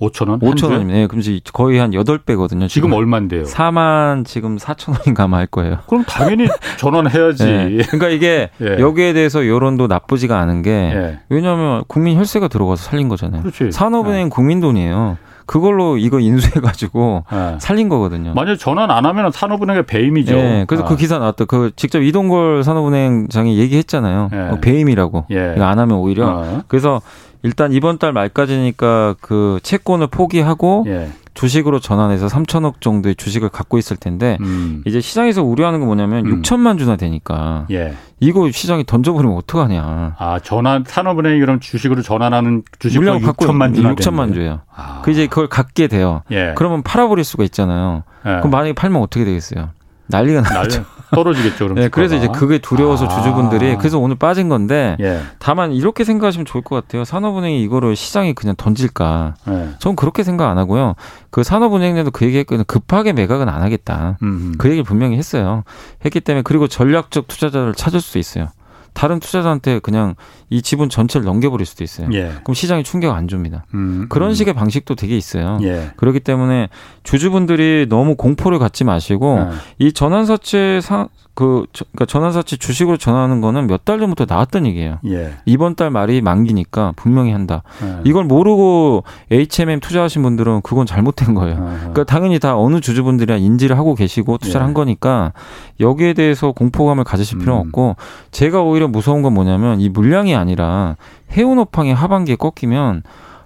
5천 0.00 0.28
원? 0.28 0.40
5천 0.40 0.70
원이네. 0.72 1.02
예, 1.02 1.06
그럼 1.06 1.22
거의 1.52 1.78
한 1.78 1.92
8배거든요. 1.92 2.68
지금, 2.68 2.68
지금 2.68 2.92
얼마인데요? 2.92 3.44
4만 3.44 4.24
지금 4.26 4.56
4천 4.56 4.98
원인가 4.98 5.24
할 5.34 5.46
거예요. 5.46 5.78
그럼 5.86 6.04
당연히 6.04 6.46
전환해야지. 6.78 7.44
예. 7.44 7.78
그러니까 7.84 8.08
이게 8.08 8.50
예. 8.60 8.78
여기에 8.78 9.12
대해서 9.12 9.46
여론도 9.46 9.86
나쁘지가 9.86 10.38
않은 10.40 10.62
게 10.62 10.70
예. 10.70 11.20
왜냐하면 11.28 11.84
국민 11.88 12.18
혈세가 12.18 12.48
들어가서 12.48 12.82
살린 12.84 13.08
거잖아요. 13.08 13.42
그렇지. 13.42 13.72
산업은행 13.72 14.26
예. 14.26 14.28
국민 14.28 14.60
돈이에요. 14.60 15.16
그걸로 15.46 15.96
이거 15.96 16.20
인수해가지고 16.20 17.24
네. 17.30 17.56
살린 17.60 17.88
거거든요. 17.88 18.34
만약 18.34 18.56
전환 18.56 18.90
안 18.90 19.06
하면 19.06 19.30
산업은행의 19.30 19.86
배임이죠. 19.86 20.34
네, 20.34 20.64
그래서 20.66 20.84
아. 20.84 20.88
그 20.88 20.96
기사 20.96 21.18
나왔다. 21.18 21.44
그 21.44 21.70
직접 21.76 22.00
이동걸 22.00 22.64
산업은행장이 22.64 23.58
얘기했잖아요. 23.58 24.28
네. 24.32 24.38
어, 24.50 24.58
배임이라고. 24.60 25.26
예. 25.30 25.54
이거 25.56 25.64
안 25.64 25.78
하면 25.78 25.98
오히려. 25.98 26.28
어. 26.28 26.62
그래서 26.68 27.02
일단 27.42 27.72
이번 27.72 27.98
달 27.98 28.12
말까지니까 28.12 29.16
그 29.20 29.58
채권을 29.62 30.06
포기하고 30.06 30.84
예. 30.88 31.10
주식으로 31.34 31.80
전환해서 31.80 32.28
3천억 32.28 32.80
정도의 32.80 33.16
주식을 33.16 33.48
갖고 33.48 33.76
있을 33.76 33.96
텐데 33.96 34.38
음. 34.40 34.82
이제 34.86 35.00
시장에서 35.00 35.42
우려하는 35.42 35.80
건 35.80 35.86
뭐냐면 35.88 36.26
음. 36.26 36.42
6천만 36.42 36.78
주나 36.78 36.96
되니까 36.96 37.66
예. 37.70 37.94
이거 38.20 38.50
시장이 38.50 38.84
던져버리면 38.86 39.36
어떡하냐. 39.36 40.16
아 40.18 40.38
전환 40.42 40.84
산업은행이 40.86 41.40
그럼 41.40 41.60
주식으로 41.60 42.02
전환하는 42.02 42.62
주식을 42.78 43.06
6천만 43.20 43.74
주 43.74 43.82
6천만 43.82 44.32
주예요. 44.32 44.60
아. 44.74 45.02
그 45.04 45.10
이제 45.10 45.26
그걸 45.26 45.48
갖게 45.48 45.88
돼요. 45.88 46.22
예. 46.30 46.54
그러면 46.56 46.82
팔아버릴 46.82 47.24
수가 47.24 47.44
있잖아요. 47.44 48.04
예. 48.26 48.36
그럼 48.36 48.50
만약에 48.50 48.72
팔면 48.72 49.02
어떻게 49.02 49.24
되겠어요? 49.24 49.70
난리가 50.06 50.42
나죠. 50.42 50.84
떨어지겠죠. 51.10 51.64
그럼 51.64 51.74
네, 51.74 51.88
그래서 51.88 52.16
이제 52.16 52.28
그게 52.28 52.58
두려워서 52.58 53.06
아. 53.06 53.08
주주분들이 53.08 53.76
그래서 53.76 53.98
오늘 53.98 54.16
빠진 54.16 54.48
건데 54.48 54.96
예. 55.00 55.20
다만 55.38 55.72
이렇게 55.72 56.04
생각하시면 56.04 56.46
좋을 56.46 56.62
것 56.62 56.76
같아요. 56.76 57.04
산업은행이 57.04 57.62
이거를 57.62 57.96
시장에 57.96 58.32
그냥 58.32 58.54
던질까? 58.56 59.34
예. 59.48 59.68
전 59.78 59.96
그렇게 59.96 60.22
생각 60.22 60.48
안 60.48 60.58
하고요. 60.58 60.94
그 61.30 61.42
산업은행에도 61.42 62.10
그 62.10 62.24
얘기했거든요. 62.24 62.64
급하게 62.66 63.12
매각은 63.12 63.48
안 63.48 63.62
하겠다. 63.62 64.18
음음. 64.22 64.54
그 64.58 64.68
얘기를 64.68 64.84
분명히 64.84 65.16
했어요. 65.16 65.64
했기 66.04 66.20
때문에 66.20 66.42
그리고 66.42 66.68
전략적 66.68 67.28
투자자를 67.28 67.74
찾을 67.74 68.00
수 68.00 68.18
있어요. 68.18 68.48
다른 68.94 69.20
투자자한테 69.20 69.80
그냥 69.80 70.14
이 70.48 70.62
지분 70.62 70.88
전체를 70.88 71.24
넘겨버릴 71.24 71.66
수도 71.66 71.84
있어요. 71.84 72.08
예. 72.12 72.32
그럼 72.44 72.54
시장이 72.54 72.84
충격 72.84 73.14
안 73.14 73.28
줍니다. 73.28 73.66
음, 73.74 74.06
그런 74.08 74.30
음. 74.30 74.34
식의 74.34 74.54
방식도 74.54 74.94
되게 74.94 75.16
있어요. 75.16 75.58
예. 75.62 75.90
그렇기 75.96 76.20
때문에 76.20 76.68
주주분들이 77.02 77.86
너무 77.88 78.14
공포를 78.14 78.58
갖지 78.58 78.84
마시고 78.84 79.38
예. 79.40 79.86
이 79.86 79.92
전환사채 79.92 80.80
상, 80.80 81.08
그 81.34 81.66
그러니까 81.72 82.06
전환사채 82.06 82.56
주식으로 82.56 82.96
전환하는 82.96 83.40
거는 83.40 83.66
몇 83.66 83.84
달 83.84 83.98
전부터 83.98 84.24
나왔던 84.28 84.66
얘기예요. 84.66 84.98
예. 85.06 85.34
이번 85.44 85.74
달 85.74 85.90
말이 85.90 86.20
만기니까 86.22 86.92
분명히 86.96 87.32
한다. 87.32 87.62
예. 87.82 88.00
이걸 88.04 88.24
모르고 88.24 89.04
HMM 89.30 89.80
투자하신 89.80 90.22
분들은 90.22 90.62
그건 90.62 90.86
잘못된 90.86 91.34
거예요. 91.34 91.56
아하. 91.56 91.76
그러니까 91.78 92.04
당연히 92.04 92.38
다 92.38 92.56
어느 92.56 92.80
주주분들이야 92.80 93.36
인지를 93.36 93.76
하고 93.76 93.94
계시고 93.94 94.38
투자를 94.38 94.62
예. 94.62 94.64
한 94.64 94.74
거니까 94.74 95.32
여기에 95.80 96.14
대해서 96.14 96.52
공포감을 96.52 97.04
가지실 97.04 97.38
필요는 97.38 97.60
음. 97.60 97.66
없고 97.66 97.96
제가 98.30 98.62
오히려 98.62 98.88
무서운 98.88 99.22
건 99.22 99.34
뭐냐면 99.34 99.80
이 99.80 99.88
물량이 99.88 100.34
아니라 100.34 100.96
해운업황이 101.32 101.92
하반기에 101.92 102.36
꺾이면 102.36 103.02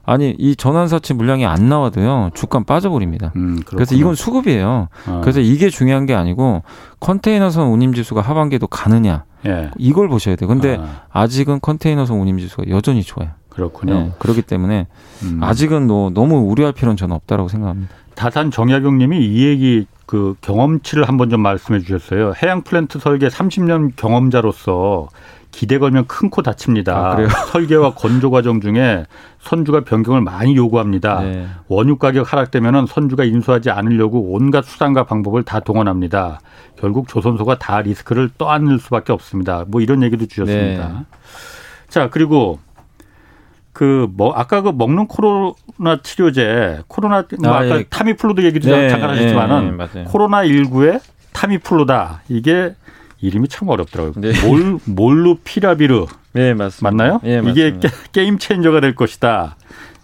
아니 0.09 0.35
이 0.39 0.57
전환사채 0.57 1.13
물량이 1.13 1.45
안 1.45 1.69
나와도요 1.69 2.31
주가 2.33 2.61
빠져버립니다. 2.61 3.31
음, 3.37 3.61
그래서 3.67 3.95
이건 3.95 4.15
수급이에요. 4.15 4.89
아. 5.07 5.21
그래서 5.21 5.41
이게 5.41 5.69
중요한 5.69 6.07
게 6.07 6.15
아니고 6.15 6.63
컨테이너선 7.01 7.69
운임지수가 7.69 8.23
하반기에도 8.23 8.67
가느냐 8.69 9.25
예. 9.47 9.71
이걸 9.77 10.09
보셔야 10.09 10.35
돼요. 10.35 10.49
근데 10.49 10.81
아. 11.13 11.27
직은 11.27 11.61
컨테이너선 11.61 12.19
운임지수가 12.21 12.71
여전히 12.71 13.03
좋아요. 13.03 13.33
그렇군요. 13.51 13.95
네, 13.95 14.13
그렇기 14.19 14.41
때문에 14.41 14.87
음. 15.25 15.41
아직은 15.43 15.87
뭐 15.87 16.09
너무 16.09 16.39
우려할 16.39 16.73
필요는 16.73 16.97
저는 16.97 17.15
없다라고 17.15 17.49
생각합니다. 17.49 17.95
다산 18.15 18.51
정약용님이 18.51 19.27
이 19.27 19.45
얘기 19.45 19.87
그 20.07 20.37
경험치를 20.41 21.07
한번 21.07 21.29
좀 21.29 21.43
말씀해 21.43 21.81
주셨어요. 21.81 22.33
해양 22.43 22.63
플랜트 22.63 22.99
설계 22.99 23.29
30년 23.29 23.93
경험자로서 23.97 25.09
기대 25.51 25.79
걸면 25.79 26.07
큰 26.07 26.31
코 26.31 26.43
다칩니다. 26.43 26.95
아, 26.95 27.17
설계와 27.53 27.95
건조 27.95 28.31
과정 28.31 28.61
중에 28.61 29.07
선주가 29.41 29.81
변경을 29.81 30.21
많이 30.21 30.55
요구합니다. 30.57 31.21
네. 31.23 31.47
원유 31.69 31.97
가격 31.97 32.33
하락되면 32.33 32.87
선주가 32.87 33.25
인수하지 33.25 33.71
않으려고 33.71 34.33
온갖 34.33 34.65
수단과 34.65 35.05
방법을 35.05 35.43
다 35.45 35.61
동원합니다. 35.61 36.41
결국 36.79 37.09
조선소가 37.09 37.59
다 37.59 37.81
리스크를 37.81 38.29
떠안을 38.37 38.79
수밖에 38.79 39.13
없습니다. 39.13 39.65
뭐 39.67 39.81
이런 39.81 40.03
얘기도 40.03 40.27
주셨습니다. 40.27 40.89
네. 40.89 40.95
자 41.89 42.11
그리고 42.11 42.59
그 43.73 44.09
뭐 44.13 44.33
아까 44.35 44.61
그 44.61 44.71
먹는 44.71 45.07
코로나 45.07 46.03
치료제 46.03 46.81
코로나 46.89 47.25
뭐 47.41 47.53
아, 47.53 47.61
까 47.61 47.79
예. 47.79 47.85
타미플루도 47.85 48.43
얘기도 48.45 48.69
네, 48.71 48.89
잠깐 48.89 49.11
하셨지만은 49.11 49.79
네, 49.95 50.05
코로나 50.05 50.43
19의 50.43 51.01
타미플루다 51.33 52.23
이게 52.29 52.75
이름이 53.21 53.49
참 53.49 53.69
어렵더라고요. 53.69 54.14
네. 54.16 54.33
몰 54.47 54.79
몰루 54.85 55.39
피라비르. 55.43 56.07
네, 56.33 56.55
맞습니다. 56.55 56.91
맞나요? 56.91 57.21
네, 57.23 57.43
이게 57.51 57.79
게, 58.12 58.25
임 58.25 58.39
체인저가 58.39 58.81
될 58.81 58.95
것이다. 58.95 59.57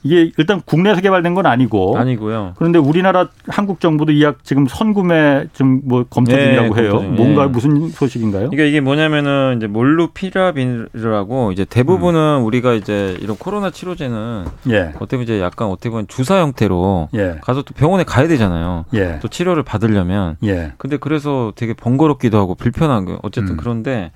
이게 0.07 0.31
일단 0.37 0.61
국내에서 0.65 1.01
개발된 1.01 1.35
건 1.35 1.47
아니고 1.47 1.97
아니고요. 1.97 2.53
그런데 2.57 2.79
우리나라 2.79 3.29
한국 3.49 3.81
정부도 3.81 4.13
이 4.13 4.23
약 4.23 4.45
지금 4.45 4.67
선구매 4.67 5.47
좀 5.55 5.81
뭐 5.87 6.05
검토 6.09 6.33
네, 6.37 6.45
중이라고 6.45 6.75
네, 6.75 6.83
해요. 6.83 6.91
검토 6.93 7.11
뭔가 7.23 7.45
네. 7.47 7.49
무슨 7.49 7.89
소식인가요? 7.89 8.51
그러니까 8.51 8.65
이게 8.65 8.81
뭐냐면은 8.81 9.55
이제 9.57 9.67
몰루피라빈이라고 9.67 11.53
이제 11.53 11.65
대부분은 11.65 12.39
음. 12.41 12.45
우리가 12.45 12.75
이제 12.75 13.17
이런 13.21 13.37
코로나 13.37 13.71
치료제는 13.71 14.45
예. 14.71 14.93
어떻게 14.97 15.17
보면 15.17 15.23
이제 15.25 15.41
약간 15.41 15.69
어떻게 15.69 15.91
보면 15.91 16.07
주사 16.09 16.39
형태로 16.41 17.09
예. 17.15 17.39
가서 17.43 17.63
또 17.63 17.75
병원에 17.75 18.05
가야 18.05 18.29
되잖아요. 18.29 18.85
예. 18.95 19.19
또 19.21 19.29
치료를 19.29 19.63
받으려면. 19.63 20.37
예. 20.45 20.73
근데 20.79 20.97
그래서 20.97 21.53
되게 21.57 21.75
번거롭기도 21.75 22.39
하고 22.39 22.55
불편한 22.55 23.05
거 23.05 23.19
어쨌든 23.23 23.55
음. 23.55 23.57
그런데 23.59 24.13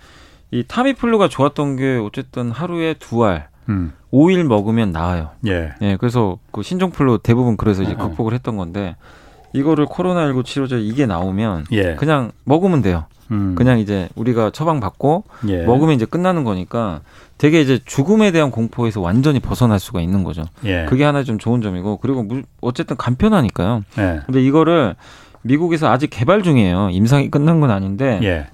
이 0.51 0.65
타미플루가 0.67 1.29
좋았던 1.29 1.77
게 1.77 2.01
어쨌든 2.03 2.51
하루에 2.51 2.95
두 2.99 3.25
알. 3.25 3.49
음. 3.69 3.93
5일 4.13 4.45
먹으면 4.45 4.93
나아요. 4.93 5.31
예. 5.47 5.73
예. 5.83 5.97
그래서 5.97 6.39
그 6.51 6.63
신종플루 6.63 7.21
대부분 7.23 7.57
그래서 7.57 7.83
이제 7.83 7.93
어, 7.93 7.97
어. 7.99 8.09
극복을 8.09 8.33
했던 8.33 8.57
건데 8.57 8.97
이거를 9.53 9.87
코로나19 9.87 10.45
치료제 10.45 10.81
이게 10.81 11.07
나오면 11.07 11.67
예. 11.73 11.95
그냥 11.95 12.33
먹으면 12.45 12.83
돼요. 12.83 13.05
음. 13.31 13.55
그냥 13.55 13.79
이제 13.79 14.09
우리가 14.15 14.51
처방 14.51 14.81
받고 14.81 15.25
예. 15.49 15.65
먹으면 15.65 15.95
이제 15.95 16.07
끝나는 16.07 16.45
거니까 16.45 17.01
되게 17.37 17.61
이제 17.61 17.79
죽음에 17.85 18.31
대한 18.31 18.51
공포에서 18.51 19.01
완전히 19.01 19.39
벗어날 19.39 19.79
수가 19.79 20.01
있는 20.01 20.25
거죠. 20.25 20.45
예. 20.65 20.87
그게 20.89 21.05
하나 21.05 21.23
좀 21.23 21.39
좋은 21.39 21.61
점이고 21.61 21.99
그리고 21.99 22.27
어쨌든 22.61 22.97
간편하니까요. 22.97 23.85
예. 23.99 24.21
근데 24.25 24.43
이거를 24.43 24.97
미국에서 25.43 25.89
아직 25.91 26.09
개발 26.09 26.43
중이에요. 26.43 26.91
임상이 26.91 27.31
끝난 27.31 27.61
건 27.61 27.71
아닌데 27.71 28.19
예. 28.23 28.47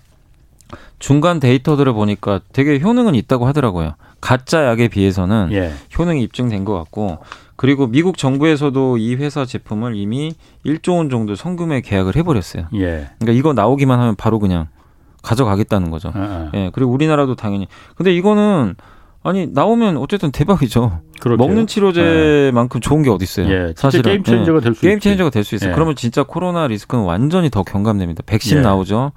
중간 0.99 1.39
데이터들을 1.39 1.93
보니까 1.93 2.41
되게 2.53 2.81
효능은 2.81 3.15
있다고 3.15 3.47
하더라고요. 3.47 3.95
가짜 4.25 4.65
약에 4.65 4.89
비해서는 4.89 5.51
예. 5.53 5.73
효능이 5.99 6.23
입증된 6.23 6.65
것 6.65 6.73
같고 6.73 7.19
그리고 7.57 7.87
미국 7.87 8.17
정부에서도 8.17 8.97
이 8.97 9.17
회사 9.17 9.45
제품을 9.45 9.97
이미 9.97 10.33
1조 10.65 10.97
원 10.97 11.11
정도 11.11 11.35
선금에 11.35 11.83
계약을 11.83 12.17
해버렸어요. 12.17 12.69
예. 12.77 13.11
그러니까 13.19 13.39
이거 13.39 13.53
나오기만 13.53 14.01
하면 14.01 14.17
바로 14.17 14.39
그냥 14.39 14.69
가져가겠다는 15.23 15.91
거죠. 15.91 16.09
아, 16.15 16.19
아. 16.19 16.51
예. 16.55 16.71
그리고 16.73 16.91
우리나라도 16.93 17.35
당연히. 17.35 17.69
근데 17.97 18.15
이거는 18.15 18.77
아니 19.23 19.47
나오면 19.47 19.99
어쨌든 19.99 20.33
대박이죠. 20.33 21.01
그렇게요? 21.21 21.47
먹는 21.47 21.67
치료제만큼 21.67 22.79
예. 22.79 22.81
좋은 22.81 23.03
게 23.03 23.11
어디 23.11 23.25
있어요? 23.25 23.51
예, 23.51 23.75
사실은 23.77 24.05
game 24.11 24.25
changer가 24.25 24.61
될 24.61 24.74
수 24.74 24.81
game 24.81 25.01
changer가 25.01 25.29
될 25.29 25.45
수 25.45 25.55
있어요. 25.55 25.71
예. 25.71 25.75
그러면 25.75 25.97
진짜 25.97 26.23
코로나 26.23 26.67
리스크는 26.67 27.05
완전히 27.05 27.51
더 27.51 27.63
경감됩니다. 27.63 28.23
백신 28.25 28.59
예. 28.59 28.63
나오죠. 28.63 29.13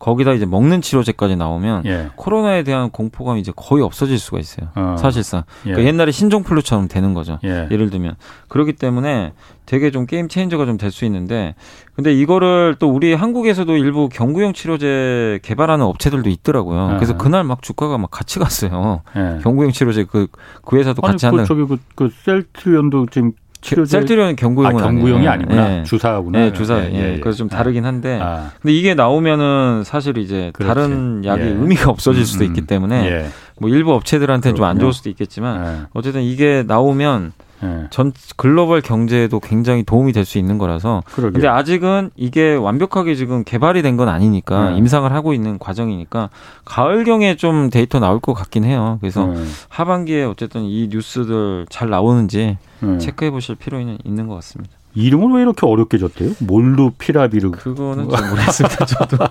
거기다 0.00 0.32
이제 0.32 0.46
먹는 0.46 0.80
치료제까지 0.80 1.36
나오면 1.36 1.84
예. 1.84 2.08
코로나에 2.16 2.64
대한 2.64 2.90
공포감이 2.90 3.38
이제 3.38 3.52
거의 3.54 3.84
없어질 3.84 4.18
수가 4.18 4.38
있어요. 4.40 4.70
어. 4.74 4.96
사실상 4.98 5.44
예. 5.66 5.70
그러니까 5.72 5.88
옛날에 5.88 6.10
신종플루처럼 6.10 6.88
되는 6.88 7.14
거죠. 7.14 7.38
예. 7.44 7.68
를 7.70 7.90
들면 7.90 8.16
그렇기 8.48 8.72
때문에 8.72 9.32
되게 9.66 9.90
좀 9.92 10.06
게임 10.06 10.26
체인저가 10.28 10.64
좀 10.66 10.78
될 10.78 10.90
수 10.90 11.04
있는데 11.04 11.54
근데 11.94 12.12
이거를 12.14 12.76
또 12.78 12.88
우리 12.90 13.12
한국에서도 13.12 13.76
일부 13.76 14.08
경구용 14.08 14.54
치료제 14.54 15.38
개발하는 15.42 15.84
업체들도 15.84 16.28
있더라고요. 16.30 16.92
예. 16.92 16.94
그래서 16.96 17.16
그날 17.16 17.44
막 17.44 17.62
주가가 17.62 17.98
막 17.98 18.10
같이 18.10 18.38
갔어요. 18.38 19.02
예. 19.16 19.38
경구용 19.42 19.70
치료제 19.72 20.04
그, 20.10 20.26
그 20.64 20.76
회사도 20.78 21.02
같이 21.02 21.26
아니, 21.26 21.36
그, 21.36 21.44
저기 21.44 21.64
그, 21.66 21.78
그 21.94 22.10
셀트리온도 22.24 23.06
지금 23.10 23.32
셀트리온 23.62 24.36
경구용은 24.36 24.80
아, 24.80 24.82
경구용이 24.86 25.28
아니구나. 25.28 25.78
예. 25.78 25.82
주사구나. 25.84 26.38
네, 26.38 26.52
주사. 26.52 26.78
예, 26.84 26.90
예, 26.92 27.14
예. 27.14 27.20
그래서 27.20 27.38
좀 27.38 27.48
다르긴 27.48 27.84
한데. 27.84 28.18
아. 28.20 28.50
근데 28.60 28.72
이게 28.72 28.94
나오면은 28.94 29.82
사실 29.84 30.16
이제 30.18 30.50
그렇지. 30.54 30.68
다른 30.74 31.24
약의 31.24 31.46
예. 31.46 31.50
의미가 31.50 31.90
없어질 31.90 32.24
수도 32.24 32.44
음, 32.44 32.46
있기 32.48 32.62
때문에 32.62 33.06
예. 33.06 33.26
뭐 33.60 33.68
일부 33.68 33.92
업체들한테는 33.94 34.56
좀 34.56 34.64
안 34.66 34.78
좋을 34.78 34.92
수도 34.92 35.10
있겠지만 35.10 35.66
예. 35.66 35.86
어쨌든 35.92 36.22
이게 36.22 36.64
나오면 36.66 37.32
네. 37.62 37.86
전 37.90 38.12
글로벌 38.36 38.80
경제에도 38.80 39.38
굉장히 39.40 39.82
도움이 39.82 40.12
될 40.12 40.24
수 40.24 40.38
있는 40.38 40.58
거라서. 40.58 41.02
그러게. 41.06 41.32
근데 41.34 41.48
아직은 41.48 42.10
이게 42.16 42.54
완벽하게 42.54 43.14
지금 43.14 43.44
개발이 43.44 43.82
된 43.82 43.96
건 43.96 44.08
아니니까 44.08 44.70
네. 44.70 44.76
임상을 44.78 45.10
하고 45.12 45.34
있는 45.34 45.58
과정이니까 45.58 46.30
가을경에 46.64 47.36
좀 47.36 47.68
데이터 47.70 47.98
나올 48.00 48.20
것 48.20 48.32
같긴 48.34 48.64
해요. 48.64 48.98
그래서 49.00 49.26
네. 49.26 49.44
하반기에 49.68 50.24
어쨌든 50.24 50.62
이 50.62 50.88
뉴스들 50.90 51.66
잘 51.68 51.90
나오는지 51.90 52.56
네. 52.80 52.98
체크해 52.98 53.30
보실 53.30 53.56
필요는 53.56 53.98
있는 54.04 54.26
것 54.26 54.34
같습니다. 54.36 54.74
이름을 54.94 55.36
왜 55.36 55.42
이렇게 55.42 55.66
어렵게 55.66 55.98
줬대요? 55.98 56.30
몰루 56.40 56.92
피라비르. 56.98 57.50
그거는 57.52 58.08
잘 58.08 58.28
모르겠습니다. 58.30 58.86
저도. 58.86 59.18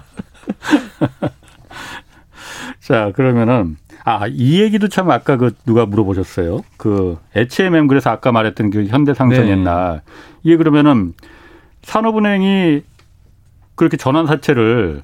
자, 2.82 3.12
그러면은 3.16 3.78
아, 4.10 4.26
이 4.28 4.60
얘기도 4.60 4.88
참 4.88 5.12
아까 5.12 5.38
그 5.38 5.54
누가 5.68 5.86
물어보셨어요. 5.86 6.62
그 6.78 7.20
HMM 7.36 7.88
그래서 7.88 8.10
아까 8.10 8.32
말했던 8.32 8.72
그 8.72 8.86
현대상선 8.86 9.46
네. 9.46 9.52
옛날 9.52 10.02
이게 10.44 10.58
그러면은 10.58 11.14
산업은행이 11.84 12.82
그렇게 13.76 13.98
전환 13.98 14.26
사채를 14.26 15.04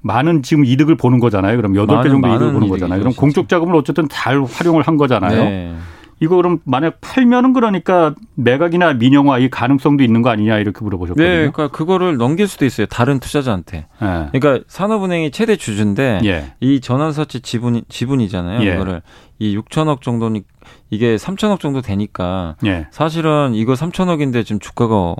많은 0.00 0.42
지금 0.42 0.64
이득을 0.66 0.96
보는 0.96 1.18
거잖아요. 1.18 1.56
그럼 1.56 1.76
여덟 1.76 2.02
배 2.02 2.10
정도 2.10 2.28
이득을 2.28 2.52
보는 2.52 2.68
거잖아요. 2.68 3.00
그럼 3.00 3.12
진짜. 3.12 3.20
공적 3.20 3.48
자금을 3.48 3.74
어쨌든 3.74 4.06
잘 4.10 4.42
활용을 4.42 4.82
한 4.82 4.96
거잖아요. 4.96 5.44
네. 5.44 5.74
이거 6.20 6.36
그럼 6.36 6.58
만약 6.64 7.00
팔면은 7.00 7.52
그러니까 7.52 8.14
매각이나 8.34 8.94
민영화 8.94 9.38
이 9.38 9.48
가능성도 9.48 10.02
있는 10.02 10.22
거 10.22 10.30
아니냐 10.30 10.58
이렇게 10.58 10.84
물어보셨거든요. 10.84 11.26
네, 11.26 11.36
그러니까 11.36 11.68
그거를 11.68 12.16
넘길 12.16 12.48
수도 12.48 12.64
있어요. 12.64 12.86
다른 12.86 13.20
투자자한테. 13.20 13.86
네. 14.00 14.28
그러니까 14.32 14.64
산업은행이 14.66 15.30
최대 15.30 15.56
주주인데 15.56 16.20
예. 16.24 16.52
이 16.60 16.80
전환사채 16.80 17.40
지분 17.40 17.82
지분이잖아요. 17.88 18.68
예. 18.68 18.74
이거를 18.74 19.02
이 19.38 19.56
6천억 19.56 20.02
정도니 20.02 20.42
이게 20.90 21.16
3천억 21.16 21.60
정도 21.60 21.82
되니까 21.82 22.56
예. 22.66 22.88
사실은 22.90 23.54
이거 23.54 23.74
3천억인데 23.74 24.44
지금 24.44 24.58
주가가 24.58 25.14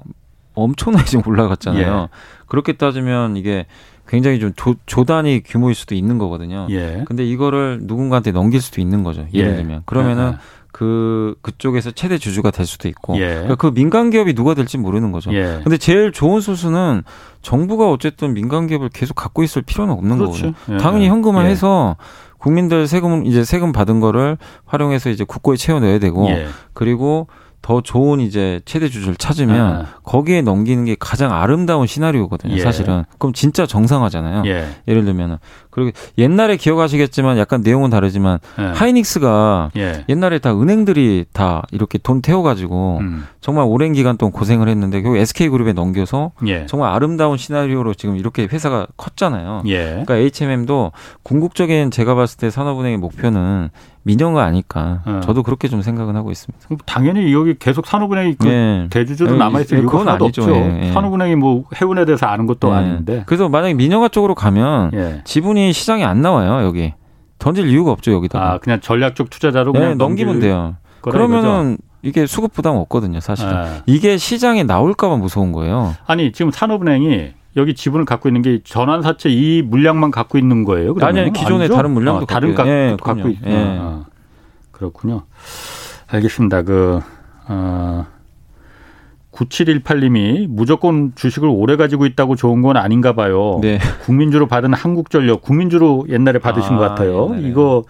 엄청나게 0.55 1.05
지금 1.05 1.23
올라갔잖아요. 1.31 2.09
예. 2.13 2.17
그렇게 2.47 2.73
따지면 2.73 3.37
이게 3.37 3.67
굉장히 4.09 4.41
좀 4.41 4.53
조, 4.57 4.75
조단위 4.87 5.43
규모일 5.45 5.75
수도 5.77 5.95
있는 5.95 6.19
거거든요. 6.19 6.67
예. 6.71 7.05
근데 7.07 7.25
이거를 7.25 7.81
누군가한테 7.83 8.33
넘길 8.33 8.61
수도 8.61 8.81
있는 8.81 9.05
거죠. 9.05 9.27
예를 9.33 9.53
예. 9.53 9.57
들면 9.57 9.83
그러면은. 9.85 10.25
아, 10.25 10.29
아. 10.29 10.58
그 10.79 11.35
그쪽에서 11.43 11.91
최대 11.91 12.19
주주가 12.19 12.53
될 12.53 12.65
수도 12.65 12.87
있고 12.87 13.17
예. 13.17 13.31
그러니까 13.31 13.57
그 13.57 13.75
민간 13.75 14.11
기업이 14.11 14.33
누가 14.37 14.55
될지 14.55 14.79
모르는 14.79 15.11
거죠. 15.11 15.35
예. 15.35 15.59
근데 15.65 15.77
제일 15.77 16.13
좋은 16.13 16.41
수수는 16.41 17.03
정부가 17.43 17.91
어쨌든 17.91 18.33
민간 18.33 18.69
기업을 18.69 18.89
계속 18.91 19.15
갖고 19.15 19.43
있을 19.43 19.63
필요는 19.63 19.93
없는 19.93 20.19
그렇죠. 20.19 20.53
거거든요. 20.53 20.77
예. 20.77 20.79
당연히 20.79 21.09
현금화 21.09 21.41
해서 21.41 21.97
예. 21.99 22.05
국민들 22.39 22.87
세금 22.87 23.27
이제 23.27 23.43
세금 23.43 23.73
받은 23.73 23.99
거를 23.99 24.39
활용해서 24.67 25.11
이제 25.11 25.25
국고에 25.25 25.57
채워 25.57 25.81
넣어야 25.81 25.99
되고 25.99 26.29
예. 26.29 26.47
그리고 26.75 27.27
더 27.61 27.81
좋은 27.81 28.21
이제 28.21 28.61
최대 28.65 28.89
주주를 28.89 29.17
찾으면 29.17 29.61
아. 29.61 29.87
거기에 30.05 30.43
넘기는 30.43 30.85
게 30.85 30.97
가장 30.99 31.35
아름다운 31.35 31.89
시나리오거든요. 31.89 32.55
예. 32.55 32.61
사실은 32.61 33.05
그럼 33.19 33.33
진짜 33.33 33.67
정상화잖아요. 33.67 34.45
예. 34.47 34.69
를 34.87 35.05
들면은 35.05 35.39
그리고 35.71 35.91
옛날에 36.17 36.57
기억하시겠지만 36.57 37.39
약간 37.39 37.63
내용은 37.63 37.91
다르지만 37.91 38.39
예. 38.59 38.63
하이닉스가 38.63 39.71
예. 39.77 40.05
옛날에 40.09 40.39
다 40.39 40.53
은행들이 40.53 41.27
다 41.33 41.63
이렇게 41.71 41.99
돈 41.99 42.23
태워가지고 42.23 42.99
음. 43.01 43.25
정말 43.41 43.67
오랜 43.69 43.93
기간 43.93 44.17
동안 44.17 44.33
고생을 44.33 44.69
했는데 44.69 45.03
결국 45.03 45.19
SK 45.19 45.49
그룹에 45.49 45.73
넘겨서 45.73 46.33
예. 46.47 46.67
정말 46.67 46.93
아름다운 46.93 47.37
시나리오로 47.37 47.95
지금 47.95 48.17
이렇게 48.17 48.49
회사가 48.51 48.87
컸잖아요. 48.97 49.63
예. 49.67 50.03
그러니까 50.05 50.17
HMM도 50.17 50.93
궁극적인 51.23 51.91
제가 51.91 52.15
봤을 52.15 52.39
때 52.39 52.51
산업은행의 52.51 52.99
목표는 52.99 53.71
민영화 54.09 54.45
아닐까. 54.45 55.03
네. 55.07 55.21
저도 55.21 55.43
그렇게 55.43 55.69
좀 55.69 55.83
생각은 55.83 56.17
하고 56.17 56.31
있습니다. 56.31 56.67
당연히 56.87 57.31
여기 57.35 57.55
계속 57.59 57.87
산업은행이 57.87 58.37
그 58.37 58.47
네. 58.47 58.87
대주주로 58.89 59.33
네. 59.33 59.39
남아있을 59.39 59.81
이유가 59.81 60.01
하나도 60.01 60.25
아니죠. 60.25 60.43
없죠. 60.45 60.55
예, 60.55 60.87
예. 60.87 60.93
산업은행이 60.93 61.37
뭐 61.37 61.65
해운에 61.79 62.07
대해서 62.07 62.25
아는 62.25 62.47
것도 62.47 62.71
예. 62.71 62.73
아닌데. 62.73 63.23
그래서 63.27 63.51
만약에 63.51 63.75
민영화 63.75 64.09
쪽으로 64.09 64.35
가면 64.35 64.93
예. 64.95 65.21
지분이 65.25 65.58
시장에 65.73 66.05
안 66.05 66.23
나와요 66.23 66.65
여기. 66.67 66.95
던질 67.39 67.69
이유가 67.69 67.93
없죠 67.93 68.13
여기다가. 68.13 68.53
아 68.53 68.59
그냥 68.59 68.81
전략적 68.81 69.31
투자자로 69.31 69.73
네, 69.73 69.79
그냥 69.79 69.99
넘기면 69.99 70.41
돼요. 70.41 70.77
그러면은 71.03 71.79
이게 72.03 72.27
수급 72.27 72.53
부담 72.53 72.77
없거든요 72.77 73.21
사실은. 73.21 73.65
네. 73.65 73.83
이게 73.87 74.17
시장에 74.17 74.65
나올까봐 74.65 75.17
무서운 75.17 75.53
거예요. 75.53 75.95
아니 76.07 76.33
지금 76.33 76.51
산업은행이 76.51 77.33
여기 77.57 77.75
지분을 77.75 78.05
갖고 78.05 78.29
있는 78.29 78.43
게 78.43 78.61
전환사채 78.63 79.31
이 79.31 79.63
물량만 79.63 80.11
갖고 80.11 80.39
있는 80.39 80.65
거예요? 80.65 80.95
그러면? 80.95 81.23
아니, 81.23 81.33
기존에 81.33 81.65
아니죠? 81.65 81.75
다른 81.75 81.91
물량도 81.93 82.23
어, 82.23 82.27
다른 82.27 82.55
갖고, 82.55 82.71
예, 82.71 82.97
갖고 83.03 83.29
있 83.29 83.39
예. 83.47 83.77
어, 83.81 84.05
그렇군요. 84.71 85.23
알겠습니다. 86.07 86.63
그 86.63 87.01
어, 87.49 88.07
9718님이 89.39 90.47
무조건 90.49 91.13
주식을 91.15 91.49
오래 91.49 91.77
가지고 91.77 92.07
있다고 92.07 92.35
좋은 92.37 92.63
건 92.63 92.77
아닌가 92.77 93.13
봐요. 93.13 93.59
네. 93.63 93.79
국민주로 94.03 94.47
받은 94.47 94.75
한국전력 94.75 95.43
국민주로 95.43 96.07
옛날에 96.09 96.39
받으신 96.39 96.75
아, 96.75 96.79
것 96.79 96.89
같아요. 96.89 97.29
옛날에. 97.33 97.49
이거 97.49 97.85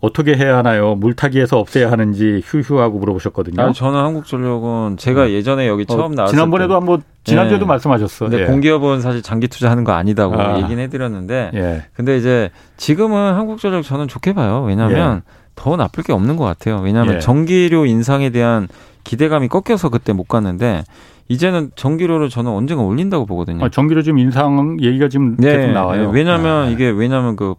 어떻게 0.00 0.36
해야 0.36 0.56
하나요? 0.56 0.94
물타기에서 0.94 1.58
없애야 1.58 1.90
하는지 1.90 2.40
휴휴하고 2.44 2.98
물어보셨거든요. 2.98 3.60
아, 3.60 3.72
저는 3.72 3.98
한국전력은 3.98 4.96
제가 4.96 5.24
네. 5.24 5.32
예전에 5.32 5.66
여기 5.66 5.82
어, 5.82 5.86
처음 5.86 6.12
어, 6.12 6.14
나왔을 6.14 6.34
지난번에도 6.34 6.76
한번 6.76 7.02
지난주에도 7.24 7.64
네. 7.64 7.68
말씀하셨어. 7.68 8.28
근 8.28 8.38
예. 8.38 8.44
공기업은 8.44 9.00
사실 9.00 9.22
장기 9.22 9.48
투자하는 9.48 9.82
거 9.82 9.92
아니다고 9.92 10.40
아. 10.40 10.58
얘기는 10.62 10.80
해드렸는데, 10.82 11.50
예. 11.54 11.84
근데 11.94 12.16
이제 12.16 12.50
지금은 12.76 13.34
한국전력 13.34 13.82
저는 13.82 14.06
좋게 14.06 14.34
봐요. 14.34 14.64
왜냐하면 14.66 15.22
예. 15.26 15.32
더 15.56 15.74
나쁠 15.74 16.04
게 16.04 16.12
없는 16.12 16.36
것 16.36 16.44
같아요. 16.44 16.80
왜냐하면 16.80 17.16
예. 17.16 17.18
전기료 17.18 17.84
인상에 17.84 18.30
대한 18.30 18.68
기대감이 19.08 19.48
꺾여서 19.48 19.88
그때 19.88 20.12
못 20.12 20.28
갔는데 20.28 20.84
이제는 21.28 21.70
전기료를 21.76 22.28
저는 22.28 22.50
언젠가 22.50 22.82
올린다고 22.82 23.24
보거든요. 23.24 23.64
아, 23.64 23.70
전기료 23.70 24.02
지금 24.02 24.18
인상 24.18 24.76
얘기가 24.82 25.08
지금 25.08 25.36
네, 25.38 25.56
계속 25.56 25.72
나와요. 25.72 26.10
네, 26.10 26.18
왜냐하면 26.18 26.66
네. 26.66 26.72
이게 26.72 26.90
왜냐하면 26.90 27.34
그 27.34 27.54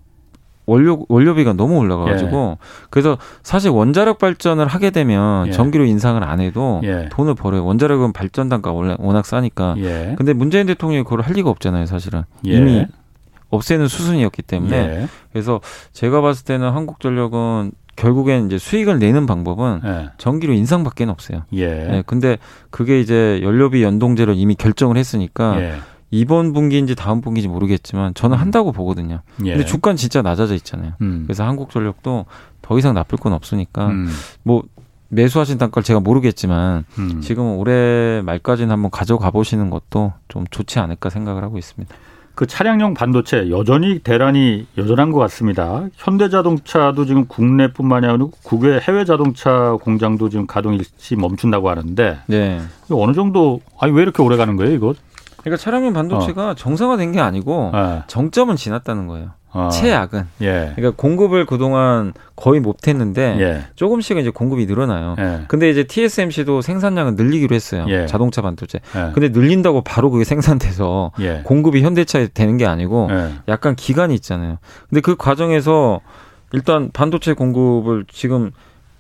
원료 0.68 1.04
원료비가 1.10 1.54
너무 1.54 1.80
올라가가지고 1.80 2.58
예. 2.62 2.66
그래서 2.92 3.18
사실 3.42 3.72
원자력 3.72 4.20
발전을 4.20 4.68
하게 4.68 4.92
되면 4.92 5.48
예. 5.48 5.52
전기료 5.52 5.86
인상을 5.86 6.24
안 6.24 6.40
해도 6.40 6.82
예. 6.84 7.10
돈을 7.10 7.34
벌어요. 7.34 7.66
원자력은 7.66 8.14
발전 8.14 8.50
단가 8.50 8.72
원래 8.72 8.96
워낙 9.00 9.26
싸니까. 9.26 9.74
예. 9.80 10.14
근데 10.20 10.34
문재인 10.34 10.68
대통령이 10.68 11.04
그걸 11.04 11.22
할 11.22 11.34
리가 11.34 11.50
없잖아요, 11.50 11.88
사실은 11.88 12.24
예. 12.46 12.54
이미 12.54 12.86
없애는 13.50 13.88
수순이었기 13.88 14.44
때문에 14.44 14.78
예. 14.78 15.08
그래서 15.32 15.60
제가 15.94 16.22
봤을 16.22 16.46
때는 16.46 16.70
한국전력은 16.70 17.72
결국엔 18.00 18.46
이제 18.46 18.58
수익을 18.58 18.98
내는 18.98 19.26
방법은 19.26 19.82
예. 19.84 20.10
전기료 20.18 20.54
인상밖에 20.54 21.04
없어요. 21.04 21.44
예. 21.54 21.68
네, 21.68 22.04
근데 22.06 22.38
그게 22.70 23.02
이제 23.02 23.40
연료비 23.44 23.84
연동제를 23.84 24.36
이미 24.38 24.56
결정을 24.56 24.96
했으니까 24.96 25.62
예. 25.62 25.76
이번 26.12 26.54
분기인지 26.54 26.96
다음 26.96 27.22
분기인지 27.22 27.50
모르겠지만 27.50 28.14
저는 28.14 28.38
음. 28.38 28.42
한다고 28.42 28.72
보거든요. 28.72 29.22
예. 29.44 29.52
근데 29.52 29.66
주가는 29.66 29.98
진짜 29.98 30.22
낮아져 30.22 30.56
있잖아요. 30.56 30.94
음. 31.02 31.24
그래서 31.28 31.46
한국전력도 31.46 32.26
더 32.62 32.80
이상 32.80 32.94
나쁠 32.94 33.18
건 33.20 33.34
없으니까 33.34 33.88
음. 33.88 34.10
뭐 34.44 34.64
매수하신 35.10 35.58
단가를 35.58 35.84
제가 35.84 36.00
모르겠지만 36.00 36.86
음. 36.98 37.22
지금 37.22 37.58
올해 37.58 38.22
말까지는 38.24 38.72
한번 38.72 38.92
가져가 38.92 39.30
보시는 39.30 39.70
것도 39.70 40.14
좀 40.30 40.46
좋지 40.50 40.80
않을까 40.80 41.10
생각을 41.10 41.44
하고 41.44 41.58
있습니다. 41.58 41.94
그 42.40 42.48
차량용 42.48 42.94
반도체 42.94 43.50
여전히 43.50 44.00
대란이 44.00 44.66
여전한 44.78 45.12
것 45.12 45.20
같습니다. 45.20 45.84
현대자동차도 45.98 47.04
지금 47.04 47.26
국내뿐만이 47.26 48.08
아니라 48.08 48.28
국외 48.44 48.80
해외 48.80 49.04
자동차 49.04 49.76
공장도 49.82 50.30
지금 50.30 50.48
가동 50.48 50.74
일시 50.74 51.18
멈춘다고 51.18 51.70
하는데 51.70 52.20
네. 52.28 52.62
어느 52.90 53.12
정도 53.12 53.60
아니 53.78 53.92
왜 53.92 54.04
이렇게 54.04 54.24
오래 54.24 54.38
가는 54.38 54.56
거예요, 54.56 54.74
이거? 54.74 54.94
그러니까 55.42 55.62
차량용 55.62 55.92
반도체가 55.92 56.52
어. 56.52 56.54
정상화된 56.54 57.12
게 57.12 57.20
아니고 57.20 57.72
네. 57.74 58.04
정점은 58.08 58.56
지났다는 58.56 59.08
거예요. 59.08 59.32
어. 59.52 59.70
최악은. 59.70 60.28
예. 60.42 60.74
그러니까 60.76 60.92
공급을 60.96 61.46
그동안 61.46 62.14
거의 62.36 62.60
못했는데 62.60 63.38
예. 63.40 63.66
조금씩은 63.76 64.22
이제 64.22 64.30
공급이 64.30 64.66
늘어나요. 64.66 65.16
예. 65.20 65.42
근데 65.48 65.70
이제 65.70 65.84
TSMC도 65.84 66.62
생산량을 66.62 67.16
늘리기로 67.16 67.56
했어요. 67.56 67.86
예. 67.90 68.06
자동차 68.06 68.42
반도체. 68.42 68.80
예. 68.96 69.12
근데 69.14 69.30
늘린다고 69.30 69.82
바로 69.82 70.12
그게 70.12 70.24
생산돼서 70.24 71.12
예. 71.20 71.42
공급이 71.44 71.82
현대차에 71.82 72.30
되는 72.34 72.58
게 72.58 72.66
아니고 72.66 73.10
약간 73.48 73.76
기간이 73.76 74.14
있잖아요. 74.16 74.58
근데 74.90 75.02
그 75.02 75.16
과정에서 75.16 76.02
일단 76.52 76.90
반도체 76.92 77.34
공급을 77.34 78.06
지금 78.12 78.52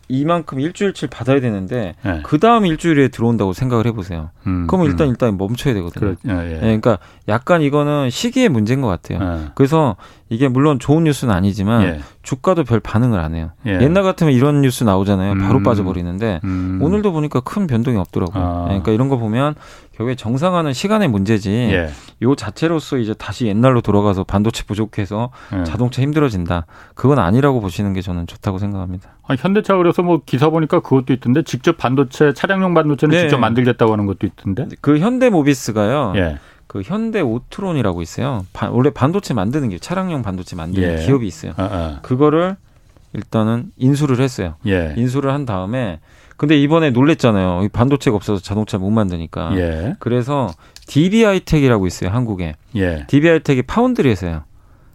이만큼 0.09 0.59
일주일치 0.59 1.07
받아야 1.07 1.39
되는데 1.39 1.93
네. 2.03 2.19
그 2.23 2.39
다음 2.39 2.65
일주일에 2.65 3.09
들어온다고 3.09 3.53
생각을 3.53 3.85
해보세요. 3.85 4.31
음, 4.47 4.65
그러면 4.67 4.87
일단 4.89 5.07
음. 5.07 5.11
일단 5.11 5.37
멈춰야 5.37 5.75
되거든요. 5.75 6.15
그래, 6.15 6.15
예, 6.27 6.47
예. 6.47 6.53
네, 6.55 6.59
그러니까 6.59 6.97
약간 7.27 7.61
이거는 7.61 8.09
시기의 8.09 8.49
문제인 8.49 8.81
것 8.81 8.87
같아요. 8.87 9.19
예. 9.21 9.47
그래서 9.53 9.95
이게 10.29 10.47
물론 10.47 10.79
좋은 10.79 11.03
뉴스는 11.03 11.33
아니지만 11.33 11.83
예. 11.83 11.99
주가도 12.23 12.63
별 12.63 12.79
반응을 12.79 13.19
안 13.19 13.35
해요. 13.35 13.51
예. 13.67 13.79
옛날 13.81 14.03
같으면 14.03 14.33
이런 14.33 14.61
뉴스 14.61 14.83
나오잖아요. 14.83 15.35
바로 15.35 15.59
음, 15.59 15.63
빠져버리는데 15.63 16.41
음. 16.43 16.79
오늘도 16.81 17.11
보니까 17.11 17.39
큰 17.41 17.67
변동이 17.67 17.97
없더라고요. 17.97 18.43
아. 18.43 18.63
그러니까 18.65 18.91
이런 18.91 19.09
거 19.09 19.17
보면 19.17 19.53
결국에 19.99 20.15
정상화는 20.15 20.71
시간의 20.71 21.09
문제지. 21.09 21.51
예. 21.51 21.89
요 22.21 22.33
자체로서 22.33 22.97
이제 22.97 23.13
다시 23.13 23.47
옛날로 23.47 23.81
돌아가서 23.81 24.23
반도체 24.23 24.63
부족해서 24.63 25.29
예. 25.53 25.65
자동차 25.65 26.01
힘들어진다. 26.01 26.65
그건 26.95 27.19
아니라고 27.19 27.59
보시는 27.59 27.91
게 27.91 28.01
저는 28.01 28.25
좋다고 28.25 28.59
생각합니다. 28.59 29.09
아, 29.27 29.35
현대차 29.37 29.75
그래서 29.75 30.01
뭐 30.01 30.21
기사 30.25 30.49
보니까 30.49 30.79
그것도 30.79 31.11
있던데 31.11 31.43
직접 31.43 31.77
반도체 31.77 32.33
차량용 32.33 32.73
반도체는 32.73 33.13
네. 33.13 33.21
직접 33.23 33.39
만들겠다고 33.39 33.91
하는 33.91 34.05
것도 34.05 34.25
있던데. 34.25 34.67
그 34.79 34.99
현대모비스가요. 34.99 36.13
예. 36.15 36.37
그 36.67 36.81
현대 36.81 37.19
오트론이라고 37.19 38.01
있어요. 38.01 38.45
바, 38.53 38.69
원래 38.69 38.91
반도체 38.91 39.33
만드는 39.33 39.67
게 39.67 39.79
차량용 39.79 40.21
반도체 40.21 40.55
만드는 40.55 40.99
예. 40.99 41.05
기업이 41.05 41.27
있어요. 41.27 41.51
아, 41.57 41.63
아. 41.63 41.99
그거를 42.03 42.55
일단은 43.11 43.71
인수를 43.75 44.21
했어요. 44.21 44.55
예. 44.65 44.93
인수를 44.95 45.33
한 45.33 45.45
다음에 45.45 45.99
근데 46.39 46.57
이번에 46.57 46.91
놀랬잖아요. 46.91 47.67
반도체가 47.73 48.15
없어서 48.15 48.41
자동차 48.41 48.77
못 48.77 48.89
만드니까. 48.91 49.51
예. 49.57 49.95
그래서 49.99 50.49
DBI텍이라고 50.87 51.85
있어요, 51.85 52.11
한국에. 52.11 52.55
예. 52.77 53.03
DBI텍이 53.07 53.63
파운드리에서요. 53.63 54.43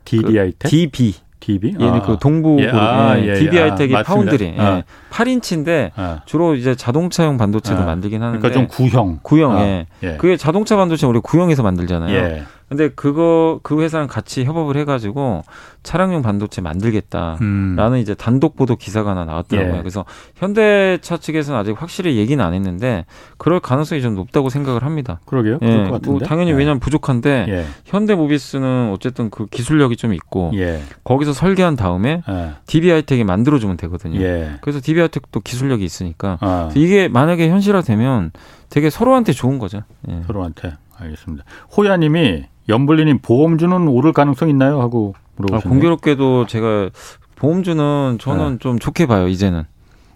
DBI텍? 0.07 0.59
그 0.59 0.69
DB. 0.69 1.15
DB? 1.41 1.75
얘는 1.79 1.97
아. 1.97 2.01
그 2.01 2.17
동부 2.19 2.57
예. 2.63 2.71
아, 2.71 3.19
예. 3.19 3.35
DBI텍이 3.35 3.95
아, 3.95 4.03
파운드리. 4.03 4.55
아. 4.57 4.77
예. 4.79 4.85
8인치인데 5.11 5.91
아. 5.97 6.23
주로 6.25 6.55
이제 6.55 6.75
자동차용 6.75 7.37
반도체도 7.37 7.83
아. 7.83 7.85
만들긴 7.85 8.23
하는데. 8.23 8.39
그러니까 8.39 8.59
좀 8.59 8.67
구형. 8.67 9.19
구형에. 9.23 9.87
아. 9.91 9.97
예. 10.03 10.17
그게 10.17 10.39
자동차 10.39 10.77
반도체 10.77 11.07
우리 11.07 11.21
구형에서 11.21 11.63
만들잖아요. 11.63 12.45
예. 12.75 12.85
근데 12.85 12.89
그거 12.95 13.61
그 13.63 13.81
회사랑 13.81 14.09
같이 14.09 14.45
협업을 14.45 14.77
해가지고 14.79 15.43
차량용 15.83 16.23
반도체 16.23 16.61
만들겠다라는 16.61 17.39
음. 17.43 17.97
이제 17.97 18.15
단독 18.15 18.57
보도 18.57 18.75
기사가 18.75 19.11
하나 19.11 19.25
나왔더라고요. 19.25 19.77
예. 19.77 19.79
그래서 19.79 20.05
현대차 20.35 21.19
측에서는 21.19 21.59
아직 21.59 21.81
확실히 21.81 22.17
얘기는 22.17 22.43
안 22.45 22.55
했는데 22.55 23.05
그럴 23.39 23.61
가능성이 23.61 24.03
좀 24.03 24.15
높다고 24.15 24.49
생각을 24.49 24.83
합니다. 24.83 25.21
그러게요. 25.27 25.59
예. 25.63 25.67
그럴 25.67 25.85
것 25.85 25.91
같은데. 25.93 26.11
뭐 26.11 26.19
당연히 26.21 26.51
예. 26.51 26.55
왜냐하면 26.55 26.81
부족한데 26.81 27.47
예. 27.49 27.65
현대모비스는 27.85 28.91
어쨌든 28.93 29.31
그 29.31 29.47
기술력이 29.47 29.97
좀 29.97 30.15
있고 30.15 30.51
예. 30.55 30.83
거기서 31.05 31.33
설계한 31.33 31.77
다음에 31.77 32.23
예. 32.29 32.53
DBI텍이 32.67 33.25
만들어주면 33.25 33.77
되거든요. 33.77 34.19
그래서 34.61 34.81
DBI텍도 34.83 35.41
기술력이 35.41 35.85
있으니까 35.85 36.39
아. 36.41 36.71
이게 36.75 37.09
만약에 37.09 37.49
현실화되면 37.49 38.33
되게 38.71 38.91
서로한테 38.91 39.33
좋은 39.33 39.59
거죠. 39.59 39.83
서로한테 40.27 40.75
알겠습니다. 40.99 41.45
호야님이 41.77 42.47
연불리님 42.69 43.19
보험주는 43.19 43.89
오를 43.89 44.13
가능성 44.13 44.49
있나요? 44.51 44.81
하고 44.81 45.15
물어보셨네요. 45.37 45.67
아, 45.67 45.69
공교롭게도 45.69 46.47
제가 46.47 46.91
보험주는 47.37 48.19
저는 48.21 48.53
네. 48.53 48.59
좀 48.59 48.79
좋게 48.79 49.07
봐요. 49.07 49.29
이제는. 49.29 49.65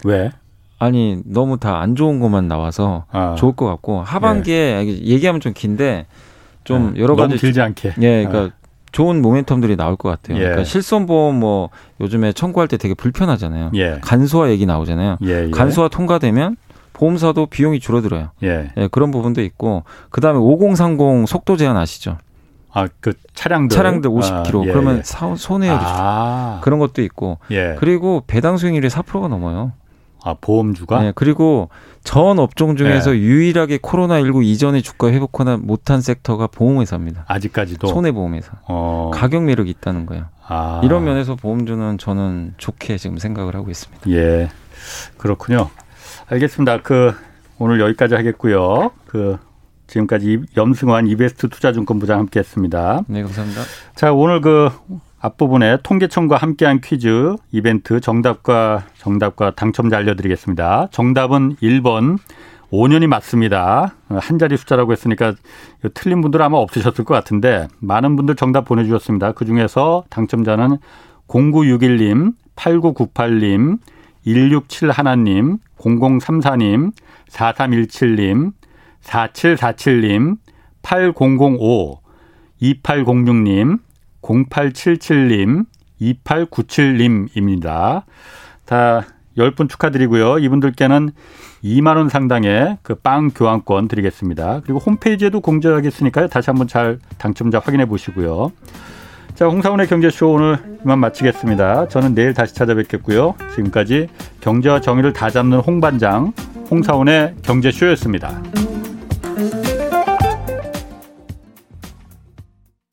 왜? 0.05 0.31
아니 0.79 1.21
너무 1.25 1.59
다 1.59 1.81
안 1.81 1.97
좋은 1.97 2.21
것만 2.21 2.47
나와서 2.49 3.05
아. 3.11 3.35
좋을 3.37 3.53
것 3.55 3.67
같고 3.67 4.03
하반기에 4.03 4.85
네. 4.85 4.87
얘기하면 5.03 5.41
좀 5.41 5.53
긴데 5.53 6.07
좀 6.65 6.95
네. 6.95 7.01
여러 7.01 7.17
가지 7.17 7.37
길지 7.37 7.61
않게. 7.61 7.95
예, 8.01 8.25
그러니까 8.25 8.55
아. 8.55 8.59
좋은 8.93 9.21
모멘텀들이 9.21 9.77
나올 9.77 9.97
것 9.97 10.09
같아요. 10.09 10.39
예. 10.39 10.43
그러니까 10.43 10.65
실손보험 10.65 11.39
뭐 11.39 11.69
요즘에 12.01 12.33
청구할 12.33 12.69
때 12.69 12.77
되게 12.79 12.95
불편하잖아요. 12.95 13.73
예. 13.75 13.99
간소화 14.01 14.51
얘기 14.51 14.65
나오잖아요. 14.67 15.19
예, 15.25 15.47
예. 15.47 15.51
간소화 15.51 15.89
통과되면 15.89 16.57
보험사도 16.95 17.47
비용이 17.47 17.81
줄어들어요. 17.81 18.31
예. 18.45 18.71
예 18.77 18.89
그런 18.91 19.11
부분도 19.11 19.43
있고 19.43 19.83
그다음에 20.11 20.39
5030 20.39 21.29
속도 21.29 21.57
제한 21.57 21.77
아시죠? 21.77 22.17
아, 22.73 22.87
그 23.01 23.15
차량들 23.35 23.77
차량들 23.77 24.11
50km 24.11 24.63
아, 24.63 24.67
예, 24.67 24.73
그러면 24.73 24.99
예. 24.99 25.03
사, 25.03 25.35
손해율이 25.35 25.79
아. 25.81 26.61
그런 26.63 26.79
것도 26.79 27.03
있고 27.03 27.39
예. 27.51 27.77
그리고 27.79 28.23
배당 28.27 28.57
수익률이 28.57 28.89
4%가 28.89 29.29
넘어요. 29.29 29.73
아, 30.23 30.35
보험주가? 30.41 31.01
네, 31.03 31.13
그리고 31.15 31.71
전 32.05 32.39
업종 32.39 32.77
중에서 32.77 33.15
예. 33.15 33.21
유일하게 33.21 33.79
코로나19 33.79 34.45
이전에 34.45 34.81
주가 34.81 35.09
회복하나 35.11 35.57
못한 35.57 36.01
섹터가 36.01 36.49
보험회사입니다. 36.49 37.25
아직까지도 37.29 37.87
손해보험회사. 37.87 38.53
어. 38.69 39.11
가격 39.15 39.45
매력이 39.45 39.71
있다는 39.71 40.07
거예요. 40.07 40.27
아. 40.47 40.81
이런 40.85 41.05
면에서 41.05 41.35
보험주는 41.35 41.99
저는 41.99 42.55
좋게 42.59 42.99
지금 42.99 43.19
생각을 43.19 43.55
하고 43.55 43.71
있습니다. 43.71 44.11
예. 44.11 44.49
그렇군요. 45.17 45.71
알겠습니다. 46.27 46.83
그 46.83 47.15
오늘 47.59 47.81
여기까지 47.81 48.15
하겠고요. 48.15 48.91
그 49.07 49.39
지금까지 49.89 50.43
염승환 50.57 51.09
이베스트 51.09 51.49
투자증권부장 51.49 52.21
함께했습니다. 52.21 53.05
네, 53.09 53.23
감사합니다. 53.23 53.63
자, 53.97 54.13
오늘 54.13 54.41
그 54.41 54.71
앞부분에 55.19 55.79
통계청과 55.83 56.37
함께한 56.37 56.81
퀴즈 56.81 57.35
이벤트 57.51 58.01
정답과 58.01 58.85
정답과 58.99 59.57
당첨자 59.57 59.97
알려드리겠습니다. 59.97 60.89
정답은 60.93 61.57
1번 61.57 62.19
5년이 62.71 63.07
맞습니다. 63.07 63.95
한 64.09 64.39
자리 64.39 64.57
숫자라고 64.57 64.93
했으니까 64.93 65.35
틀린 65.95 66.21
분들 66.21 66.41
아마 66.43 66.59
없으셨을 66.59 67.05
것 67.05 67.15
같은데 67.15 67.67
많은 67.81 68.15
분들 68.15 68.37
정답 68.37 68.67
보내주셨습니다. 68.67 69.33
그 69.33 69.45
중에서 69.45 70.05
당첨자는 70.11 70.77
0961님, 71.29 72.35
8998님, 72.57 73.79
167하나님, 74.27 75.59
0034님, 75.79 76.93
4317님, 77.31 78.53
4747님, 79.05 80.37
8005, 80.83 82.01
2806님, 82.63 83.79
0877님, 84.23 85.67
2897님입니다. 86.01 88.03
다 88.65 89.05
10분 89.37 89.69
축하드리고요. 89.69 90.39
이분들께는 90.39 91.11
2만 91.65 91.97
원 91.97 92.09
상당의 92.09 92.79
그 92.83 92.95
빵 92.95 93.31
교환권 93.35 93.89
드리겠습니다. 93.89 94.61
그리고 94.65 94.79
홈페이지에도 94.79 95.41
공개하겠으니까요. 95.41 96.29
다시 96.29 96.51
한번 96.51 96.69
잘 96.69 96.99
당첨자 97.19 97.59
확인해 97.59 97.87
보시고요. 97.87 98.53
자, 99.35 99.47
홍사원의 99.47 99.87
경제쇼 99.87 100.33
오늘 100.33 100.59
이만 100.85 100.99
마치겠습니다. 100.99 101.89
저는 101.89 102.15
내일 102.15 102.35
다시 102.35 102.55
찾아뵙겠고요. 102.55 103.35
지금까지 103.55 104.09
경제와 104.41 104.81
정의를 104.81 105.13
다 105.13 105.31
잡는 105.31 105.61
홍반장, 105.61 106.33
홍사원의 106.71 107.37
경제쇼였습니다. 107.43 108.43